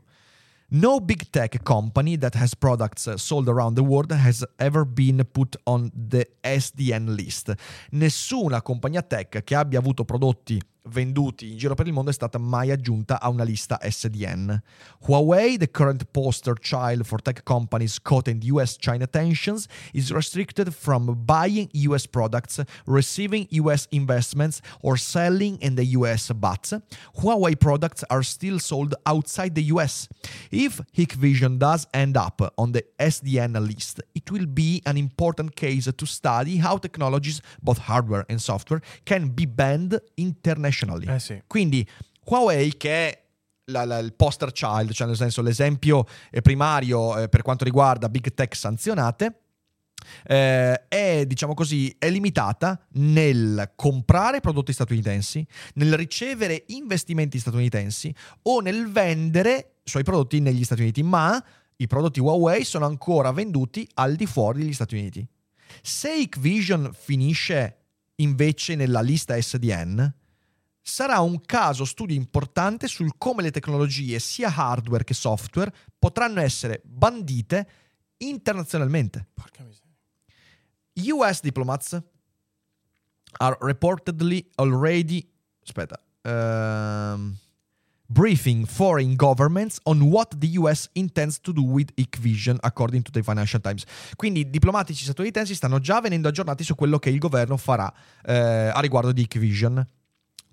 No 0.71 0.99
big 0.99 1.31
tech 1.31 1.63
company 1.63 2.17
that 2.17 2.35
has 2.35 2.53
products 2.53 3.11
sold 3.15 3.47
around 3.47 3.75
the 3.75 3.81
world 3.81 4.11
has 4.11 4.45
ever 4.57 4.85
been 4.85 5.25
put 5.31 5.55
on 5.63 5.89
the 5.95 6.29
SDN 6.41 7.15
list. 7.15 7.51
Nessuna 7.89 8.61
compagnia 8.61 9.01
tech 9.01 9.43
che 9.43 9.55
abbia 9.55 9.79
avuto 9.79 10.05
prodotti 10.05 10.61
venduti 10.83 11.51
in 11.51 11.57
giro 11.57 11.75
per 11.75 11.87
il 11.87 11.93
mondo 11.93 12.09
è 12.09 12.13
stata 12.13 12.37
mai 12.37 12.71
aggiunta 12.71 13.19
a 13.19 13.29
una 13.29 13.43
lista 13.43 13.79
SDN. 13.81 14.61
Huawei, 15.07 15.57
the 15.57 15.69
current 15.69 16.05
poster 16.11 16.55
child 16.55 17.03
for 17.03 17.21
tech 17.21 17.43
companies 17.43 17.99
caught 17.99 18.27
in 18.27 18.39
US-China 18.41 19.05
tensions, 19.07 19.67
is 19.93 20.11
restricted 20.11 20.73
from 20.73 21.23
buying 21.25 21.69
US 21.73 22.07
products, 22.07 22.61
receiving 22.85 23.47
US 23.51 23.87
investments, 23.91 24.61
or 24.81 24.97
selling 24.97 25.57
in 25.61 25.75
the 25.75 25.85
US, 25.97 26.31
but 26.31 26.71
Huawei 27.17 27.59
products 27.59 28.03
are 28.09 28.23
still 28.23 28.59
sold 28.59 28.95
outside 29.05 29.55
the 29.55 29.63
US. 29.73 30.07
If 30.51 30.81
Hikvision 30.95 31.59
does 31.59 31.87
end 31.93 32.17
up 32.17 32.41
on 32.57 32.71
the 32.71 32.83
SDN 32.99 33.59
list, 33.67 34.01
it 34.15 34.31
will 34.31 34.45
be 34.45 34.81
an 34.85 34.97
important 34.97 35.55
case 35.55 35.89
to 35.91 36.05
study 36.05 36.57
how 36.57 36.77
technologies, 36.77 37.41
both 37.61 37.77
hardware 37.77 38.25
and 38.29 38.41
software, 38.41 38.81
can 39.05 39.29
be 39.29 39.45
banned 39.45 39.99
internationally. 40.17 40.68
Eh 41.09 41.19
sì. 41.19 41.41
Quindi 41.47 41.87
Huawei 42.25 42.75
che 42.77 42.89
è 43.09 43.23
la- 43.65 43.85
la- 43.85 43.99
il 43.99 44.13
poster 44.13 44.51
child, 44.51 44.91
cioè 44.91 45.07
nel 45.07 45.15
senso 45.15 45.41
l'esempio 45.41 46.05
eh, 46.31 46.41
primario 46.41 47.17
eh, 47.17 47.29
per 47.29 47.41
quanto 47.41 47.63
riguarda 47.63 48.09
big 48.09 48.33
tech 48.33 48.55
sanzionate, 48.55 49.39
eh, 50.25 50.87
è, 50.87 51.25
diciamo 51.25 51.53
così, 51.53 51.93
è 51.99 52.09
limitata 52.09 52.79
nel 52.93 53.73
comprare 53.75 54.39
prodotti 54.39 54.73
statunitensi, 54.73 55.45
nel 55.75 55.93
ricevere 55.95 56.63
investimenti 56.67 57.37
statunitensi 57.39 58.13
o 58.43 58.59
nel 58.59 58.89
vendere 58.91 59.73
i 59.83 59.89
suoi 59.89 60.03
prodotti 60.03 60.39
negli 60.39 60.63
Stati 60.63 60.81
Uniti, 60.81 61.03
ma 61.03 61.43
i 61.77 61.87
prodotti 61.87 62.19
Huawei 62.19 62.63
sono 62.63 62.85
ancora 62.85 63.31
venduti 63.31 63.87
al 63.95 64.15
di 64.15 64.25
fuori 64.25 64.59
degli 64.59 64.73
Stati 64.73 64.95
Uniti. 64.95 65.25
Se 65.81 66.13
Hikvision 66.13 66.91
finisce 66.93 67.75
invece 68.15 68.75
nella 68.75 69.01
lista 69.01 69.39
SDN, 69.39 70.13
sarà 70.81 71.19
un 71.19 71.41
caso 71.41 71.85
studio 71.85 72.15
importante 72.15 72.87
sul 72.87 73.13
come 73.17 73.41
le 73.41 73.51
tecnologie, 73.51 74.19
sia 74.19 74.53
hardware 74.53 75.03
che 75.03 75.13
software, 75.13 75.73
potranno 75.97 76.39
essere 76.41 76.81
bandite 76.83 77.67
internazionalmente. 78.17 79.27
Porca 79.33 79.63
miseria. 79.63 79.87
US 81.15 81.41
diplomats 81.41 82.01
are 83.37 83.57
reportedly 83.61 84.45
already 84.55 85.25
aspetta, 85.69 86.01
ehm, 86.23 87.37
briefing 88.07 88.65
foreign 88.65 89.15
governments 89.15 89.79
on 89.83 90.01
what 90.01 90.35
the 90.39 90.57
US 90.57 90.89
intends 90.93 91.39
to 91.39 91.53
do 91.53 91.61
with 91.61 91.91
Hikvision 91.95 92.57
according 92.61 93.03
to 93.03 93.11
the 93.11 93.21
Financial 93.21 93.61
Times. 93.61 93.83
Quindi 94.15 94.41
i 94.41 94.49
diplomatici 94.49 95.03
statunitensi 95.03 95.53
stanno 95.53 95.79
già 95.79 96.01
venendo 96.01 96.27
aggiornati 96.27 96.63
su 96.63 96.75
quello 96.75 96.97
che 96.97 97.09
il 97.09 97.19
governo 97.19 97.55
farà 97.55 97.91
eh, 98.25 98.71
a 98.73 98.79
riguardo 98.79 99.11
di 99.11 99.21
Hikvision. 99.21 99.85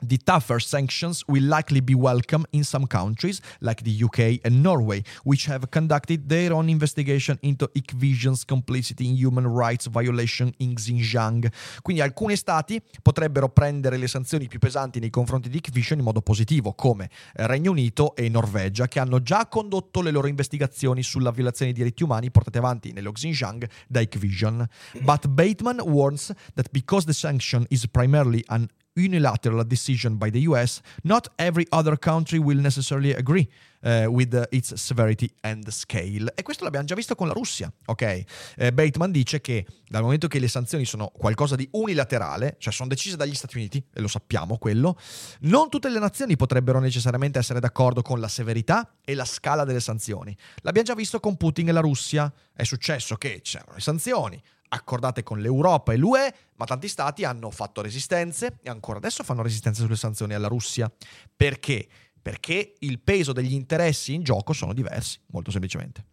The 0.03 0.19
tougher 0.19 0.61
sanctions 0.61 1.25
will 1.27 1.45
likely 1.45 1.81
be 1.81 1.95
welcome 1.95 2.45
in 2.51 2.65
some 2.65 2.87
countries, 2.87 3.41
like 3.61 3.83
the 3.83 4.05
UK 4.05 4.45
and 4.45 4.61
Norway, 4.61 5.03
which 5.25 5.47
have 5.47 5.71
conducted 5.71 6.29
their 6.29 6.53
own 6.53 6.69
investigation 6.69 7.39
into 7.41 7.71
Hikvision's 7.73 8.45
complicity 8.45 9.09
in 9.09 9.17
human 9.17 9.47
rights 9.47 9.87
violation 9.89 10.53
in 10.59 10.75
Xinjiang. 10.75 11.51
Quindi 11.81 12.03
alcuni 12.03 12.37
stati 12.37 12.81
potrebbero 13.01 13.49
prendere 13.49 13.97
le 13.97 14.07
sanzioni 14.07 14.49
più 14.49 14.59
pesanti 14.59 15.01
nei 15.01 15.09
confronti 15.09 15.49
di 15.49 15.57
Hikvision 15.57 15.99
in 15.99 16.05
modo 16.05 16.21
positivo, 16.21 16.75
come 16.75 17.09
Regno 17.33 17.71
Unito 17.71 18.15
e 18.17 18.29
Norvegia, 18.29 18.89
che 18.89 19.01
hanno 19.01 19.23
già 19.23 19.47
condotto 19.47 20.03
le 20.03 20.11
loro 20.11 20.27
investigazioni 20.27 21.03
sulla 21.03 21.31
violazione 21.31 21.73
dei 21.73 21.83
diritti 21.83 22.03
umani 22.03 22.31
portate 22.31 22.59
avanti 22.59 22.93
nello 22.93 23.13
Xinjiang 23.13 23.67
da 23.89 24.01
Hikvision. 24.01 24.69
But 25.01 25.29
Bateman 25.29 25.81
warns 25.81 26.35
that 26.55 26.69
because 26.71 27.07
the 27.07 27.15
sanction 27.15 27.65
is 27.71 27.87
primarily 27.87 28.45
an 28.49 28.69
unilateral 28.97 29.65
decision 29.65 30.17
by 30.17 30.31
the 30.31 30.47
US, 30.49 30.81
not 31.03 31.31
every 31.37 31.67
other 31.71 31.99
country 31.99 32.39
will 32.39 32.61
necessarily 32.61 33.13
agree 33.13 33.49
uh, 33.83 34.07
with 34.09 34.35
uh, 34.35 34.45
its 34.51 34.75
severity 34.75 35.31
and 35.43 35.69
scale. 35.69 36.33
E 36.35 36.43
questo 36.43 36.65
l'abbiamo 36.65 36.87
già 36.87 36.95
visto 36.95 37.15
con 37.15 37.29
la 37.29 37.33
Russia, 37.33 37.73
ok? 37.87 38.25
Eh, 38.57 38.73
Bateman 38.73 39.11
dice 39.11 39.41
che 39.41 39.67
dal 39.89 40.03
momento 40.03 40.27
che 40.27 40.39
le 40.39 40.49
sanzioni 40.49 40.85
sono 40.85 41.13
qualcosa 41.17 41.55
di 41.57 41.69
unilaterale, 41.73 42.57
cioè 42.59 42.73
sono 42.73 42.89
decise 42.89 43.17
dagli 43.17 43.35
Stati 43.35 43.57
Uniti, 43.57 43.85
e 43.93 44.01
lo 44.01 44.09
sappiamo 44.09 44.59
quello, 44.59 44.99
non 45.41 45.69
tutte 45.69 45.89
le 45.89 45.99
nazioni 45.99 46.37
potrebbero 46.37 46.81
necessariamente 46.81 47.39
essere 47.39 47.61
d'accordo 47.61 48.03
con 48.03 48.19
la 48.19 48.29
severità 48.29 48.97
e 49.05 49.15
la 49.15 49.25
scala 49.25 49.65
delle 49.65 49.81
sanzioni. 49.81 50.37
L'abbiamo 50.63 50.89
già 50.89 50.95
visto 50.95 51.21
con 51.21 51.37
Putin 51.37 51.69
e 51.69 51.73
la 51.73 51.81
Russia, 51.81 52.33
è 52.55 52.65
successo 52.65 53.17
che 53.17 53.41
c'erano 53.43 53.75
le 53.75 53.81
sanzioni, 53.81 54.43
accordate 54.69 55.23
con 55.23 55.41
l'Europa 55.41 55.93
e 55.93 55.97
l'UE, 55.97 56.35
ma 56.57 56.65
tanti 56.65 56.89
stati 56.89 57.25
hanno 57.25 57.51
fatto 57.51 57.83
resistenze 57.83 58.59
e 58.63 58.71
ancora 58.71 58.99
adesso 58.99 59.23
fanno 59.23 59.43
resistenze 59.43 59.83
sulle 59.83 59.97
sanzioni 59.97 60.35
alla 60.35 60.49
Russia. 60.49 60.91
Perché? 61.35 61.89
Perché 62.21 62.75
il 62.81 62.99
peso 63.01 63.33
degli 63.33 63.53
interessi 63.53 64.15
in 64.15 64.23
gioco 64.23 64.53
sono 64.53 64.73
diversi, 64.73 65.19
molto 65.27 65.51
semplicemente. 65.51 66.05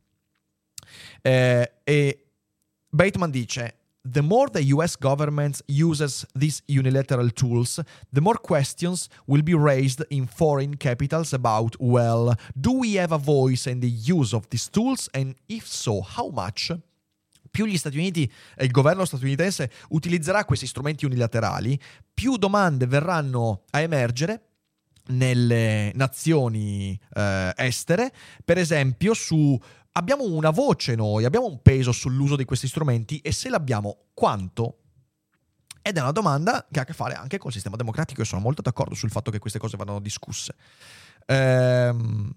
Eh, 1.21 1.71
e 1.83 2.25
Bateman 2.89 3.31
dice: 3.31 3.77
The 4.05 4.21
more 4.21 4.49
the 4.49 4.73
US 4.73 4.97
government 4.97 5.61
uses 5.65 6.25
these 6.35 6.61
unilateral 6.67 7.31
tools, 7.31 7.79
the 8.11 8.19
more 8.19 8.37
questions 8.37 9.07
will 9.27 9.41
be 9.41 9.53
raised 9.53 10.05
in 10.09 10.27
foreign 10.27 10.75
capitals 10.75 11.33
about, 11.33 11.77
well, 11.79 12.35
do 12.53 12.73
we 12.73 12.95
have 12.95 13.13
a 13.13 13.17
voice 13.17 13.65
in 13.65 13.79
the 13.79 13.87
use 13.87 14.33
of 14.33 14.49
these 14.49 14.69
tools? 14.69 15.09
And 15.13 15.35
if 15.47 15.65
so, 15.65 16.01
how 16.01 16.29
much? 16.29 16.71
Più 17.53 17.67
gli 17.67 17.77
Stati 17.77 17.99
Uniti 17.99 18.29
e 18.55 18.65
il 18.65 18.71
governo 18.71 19.05
statunitense 19.05 19.69
utilizzerà 19.89 20.43
questi 20.43 20.65
strumenti 20.65 21.05
unilaterali, 21.05 21.79
più 22.11 22.37
domande 22.37 22.87
verranno 22.87 23.65
a 23.69 23.79
emergere 23.81 24.47
nelle 25.09 25.91
nazioni 25.93 26.99
eh, 27.13 27.53
estere, 27.55 28.11
per 28.43 28.57
esempio 28.57 29.13
su 29.13 29.55
abbiamo 29.91 30.23
una 30.23 30.49
voce 30.49 30.95
noi, 30.95 31.25
abbiamo 31.25 31.45
un 31.45 31.61
peso 31.61 31.91
sull'uso 31.91 32.35
di 32.35 32.43
questi 32.43 32.67
strumenti 32.67 33.19
e 33.19 33.31
se 33.31 33.49
l'abbiamo 33.49 34.05
quanto? 34.15 34.79
Ed 35.83 35.97
è 35.97 36.01
una 36.01 36.11
domanda 36.11 36.65
che 36.71 36.79
ha 36.79 36.81
a 36.81 36.85
che 36.85 36.93
fare 36.93 37.13
anche 37.13 37.37
col 37.37 37.51
sistema 37.51 37.75
democratico 37.75 38.23
e 38.23 38.25
sono 38.25 38.41
molto 38.41 38.63
d'accordo 38.63 38.95
sul 38.95 39.11
fatto 39.11 39.29
che 39.29 39.37
queste 39.37 39.59
cose 39.59 39.77
vadano 39.77 39.99
discusse. 39.99 40.55
Ehm, 41.27 42.31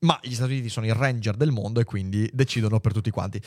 ma 0.00 0.18
gli 0.20 0.34
Stati 0.34 0.50
Uniti 0.50 0.68
sono 0.68 0.86
il 0.86 0.94
ranger 0.94 1.36
del 1.36 1.52
mondo 1.52 1.78
e 1.78 1.84
quindi 1.84 2.28
decidono 2.32 2.80
per 2.80 2.92
tutti 2.92 3.10
quanti. 3.10 3.40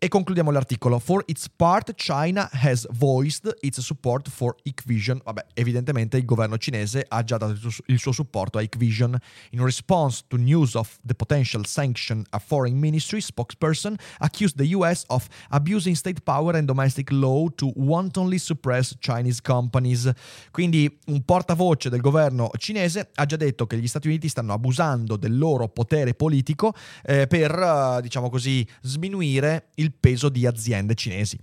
E 0.00 0.06
concludiamo 0.06 0.52
l'articolo. 0.52 1.00
For 1.00 1.24
its 1.26 1.48
part, 1.48 1.92
China 1.96 2.48
has 2.52 2.86
voiced 2.92 3.52
its 3.62 3.80
support 3.80 4.28
for 4.28 4.54
Hikvision. 4.62 5.20
Vabbè, 5.24 5.46
evidentemente 5.54 6.16
il 6.16 6.24
governo 6.24 6.56
cinese 6.56 7.04
ha 7.08 7.24
già 7.24 7.36
dato 7.36 7.58
il 7.86 7.98
suo- 7.98 8.12
supporto 8.12 8.58
a 8.58 8.62
Hikvision. 8.62 9.18
In 9.50 9.64
response 9.64 10.22
to 10.28 10.36
news 10.36 10.76
of 10.76 11.00
the 11.04 11.14
potential 11.14 11.66
sanction, 11.66 12.24
a 12.30 12.38
foreign 12.38 12.78
ministry 12.78 13.20
spokesperson 13.20 13.96
accused 14.18 14.56
the 14.56 14.72
US 14.76 15.02
of 15.08 15.26
abusing 15.48 15.96
state 15.96 16.20
power 16.22 16.54
and 16.54 16.66
domestic 16.68 17.10
law 17.10 17.48
to 17.56 17.72
wantonly 17.74 18.38
suppress 18.38 18.94
Chinese 19.00 19.40
companies. 19.42 20.08
Quindi 20.52 20.96
un 21.06 21.24
portavoce 21.24 21.90
del 21.90 22.00
governo 22.00 22.50
cinese 22.56 23.10
ha 23.16 23.26
già 23.26 23.34
detto 23.34 23.66
che 23.66 23.76
gli 23.76 23.88
Stati 23.88 24.06
Uniti 24.06 24.28
stanno 24.28 24.52
abusando 24.52 25.16
del 25.16 25.36
loro 25.36 25.66
potere 25.66 26.14
politico 26.14 26.72
eh, 27.02 27.26
per, 27.26 27.50
eh, 27.50 28.00
diciamo 28.00 28.30
così, 28.30 28.64
sminuire 28.82 29.70
il 29.74 29.86
peso 29.92 30.28
di 30.28 30.46
aziende 30.46 30.94
cinesi. 30.94 31.38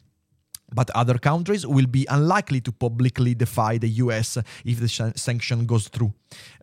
But 0.74 0.90
other 0.96 1.20
countries 1.20 1.64
will 1.64 1.88
be 1.88 2.06
unlikely 2.10 2.60
to 2.62 2.72
publicly 2.72 3.36
defy 3.36 3.78
the 3.78 4.02
US 4.02 4.40
if 4.64 4.80
the 4.80 4.88
san- 4.88 5.14
sanction 5.16 5.66
goes 5.66 5.90
through. 5.90 6.12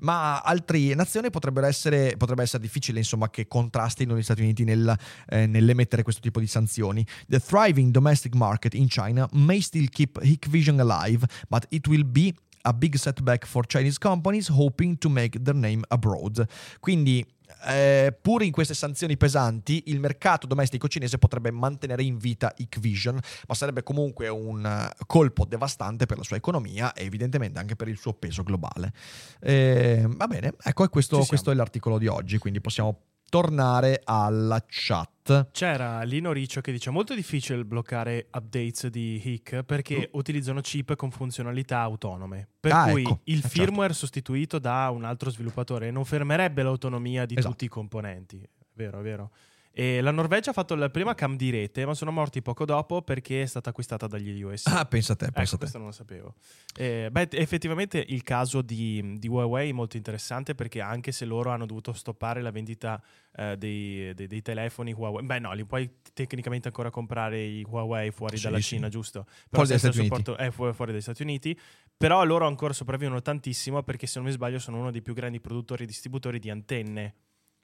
Ma 0.00 0.42
altre 0.42 0.94
nazioni 0.94 1.30
potrebbero 1.30 1.66
essere, 1.66 2.16
potrebbe 2.16 2.42
essere 2.42 2.62
difficile 2.62 2.98
insomma, 2.98 3.30
che 3.30 3.46
contrastino 3.46 4.16
gli 4.16 4.22
Stati 4.22 4.42
Uniti 4.42 4.64
nel, 4.64 4.94
eh, 5.28 5.46
nell'emettere 5.46 6.02
questo 6.02 6.20
tipo 6.20 6.40
di 6.40 6.48
sanzioni. 6.48 7.06
The 7.28 7.38
thriving 7.38 7.92
domestic 7.92 8.34
market 8.34 8.74
in 8.74 8.88
China 8.88 9.28
may 9.32 9.60
still 9.60 9.86
keep 9.88 10.20
Hikvision 10.20 10.80
alive, 10.80 11.24
but 11.48 11.66
it 11.70 11.86
will 11.86 12.04
be 12.04 12.34
a 12.62 12.72
big 12.72 12.96
setback 12.96 13.46
for 13.46 13.66
Chinese 13.66 13.98
companies 13.98 14.48
hoping 14.48 14.98
to 14.98 15.08
make 15.08 15.40
their 15.42 15.56
name 15.56 15.82
abroad. 15.88 16.46
Quindi 16.80 17.24
eh, 17.66 18.16
pur 18.20 18.42
in 18.42 18.52
queste 18.52 18.74
sanzioni 18.74 19.16
pesanti, 19.16 19.84
il 19.86 20.00
mercato 20.00 20.46
domestico 20.46 20.88
cinese 20.88 21.18
potrebbe 21.18 21.50
mantenere 21.50 22.02
in 22.02 22.16
vita 22.16 22.52
Hikvision, 22.56 23.18
ma 23.46 23.54
sarebbe 23.54 23.82
comunque 23.82 24.28
un 24.28 24.64
eh, 24.64 24.92
colpo 25.06 25.44
devastante 25.44 26.06
per 26.06 26.18
la 26.18 26.24
sua 26.24 26.36
economia 26.36 26.92
e 26.92 27.04
evidentemente 27.04 27.58
anche 27.58 27.76
per 27.76 27.88
il 27.88 27.98
suo 27.98 28.14
peso 28.14 28.42
globale. 28.42 28.92
Eh, 29.40 30.04
va 30.08 30.26
bene, 30.26 30.54
ecco, 30.62 30.88
questo, 30.88 31.24
questo 31.24 31.50
è 31.50 31.54
l'articolo 31.54 31.98
di 31.98 32.06
oggi, 32.06 32.38
quindi 32.38 32.60
possiamo 32.60 33.02
tornare 33.28 34.00
alla 34.04 34.62
chat. 34.66 35.11
C'era 35.52 36.02
Lino 36.02 36.32
Riccio 36.32 36.60
che 36.60 36.72
dice 36.72 36.90
molto 36.90 37.14
difficile 37.14 37.64
bloccare 37.64 38.26
updates 38.32 38.88
di 38.88 39.20
HIC 39.22 39.62
perché 39.62 40.08
utilizzano 40.14 40.60
chip 40.60 40.96
con 40.96 41.12
funzionalità 41.12 41.78
autonome. 41.78 42.48
Per 42.58 42.72
Mm. 42.72 42.76
Ah, 42.76 42.90
cui 42.90 43.02
ecco. 43.02 43.20
il 43.24 43.38
Eh, 43.38 43.40
certo. 43.42 43.48
firmware 43.56 43.92
sostituito 43.92 44.58
da 44.58 44.90
un 44.90 45.04
altro 45.04 45.30
sviluppatore 45.30 45.92
non 45.92 46.04
fermerebbe 46.04 46.62
l'autonomia 46.64 47.24
di 47.24 47.34
Esatto. 47.36 47.52
tutti 47.52 47.64
i 47.66 47.68
componenti. 47.68 48.44
Vero, 48.74 49.00
vero. 49.00 49.30
E 49.74 50.02
la 50.02 50.10
Norvegia 50.10 50.50
ha 50.50 50.52
fatto 50.52 50.74
la 50.74 50.90
prima 50.90 51.14
cam 51.14 51.34
di 51.36 51.48
rete, 51.48 51.86
ma 51.86 51.94
sono 51.94 52.10
morti 52.10 52.42
poco 52.42 52.66
dopo 52.66 53.00
perché 53.00 53.42
è 53.42 53.46
stata 53.46 53.70
acquistata 53.70 54.06
dagli 54.06 54.42
US. 54.42 54.66
Ah, 54.66 54.84
pensa 54.84 55.14
a 55.14 55.16
te, 55.16 55.24
Ecco, 55.26 55.32
pensa 55.34 55.54
a 55.54 55.58
te. 55.58 55.58
questo 55.60 55.78
non 55.78 55.86
lo 55.86 55.92
sapevo. 55.92 56.34
Eh, 56.76 57.08
beh, 57.10 57.28
effettivamente 57.32 58.04
il 58.06 58.22
caso 58.22 58.60
di, 58.60 59.16
di 59.18 59.28
Huawei 59.28 59.70
è 59.70 59.72
molto 59.72 59.96
interessante 59.96 60.54
perché 60.54 60.80
anche 60.82 61.10
se 61.10 61.24
loro 61.24 61.50
hanno 61.50 61.64
dovuto 61.64 61.92
stoppare 61.94 62.42
la 62.42 62.50
vendita 62.50 63.02
eh, 63.34 63.56
dei, 63.56 64.12
dei- 64.14 64.26
dei 64.26 64.42
telefoni 64.42 64.92
Huawei, 64.92 65.24
beh 65.24 65.38
no, 65.38 65.52
li 65.54 65.64
puoi 65.64 65.90
tecnicamente 66.12 66.68
ancora 66.68 66.90
comprare 66.90 67.40
i 67.42 67.64
Huawei 67.66 68.10
fuori 68.10 68.36
Sì, 68.36 68.42
dalla 68.44 68.58
sì. 68.58 68.62
Cina, 68.64 68.88
giusto? 68.90 69.24
Fuori 69.48 69.68
dagli 69.68 69.78
Stati 69.78 69.98
Uniti. 69.98 70.14
supporto- 70.16 70.36
eh, 70.42 70.50
fu- 70.50 70.72
fuori 70.74 70.92
dagli 70.92 71.00
Stati 71.00 71.22
Uniti. 71.22 71.58
Però 71.96 72.22
loro 72.24 72.46
ancora 72.46 72.72
sopravvivono 72.74 73.22
tantissimo 73.22 73.82
perché 73.82 74.06
se 74.06 74.18
non 74.18 74.26
mi 74.28 74.34
sbaglio 74.34 74.58
sono 74.58 74.78
uno 74.78 74.90
dei 74.90 75.00
più 75.02 75.14
grandi 75.14 75.40
produttori 75.40 75.84
e 75.84 75.86
distributori 75.86 76.38
di 76.38 76.50
antenne. 76.50 77.14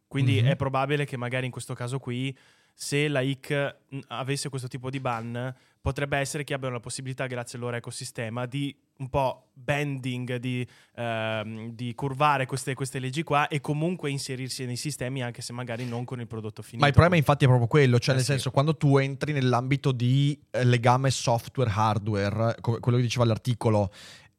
Quindi 0.09 0.41
Mhm. 0.41 0.49
è 0.49 0.57
probabile 0.57 1.05
che 1.05 1.17
magari 1.17 1.47
in 1.47 1.53
questo 1.53 1.75
caso 1.75 1.99
qui, 1.99 2.37
se 2.75 3.09
la 3.09 3.21
IC 3.21 3.77
avesse 4.09 4.49
questo 4.49 4.69
tipo 4.69 4.89
di 4.89 5.01
ban, 5.01 5.55
potrebbe 5.81 6.17
essere 6.19 6.45
che 6.45 6.55
abbiano 6.55 6.75
la 6.75 6.81
possibilità, 6.81 7.27
grazie 7.27 7.59
al 7.59 7.65
loro 7.65 7.77
ecosistema, 7.77 8.47
di 8.47 8.75
un 8.99 9.09
po' 9.11 9.51
bending, 9.53 10.37
di, 10.37 10.67
ehm, 10.97 11.71
di 11.73 11.95
curvare 11.95 12.47
queste, 12.47 12.75
queste 12.75 12.99
leggi 12.99 13.23
qua 13.23 13.49
e 13.49 13.61
comunque 13.61 14.11
inserirsi 14.11 14.65
nei 14.65 14.77
sistemi 14.77 15.23
anche 15.23 15.41
se 15.43 15.53
magari 15.53 15.87
non 15.87 16.05
con 16.05 16.21
il 16.21 16.27
prodotto 16.27 16.63
finito. 16.63 16.81
Ma 16.83 16.87
il 16.89 16.93
problema 16.95 17.17
infatti 17.17 17.45
è 17.45 17.49
proprio 17.49 17.69
quello, 17.69 17.99
cioè 17.99 18.15
Eh 18.15 18.17
nel 18.17 18.25
sì. 18.25 18.33
senso 18.33 18.51
quando 18.51 18.77
tu 18.77 18.97
entri 18.99 19.33
nell'ambito 19.33 19.93
di 19.93 20.39
eh, 20.51 20.65
legame 20.65 21.11
software-hardware, 21.11 22.57
come 22.61 22.79
quello 22.81 22.99
che 22.99 23.05
diceva 23.05 23.25
l'articolo, 23.25 23.93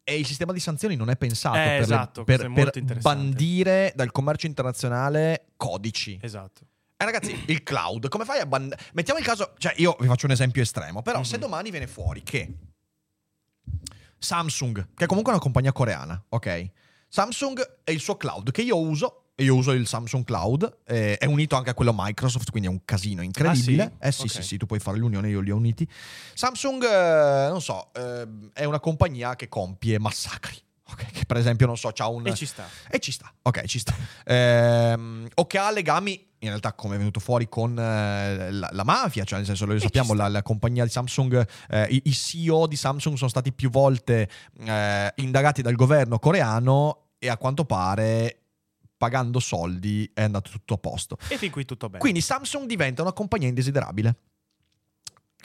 e 0.10 0.18
il 0.18 0.26
sistema 0.26 0.52
di 0.54 0.60
sanzioni 0.60 0.96
non 0.96 1.10
è 1.12 1.16
pensato 1.18 1.58
Eh, 1.58 1.62
per, 1.62 1.74
le- 1.78 1.80
esatto, 1.82 2.24
per- 2.24 2.52
per 2.52 2.98
bandire 3.00 3.94
dal 3.96 4.12
commercio 4.12 4.48
internazionale 4.48 5.46
codici. 5.56 6.18
Esatto. 6.22 6.62
Eh, 6.98 7.06
ragazzi, 7.06 7.44
il 7.48 7.62
cloud, 7.64 8.08
come 8.10 8.26
fai 8.26 8.40
a 8.40 8.46
bandire? 8.48 8.82
Mettiamo 8.94 9.20
il 9.20 9.26
caso, 9.26 9.54
cioè 9.58 9.74
io 9.78 9.96
vi 10.00 10.08
faccio 10.08 10.26
un 10.26 10.32
esempio 10.32 10.62
estremo, 10.64 11.02
però 11.04 11.24
se 11.24 11.36
Mhm. 11.36 11.42
domani 11.42 11.70
viene 11.72 11.88
fuori 11.88 12.24
che 12.24 12.54
Samsung, 14.18 14.90
che 14.96 15.04
è 15.06 15.08
comunque 15.08 15.32
una 15.32 15.42
compagnia 15.42 15.72
coreana, 15.72 16.22
ok? 16.30 16.70
Samsung 17.08 17.80
è 17.84 17.92
il 17.92 18.00
suo 18.02 18.18
cloud 18.18 18.52
che 18.52 18.62
io 18.62 18.78
uso, 18.80 19.29
e 19.40 19.44
io 19.46 19.56
uso 19.56 19.72
il 19.72 19.88
Samsung 19.88 20.26
Cloud, 20.26 20.80
eh, 20.86 21.18
è 21.18 21.26
unito 21.26 21.56
anche 21.56 21.70
a 21.70 21.74
quello 21.74 21.94
Microsoft, 21.96 22.50
quindi 22.52 22.68
è 22.68 22.72
un 22.72 22.84
casino 22.84 23.22
incredibile. 23.22 23.84
Ah, 23.84 23.88
sì? 23.88 24.08
Eh 24.08 24.12
sì, 24.12 24.22
Ok. 24.24 24.30
sì, 24.32 24.42
sì, 24.42 24.58
tu 24.58 24.66
puoi 24.66 24.80
fare 24.80 24.98
l'unione, 24.98 25.30
io 25.30 25.40
li 25.40 25.50
ho 25.50 25.56
uniti. 25.56 25.88
Samsung, 26.34 26.84
eh, 26.84 27.48
non 27.50 27.62
so, 27.62 27.88
eh, 27.94 28.28
è 28.52 28.66
una 28.66 28.82
compagnia 28.82 29.38
che 29.38 29.48
compie 29.48 29.98
massacri. 29.98 30.58
Ok, 30.92 31.06
che 31.12 31.26
per 31.28 31.38
esempio, 31.38 31.68
non 31.68 31.78
so, 31.78 31.92
c'ha 31.94 32.08
un... 32.08 32.26
E 32.26 32.34
ci 32.34 32.48
sta. 32.48 32.68
E 32.90 32.98
ci 32.98 33.12
sta, 33.12 33.32
ok, 33.44 33.64
ci 33.66 33.78
sta. 33.78 33.94
Ehm, 34.26 35.28
o 35.36 35.46
che 35.46 35.60
ha 35.60 35.70
legami, 35.72 36.14
in 36.40 36.48
realtà, 36.48 36.74
come 36.74 36.96
è 36.96 36.98
venuto 36.98 37.20
fuori 37.20 37.48
con 37.48 37.78
eh, 37.78 38.52
la, 38.52 38.70
la 38.72 38.84
mafia, 38.84 39.24
cioè 39.24 39.38
nel 39.38 39.46
senso, 39.46 39.66
lo 39.68 39.78
sappiamo, 39.80 40.14
la, 40.16 40.28
la 40.30 40.42
compagnia 40.42 40.84
di 40.84 40.90
Samsung, 40.90 41.48
eh, 41.70 41.84
i, 41.92 42.02
i 42.06 42.12
CEO 42.12 42.66
di 42.66 42.76
Samsung 42.76 43.18
sono 43.18 43.30
stati 43.30 43.54
più 43.54 43.70
volte 43.70 44.28
eh, 44.62 45.14
indagati 45.18 45.62
dal 45.62 45.76
governo 45.76 46.18
coreano 46.18 47.10
e 47.20 47.30
a 47.30 47.38
quanto 47.38 47.66
pare, 47.66 48.39
pagando 49.00 49.40
soldi, 49.40 50.12
è 50.14 50.24
andato 50.24 50.52
tutto 50.52 50.74
a 50.74 50.78
posto. 50.78 51.18
E 51.30 51.38
fin 51.38 51.50
qui 51.50 51.64
tutto 51.64 51.88
bene. 51.88 52.00
Quindi 52.00 52.20
Samsung 52.20 52.68
diventa 52.68 53.02
una 53.02 53.14
compagnia 53.14 53.48
indesiderabile. 53.48 54.16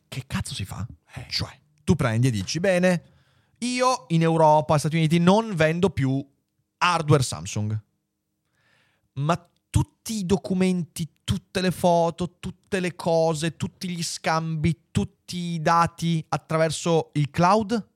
Che 0.09 0.25
cazzo 0.27 0.55
si 0.55 0.65
fa? 0.65 0.85
Eh. 1.15 1.27
Cioè, 1.31 1.57
tu 1.85 1.95
prendi 1.95 2.27
e 2.27 2.31
dici, 2.33 2.59
bene, 2.59 3.03
io 3.59 4.07
in 4.09 4.23
Europa, 4.23 4.77
Stati 4.77 4.97
Uniti, 4.97 5.21
non 5.21 5.55
vendo 5.55 5.91
più 5.91 6.23
hardware 6.79 7.23
Samsung. 7.23 7.81
Ma 9.15 9.49
tutti 9.71 10.15
i 10.15 10.27
documenti, 10.27 11.09
tutte 11.23 11.61
le 11.61 11.71
foto, 11.71 12.39
tutte 12.41 12.81
le 12.81 12.97
cose, 12.97 13.57
tutti 13.57 13.89
gli 13.89 14.03
scambi, 14.03 14.89
tutti 14.91 15.37
i 15.37 15.63
dati 15.63 16.25
attraverso 16.29 17.11
il 17.15 17.31
cloud? 17.31 17.89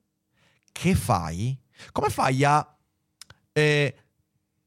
Che 0.70 0.94
fai? 0.94 1.58
Come 1.90 2.10
fai 2.10 2.44
a 2.44 2.78
eh, 3.52 3.96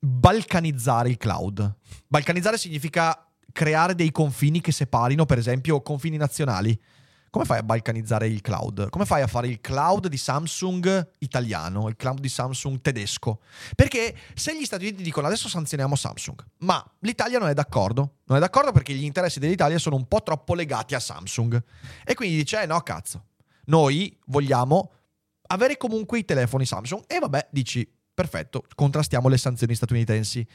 balcanizzare 0.04 1.10
il 1.10 1.18
cloud? 1.18 1.76
Balcanizzare 2.08 2.58
significa 2.58 3.28
creare 3.52 3.94
dei 3.94 4.12
confini 4.12 4.60
che 4.60 4.72
separino, 4.72 5.26
per 5.26 5.38
esempio, 5.38 5.82
confini 5.82 6.18
nazionali. 6.18 6.80
Come 7.30 7.46
fai 7.46 7.60
a 7.60 7.64
balcanizzare 7.64 8.28
il 8.28 8.42
cloud? 8.42 8.90
Come 8.90 9.06
fai 9.06 9.22
a 9.22 9.28
fare 9.28 9.48
il 9.48 9.62
cloud 9.62 10.08
di 10.08 10.18
Samsung 10.18 11.12
italiano, 11.20 11.88
il 11.88 11.96
cloud 11.96 12.20
di 12.20 12.28
Samsung 12.28 12.82
tedesco? 12.82 13.40
Perché 13.74 14.14
se 14.34 14.58
gli 14.58 14.66
Stati 14.66 14.88
Uniti 14.88 15.02
dicono 15.02 15.28
adesso 15.28 15.48
sanzioniamo 15.48 15.96
Samsung, 15.96 16.44
ma 16.60 16.84
l'Italia 17.00 17.40
non 17.40 17.48
è 17.48 17.54
d'accordo, 17.54 18.16
non 18.26 18.36
è 18.36 18.42
d'accordo 18.42 18.74
perché 18.74 18.94
gli 18.94 19.06
interessi 19.06 19.40
dell'Italia 19.40 19.78
sono 19.78 19.96
un 19.96 20.08
po' 20.10 20.22
troppo 20.24 20.56
legati 20.56 20.94
a 20.94 21.00
Samsung. 21.00 21.64
E 22.04 22.16
quindi 22.16 22.36
dice, 22.36 22.64
eh 22.64 22.66
no, 22.66 22.82
cazzo, 22.82 23.28
noi 23.66 24.14
vogliamo 24.26 24.92
avere 25.48 25.78
comunque 25.78 26.20
i 26.20 26.26
telefoni 26.26 26.66
Samsung. 26.66 27.04
E 27.08 27.20
vabbè, 27.20 27.48
dici, 27.50 27.90
perfetto, 28.22 28.66
contrastiamo 28.76 29.28
le 29.28 29.38
sanzioni 29.38 29.74
statunitensi. 29.74 30.46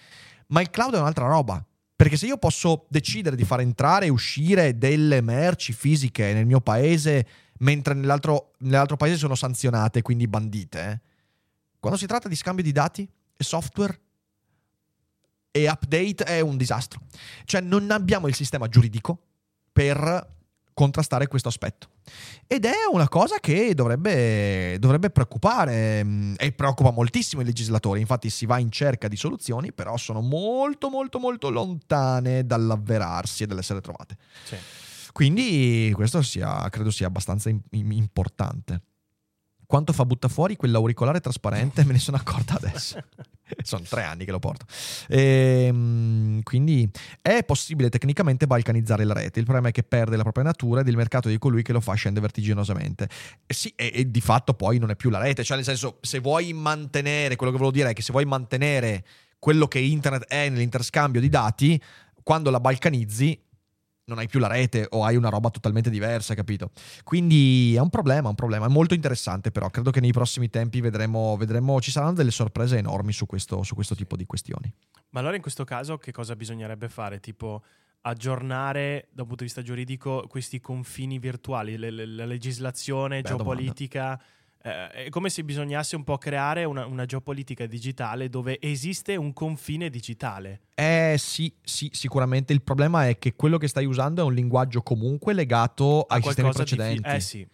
Ma 0.49 0.61
il 0.61 0.71
cloud 0.71 0.95
è 0.95 0.99
un'altra 0.99 1.27
roba. 1.27 1.65
Perché 1.97 2.17
se 2.17 2.27
io 2.27 2.37
posso 2.37 2.87
decidere 2.91 3.37
di 3.37 3.45
far 3.45 3.61
entrare 3.61 4.07
e 4.07 4.11
uscire 4.11 4.77
delle 4.77 5.23
merci 5.23 5.73
fisiche 5.73 6.33
nel 6.35 6.45
mio 6.45 6.61
paese, 6.61 7.27
mentre 7.61 7.95
nell'altro, 7.95 8.53
nell'altro 8.59 8.97
paese 8.97 9.17
sono 9.17 9.35
sanzionate, 9.35 10.03
quindi 10.03 10.29
bandite, 10.29 10.91
eh, 10.91 11.01
quando 11.81 11.99
si 11.99 12.07
tratta 12.07 12.29
di 12.29 12.37
scambio 12.37 12.63
di 12.63 12.73
dati 12.73 13.09
e 13.37 13.45
software 13.45 13.99
e 15.51 15.71
update 15.71 16.25
è 16.25 16.41
un 16.41 16.59
disastro. 16.59 17.01
Cioè 17.45 17.63
non 17.63 17.91
abbiamo 17.91 18.29
il 18.29 18.35
sistema 18.35 18.69
giuridico 18.69 19.23
per 19.73 20.36
contrastare 20.77 21.27
questo 21.27 21.49
aspetto. 21.49 21.89
Ed 22.47 22.67
è 22.67 22.75
una 22.93 23.09
cosa 23.09 23.39
che 23.41 23.75
dovrebbe, 23.75 24.77
dovrebbe 24.79 25.09
preoccupare 25.09 26.05
mm, 26.05 26.35
e 26.37 26.53
preoccupa 26.53 26.91
moltissimo 26.91 27.41
i 27.41 27.47
legislatori. 27.47 28.01
Infatti 28.01 28.29
si 28.29 28.45
va 28.45 28.59
in 28.59 28.71
cerca 28.71 29.09
di 29.09 29.17
soluzioni, 29.17 29.73
però 29.73 29.97
sono 29.97 30.21
molto 30.21 30.91
molto 30.91 31.19
molto 31.19 31.49
lontane 31.49 32.45
dall'avverarsi 32.45 33.45
e 33.45 33.47
dall'essere 33.47 33.81
trovate. 33.81 34.19
Sì. 34.45 34.57
Quindi 35.13 35.93
questo 35.95 36.21
sia, 36.21 36.69
credo 36.69 36.91
sia 36.91 37.07
abbastanza 37.07 37.49
im- 37.49 37.63
im- 37.71 37.93
importante. 37.93 38.83
Quanto 39.67 39.93
fa 39.93 40.05
butta 40.05 40.29
fuori 40.29 40.57
quell'auricolare 40.57 41.21
trasparente? 41.21 41.85
Me 41.85 41.93
ne 41.93 41.99
sono 41.99 42.17
accorta 42.17 42.55
adesso. 42.55 42.99
sono 43.63 43.83
tre 43.89 44.03
anni 44.05 44.25
che 44.25 44.31
lo 44.31 44.39
porto. 44.39 44.65
Ehm, 45.09 46.43
quindi 46.43 46.89
è 47.21 47.43
possibile 47.45 47.89
tecnicamente 47.89 48.47
balcanizzare 48.47 49.05
la 49.05 49.15
rete. 49.15 49.39
Il 49.39 49.45
problema 49.45 49.69
è 49.69 49.73
che 49.73 49.83
perde 49.83 50.17
la 50.17 50.23
propria 50.23 50.45
natura 50.45 50.81
ed 50.81 50.89
il 50.89 50.97
mercato 50.97 51.29
di 51.29 51.39
colui 51.39 51.63
che 51.63 51.73
lo 51.73 51.81
fa 51.81 51.95
scende 51.95 52.21
vertiginosamente. 52.21 53.09
E 53.45 53.55
sì, 53.55 53.73
e, 53.77 53.91
e 53.93 54.11
di 54.11 54.21
fatto 54.21 54.55
poi 54.55 54.79
non 54.79 54.91
è 54.91 54.97
più 54.97 55.11
la 55.11 55.19
rete. 55.19 55.43
Cioè, 55.43 55.57
nel 55.57 55.65
senso, 55.65 55.99
se 56.01 56.21
vuoi 56.21 56.53
mantenere, 56.53 57.37
quello 57.37 57.53
che 57.53 57.59
volevo 57.59 57.77
dire 57.77 57.91
è 57.91 57.93
che 57.93 58.03
se 58.03 58.13
vuoi 58.13 58.25
mantenere 58.25 59.05
quello 59.39 59.67
che 59.67 59.79
internet 59.79 60.27
è 60.27 60.49
nell'interscambio 60.49 61.21
di 61.21 61.29
dati, 61.29 61.81
quando 62.23 62.51
la 62.51 62.61
balcanizzi 62.61 63.41
non 64.07 64.19
hai 64.19 64.29
più 64.29 64.39
la 64.39 64.47
rete 64.47 64.87
o 64.91 65.05
hai 65.05 65.17
una 65.17 65.29
roba 65.29 65.51
totalmente 65.51 65.91
diversa, 65.91 66.35
capito? 66.35 66.71
Quindi 67.03 67.75
è 67.75 67.81
un 67.81 67.91
problema, 67.91 68.29
un 68.29 68.37
problema. 68.37 68.67
È 68.67 68.69
molto 68.69 68.95
interessante, 68.95 69.51
però 69.51 69.69
credo 69.69 69.91
che 69.91 70.01
nei 70.01 70.13
prossimi 70.13 70.49
tempi 70.49 70.81
vedremo, 70.81 71.37
vedremo 71.37 71.81
ci 71.81 71.91
saranno 71.91 72.13
delle 72.13 72.31
sorprese 72.31 72.79
enormi 72.79 73.13
su 73.13 73.27
questo, 73.27 73.65
su 73.65 73.75
questo 73.75 73.97
tipo 73.97 74.17
di 74.17 74.25
questioni. 74.25 74.73
Ma 75.11 75.21
allora 75.21 75.35
in 75.35 75.43
questo 75.43 75.65
caso 75.65 75.99
che 75.99 76.13
cosa 76.13 76.37
bisognerebbe 76.37 76.89
fare? 76.89 77.19
Tipo 77.19 77.65
aggiornare 78.03 79.09
da 79.11 79.23
un 79.23 79.29
punto 79.29 79.43
di 79.43 79.49
vista 79.51 79.63
giuridico 79.63 80.25
questi 80.29 80.61
confini 80.61 81.19
virtuali, 81.19 81.77
le- 81.77 81.91
le- 81.91 82.07
la 82.07 82.25
legislazione 82.27 83.23
Bella 83.23 83.35
geopolitica? 83.35 84.23
Eh, 84.67 85.05
è 85.05 85.09
come 85.11 85.31
se 85.31 85.45
bisognasse 85.45 85.95
un 85.95 86.03
po' 86.03 86.19
creare 86.19 86.65
una, 86.65 86.87
una 86.87 87.07
geopolitica 87.07 87.67
digitale 87.67 88.29
dove 88.29 88.59
esiste 88.61 89.15
un 89.15 89.33
confine 89.33 89.89
digitale. 89.91 90.63
Eh 90.75 91.15
sì, 91.19 91.55
sì, 91.63 91.89
sicuramente 91.93 92.53
il 92.53 92.63
problema 92.63 93.07
è 93.09 93.17
che 93.17 93.37
quello 93.37 93.59
che 93.59 93.69
stai 93.69 93.85
usando 93.85 94.23
è 94.23 94.25
un 94.25 94.35
linguaggio 94.35 94.83
comunque 94.83 95.35
legato 95.35 96.03
ai 96.03 96.21
sistemi 96.21 96.49
di 96.51 96.55
fi- 96.55 96.65
precedenti. 96.65 97.09
eh 97.17 97.21
sì, 97.21 97.47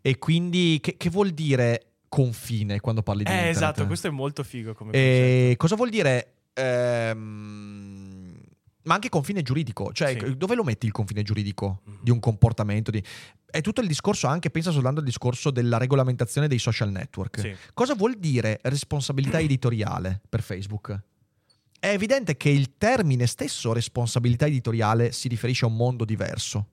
E 0.00 0.18
quindi 0.18 0.78
che, 0.80 0.96
che 0.96 1.10
vuol 1.10 1.30
dire 1.30 1.86
confine 2.08 2.78
quando 2.78 3.02
parli 3.02 3.24
di 3.24 3.30
eh, 3.30 3.34
internet? 3.34 3.56
esatto, 3.56 3.86
questo 3.86 4.06
è 4.06 4.10
molto 4.10 4.44
figo 4.44 4.72
come 4.74 4.92
E 4.92 5.54
cosa 5.56 5.74
vuol 5.74 5.90
dire? 5.90 6.34
ehm, 6.52 7.89
ma 8.84 8.94
anche 8.94 9.08
confine 9.08 9.42
giuridico, 9.42 9.92
cioè 9.92 10.16
Sì. 10.18 10.36
dove 10.36 10.54
lo 10.54 10.64
metti 10.64 10.86
il 10.86 10.92
confine 10.92 11.22
giuridico 11.22 11.80
Mhm. 11.84 11.98
di 12.02 12.10
un 12.10 12.20
comportamento? 12.20 12.90
Di... 12.90 13.02
È 13.50 13.60
tutto 13.60 13.80
il 13.80 13.86
discorso, 13.88 14.26
anche 14.26 14.50
pensa 14.50 14.70
soltanto 14.70 15.00
al 15.00 15.06
discorso 15.06 15.50
della 15.50 15.76
regolamentazione 15.78 16.48
dei 16.48 16.58
social 16.58 16.90
network. 16.90 17.40
Sì. 17.40 17.54
Cosa 17.74 17.94
vuol 17.94 18.16
dire 18.18 18.58
responsabilità 18.62 19.38
editoriale 19.40 20.20
per 20.28 20.42
Facebook? 20.42 20.98
È 21.78 21.88
evidente 21.88 22.36
che 22.36 22.50
il 22.50 22.76
termine 22.76 23.26
stesso 23.26 23.72
responsabilità 23.72 24.46
editoriale 24.46 25.12
si 25.12 25.28
riferisce 25.28 25.64
a 25.64 25.68
un 25.68 25.76
mondo 25.76 26.04
diverso 26.04 26.66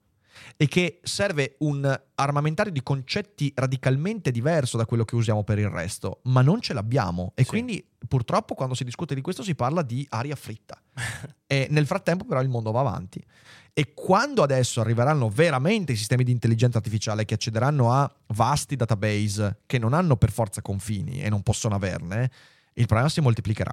e 0.56 0.66
che 0.68 1.00
serve 1.02 1.56
un 1.58 2.00
armamentario 2.14 2.72
di 2.72 2.82
concetti 2.82 3.52
radicalmente 3.54 4.30
diverso 4.30 4.76
da 4.76 4.86
quello 4.86 5.04
che 5.04 5.14
usiamo 5.14 5.44
per 5.44 5.58
il 5.58 5.68
resto, 5.68 6.20
ma 6.24 6.42
non 6.42 6.60
ce 6.60 6.72
l'abbiamo 6.72 7.32
e 7.34 7.42
Sì. 7.42 7.48
quindi 7.48 7.86
purtroppo 8.06 8.54
quando 8.54 8.74
si 8.74 8.84
discute 8.84 9.14
di 9.14 9.20
questo 9.20 9.42
si 9.42 9.54
parla 9.54 9.82
di 9.82 10.06
aria 10.10 10.36
fritta. 10.36 10.80
e 11.46 11.66
nel 11.70 11.86
frattempo 11.86 12.24
però 12.24 12.40
il 12.40 12.48
mondo 12.48 12.70
va 12.70 12.80
avanti. 12.80 13.22
E 13.72 13.94
quando 13.94 14.42
adesso 14.42 14.80
arriveranno 14.80 15.28
veramente 15.28 15.92
i 15.92 15.96
sistemi 15.96 16.24
di 16.24 16.32
intelligenza 16.32 16.78
artificiale 16.78 17.24
che 17.24 17.34
accederanno 17.34 17.92
a 17.92 18.12
vasti 18.28 18.74
database 18.74 19.60
che 19.66 19.78
non 19.78 19.92
hanno 19.92 20.16
per 20.16 20.32
forza 20.32 20.62
confini 20.62 21.22
e 21.22 21.28
non 21.28 21.42
possono 21.42 21.76
averne, 21.76 22.30
il 22.74 22.86
problema 22.86 23.08
si 23.08 23.20
moltiplicherà. 23.20 23.72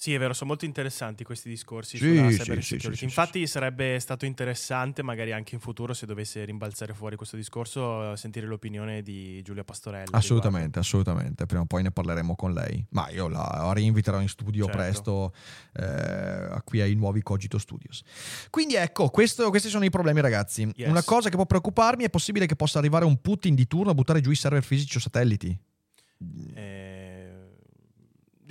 Sì, 0.00 0.14
è 0.14 0.18
vero, 0.18 0.32
sono 0.32 0.48
molto 0.48 0.64
interessanti 0.64 1.24
questi 1.24 1.50
discorsi 1.50 1.98
Sì, 1.98 2.16
sulla 2.16 2.28
cyber 2.30 2.62
sì, 2.62 2.78
security. 2.78 2.90
sì, 2.92 2.96
sì, 3.00 3.04
Infatti 3.04 3.46
sarebbe 3.46 3.98
stato 4.00 4.24
interessante, 4.24 5.02
magari 5.02 5.30
anche 5.32 5.54
in 5.54 5.60
futuro, 5.60 5.92
se 5.92 6.06
dovesse 6.06 6.42
rimbalzare 6.46 6.94
fuori 6.94 7.16
questo 7.16 7.36
discorso, 7.36 8.16
sentire 8.16 8.46
l'opinione 8.46 9.02
di 9.02 9.42
Giulia 9.42 9.62
Pastorelli. 9.62 10.08
Assolutamente, 10.12 10.78
assolutamente. 10.78 11.44
Prima 11.44 11.64
o 11.64 11.66
poi 11.66 11.82
ne 11.82 11.90
parleremo 11.90 12.34
con 12.34 12.54
lei. 12.54 12.82
Ma 12.92 13.10
io 13.10 13.28
la 13.28 13.70
rinviterò 13.74 14.22
in 14.22 14.28
studio 14.28 14.64
Certo. 14.64 14.78
presto 14.80 15.34
eh, 15.74 16.62
qui 16.64 16.80
ai 16.80 16.94
nuovi 16.94 17.20
Cogito 17.22 17.58
Studios. 17.58 18.02
Quindi 18.48 18.76
ecco, 18.76 19.10
questo- 19.10 19.50
questi 19.50 19.68
sono 19.68 19.84
i 19.84 19.90
problemi, 19.90 20.22
ragazzi. 20.22 20.66
Yes. 20.76 20.88
Una 20.88 21.02
cosa 21.04 21.28
che 21.28 21.36
può 21.36 21.44
preoccuparmi 21.44 22.04
è 22.04 22.08
possibile 22.08 22.46
che 22.46 22.56
possa 22.56 22.78
arrivare 22.78 23.04
un 23.04 23.20
Putin 23.20 23.54
di 23.54 23.66
turno 23.66 23.90
a 23.90 23.94
buttare 23.94 24.22
giù 24.22 24.30
i 24.30 24.34
server 24.34 24.62
fisici 24.62 24.96
o 24.96 25.00
satelliti. 25.00 25.58
Eh, 26.54 26.89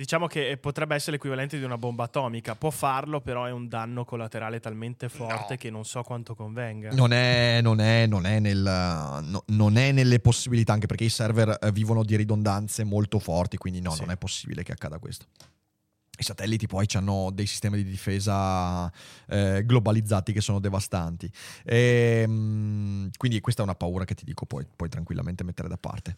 diciamo 0.00 0.26
che 0.26 0.56
potrebbe 0.58 0.94
essere 0.94 1.12
l'equivalente 1.12 1.58
di 1.58 1.64
una 1.64 1.76
bomba 1.76 2.04
atomica. 2.04 2.54
Può 2.54 2.70
farlo, 2.70 3.20
però 3.20 3.44
è 3.44 3.50
un 3.50 3.68
danno 3.68 4.06
collaterale 4.06 4.58
talmente 4.58 5.10
forte 5.10 5.46
No. 5.50 5.56
che 5.58 5.68
non 5.70 5.84
so 5.84 6.02
quanto 6.02 6.34
convenga. 6.34 6.88
Non 6.92 7.12
è, 7.12 7.60
non 7.62 7.80
è- 7.80 8.06
non 8.06 8.24
è 8.24 8.38
nel- 8.38 8.62
no- 8.62 9.42
non 9.48 9.76
è 9.76 9.92
nelle 9.92 10.18
possibilità, 10.18 10.72
anche 10.72 10.86
perché 10.86 11.04
i 11.04 11.10
server 11.10 11.58
eh, 11.60 11.70
vivono 11.70 12.02
di 12.02 12.16
ridondanze 12.16 12.82
molto 12.84 13.18
forti, 13.18 13.58
quindi 13.58 13.82
no, 13.82 13.90
Sì. 13.90 14.00
non 14.00 14.10
è 14.10 14.16
possibile 14.16 14.62
che 14.62 14.72
accada 14.72 14.98
questo. 14.98 15.26
I 16.20 16.22
satelliti 16.22 16.66
poi 16.66 16.86
hanno 16.94 17.30
dei 17.32 17.46
sistemi 17.46 17.78
di 17.78 17.84
difesa 17.88 18.92
eh, 19.26 19.62
globalizzati 19.64 20.34
che 20.34 20.42
sono 20.42 20.60
devastanti. 20.60 21.30
Ehm, 21.64 23.10
quindi 23.16 23.40
questa 23.40 23.62
è 23.62 23.64
una 23.64 23.74
paura 23.74 24.04
che 24.04 24.14
ti 24.14 24.24
dico 24.26 24.44
puoi, 24.44 24.66
puoi 24.76 24.90
tranquillamente 24.90 25.44
mettere 25.44 25.68
da 25.68 25.78
parte. 25.78 26.16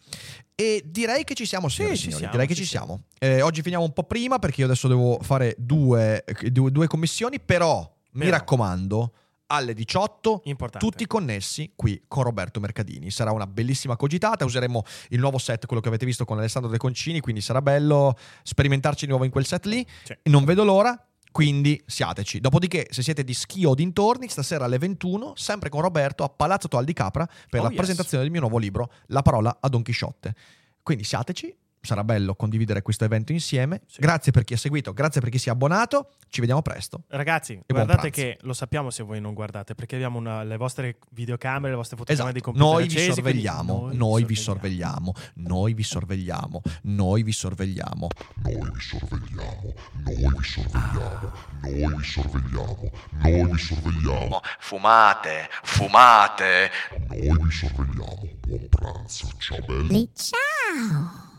E 0.55 0.83
direi 0.85 1.23
che 1.23 1.35
ci 1.35 1.45
siamo, 1.45 1.69
signori 1.69 1.93
e 1.93 1.97
ci 1.97 2.11
siamo, 2.11 2.31
direi 2.31 2.47
che 2.47 2.53
ci 2.53 2.63
ci 2.63 2.67
siamo. 2.67 3.03
siamo. 3.19 3.37
Eh, 3.37 3.41
oggi 3.41 3.61
finiamo 3.61 3.85
un 3.85 3.93
po' 3.93 4.03
prima 4.03 4.39
perché 4.39 4.59
io 4.59 4.65
adesso 4.67 4.89
devo 4.89 5.19
fare 5.21 5.55
due, 5.57 6.25
due- 6.51 6.71
due 6.71 6.87
commissioni, 6.87 7.39
però, 7.39 7.79
mi 8.11 8.25
Però. 8.25 8.31
raccomando, 8.37 9.13
alle 9.53 9.73
18 9.73 10.41
Importante. 10.45 10.85
tutti 10.85 11.05
connessi 11.05 11.71
qui 11.75 12.03
con 12.07 12.23
Roberto 12.23 12.59
Mercadini. 12.59 13.11
Sarà 13.11 13.31
una 13.31 13.45
bellissima 13.47 13.95
cogitata. 13.95 14.43
Useremo 14.45 14.83
il 15.09 15.19
nuovo 15.19 15.37
set, 15.37 15.65
quello 15.67 15.81
che 15.81 15.89
avete 15.89 16.05
visto 16.05 16.25
con 16.25 16.37
Alessandro 16.39 16.69
De 16.71 16.77
Concini. 16.77 17.19
Quindi 17.19 17.41
sarà 17.41 17.61
bello 17.61 18.15
sperimentarci 18.41 19.05
di 19.05 19.09
nuovo 19.09 19.25
in 19.25 19.31
quel 19.31 19.45
set 19.45 19.65
lì. 19.65 19.85
Sì. 20.03 20.15
Non 20.23 20.43
vedo 20.45 20.63
l'ora. 20.63 21.07
Quindi 21.31 21.81
siateci. 21.85 22.39
Dopodiché, 22.39 22.87
se 22.91 23.01
siete 23.01 23.23
di 23.23 23.33
Schio 23.33 23.71
o 23.71 23.75
dintorni, 23.75 24.27
stasera 24.27 24.65
alle 24.65 24.77
21, 24.77 25.33
sempre 25.35 25.69
con 25.69 25.81
Roberto 25.81 26.23
a 26.23 26.29
Palazzo 26.29 26.67
Toal 26.67 26.85
di 26.85 26.93
Capra 26.93 27.25
per 27.49 27.59
Oh, 27.59 27.63
la 27.63 27.69
yes. 27.69 27.77
presentazione 27.77 28.21
del 28.23 28.31
mio 28.31 28.41
nuovo 28.41 28.59
libro, 28.59 28.91
La 29.07 29.23
parola 29.23 29.57
a 29.59 29.67
Don 29.67 29.81
Chisciotte. 29.81 30.35
Quindi 30.83 31.03
siateci. 31.03 31.55
Sarà 31.85 32.05
bello 32.05 32.33
condividere 32.35 32.81
questo 32.81 33.03
evento 33.03 33.33
insieme. 33.33 33.81
Sì. 33.87 33.99
Grazie 33.99 34.31
per 34.31 34.45
chi 34.45 34.53
ha 34.53 34.57
seguito, 34.57 34.93
grazie 34.93 35.19
per 35.19 35.29
chi 35.29 35.37
si 35.37 35.49
è 35.49 35.51
abbonato. 35.51 36.11
Ci 36.29 36.39
vediamo 36.39 36.61
presto. 36.61 37.03
Ragazzi, 37.09 37.55
buon 37.55 37.65
guardate 37.83 38.09
che 38.09 38.37
lo 38.43 38.53
sappiamo 38.53 38.89
se 38.89 39.03
voi 39.03 39.19
non 39.19 39.33
guardate, 39.33 39.75
perché 39.75 39.95
abbiamo 39.95 40.17
una- 40.17 40.43
le 40.43 40.55
vostre 40.55 40.97
videocamere, 41.11 41.71
le 41.71 41.75
vostre 41.75 41.97
fotocamere 41.97 42.37
Esatto, 42.37 42.51
di 42.51 42.57
computer 42.57 42.69
noi 42.79 42.87
vi 42.87 42.93
accesi, 42.93 43.21
quindi 43.21 43.41
sorvegliamo, 43.41 43.89
noi 43.91 44.23
vi 44.23 44.35
sorvegliamo, 44.35 45.13
noi 45.35 45.73
vi 45.73 45.83
sorvegliamo, 45.83 46.61
noi 46.83 47.23
vi 47.23 47.31
sorvegliamo. 47.33 48.07
Noi 48.43 48.53
vi 48.71 48.79
sorvegliamo, 48.79 49.73
noi 50.05 50.31
vi 50.37 50.43
sorvegliamo, 50.43 51.31
noi 51.61 51.95
vi 51.97 52.03
sorvegliamo, 52.03 52.91
noi 53.19 53.45
vi 53.51 53.57
sorvegliamo, 53.57 54.41
Fumate, 54.59 55.49
fumate. 55.63 56.71
noi 57.09 57.37
vi 57.43 57.51
sorvegliamo. 57.51 58.29
Buon 58.47 58.69
pranzo, 58.69 59.27
ciao 59.37 59.59
belli. 59.67 60.09
Ciao! 60.13 61.31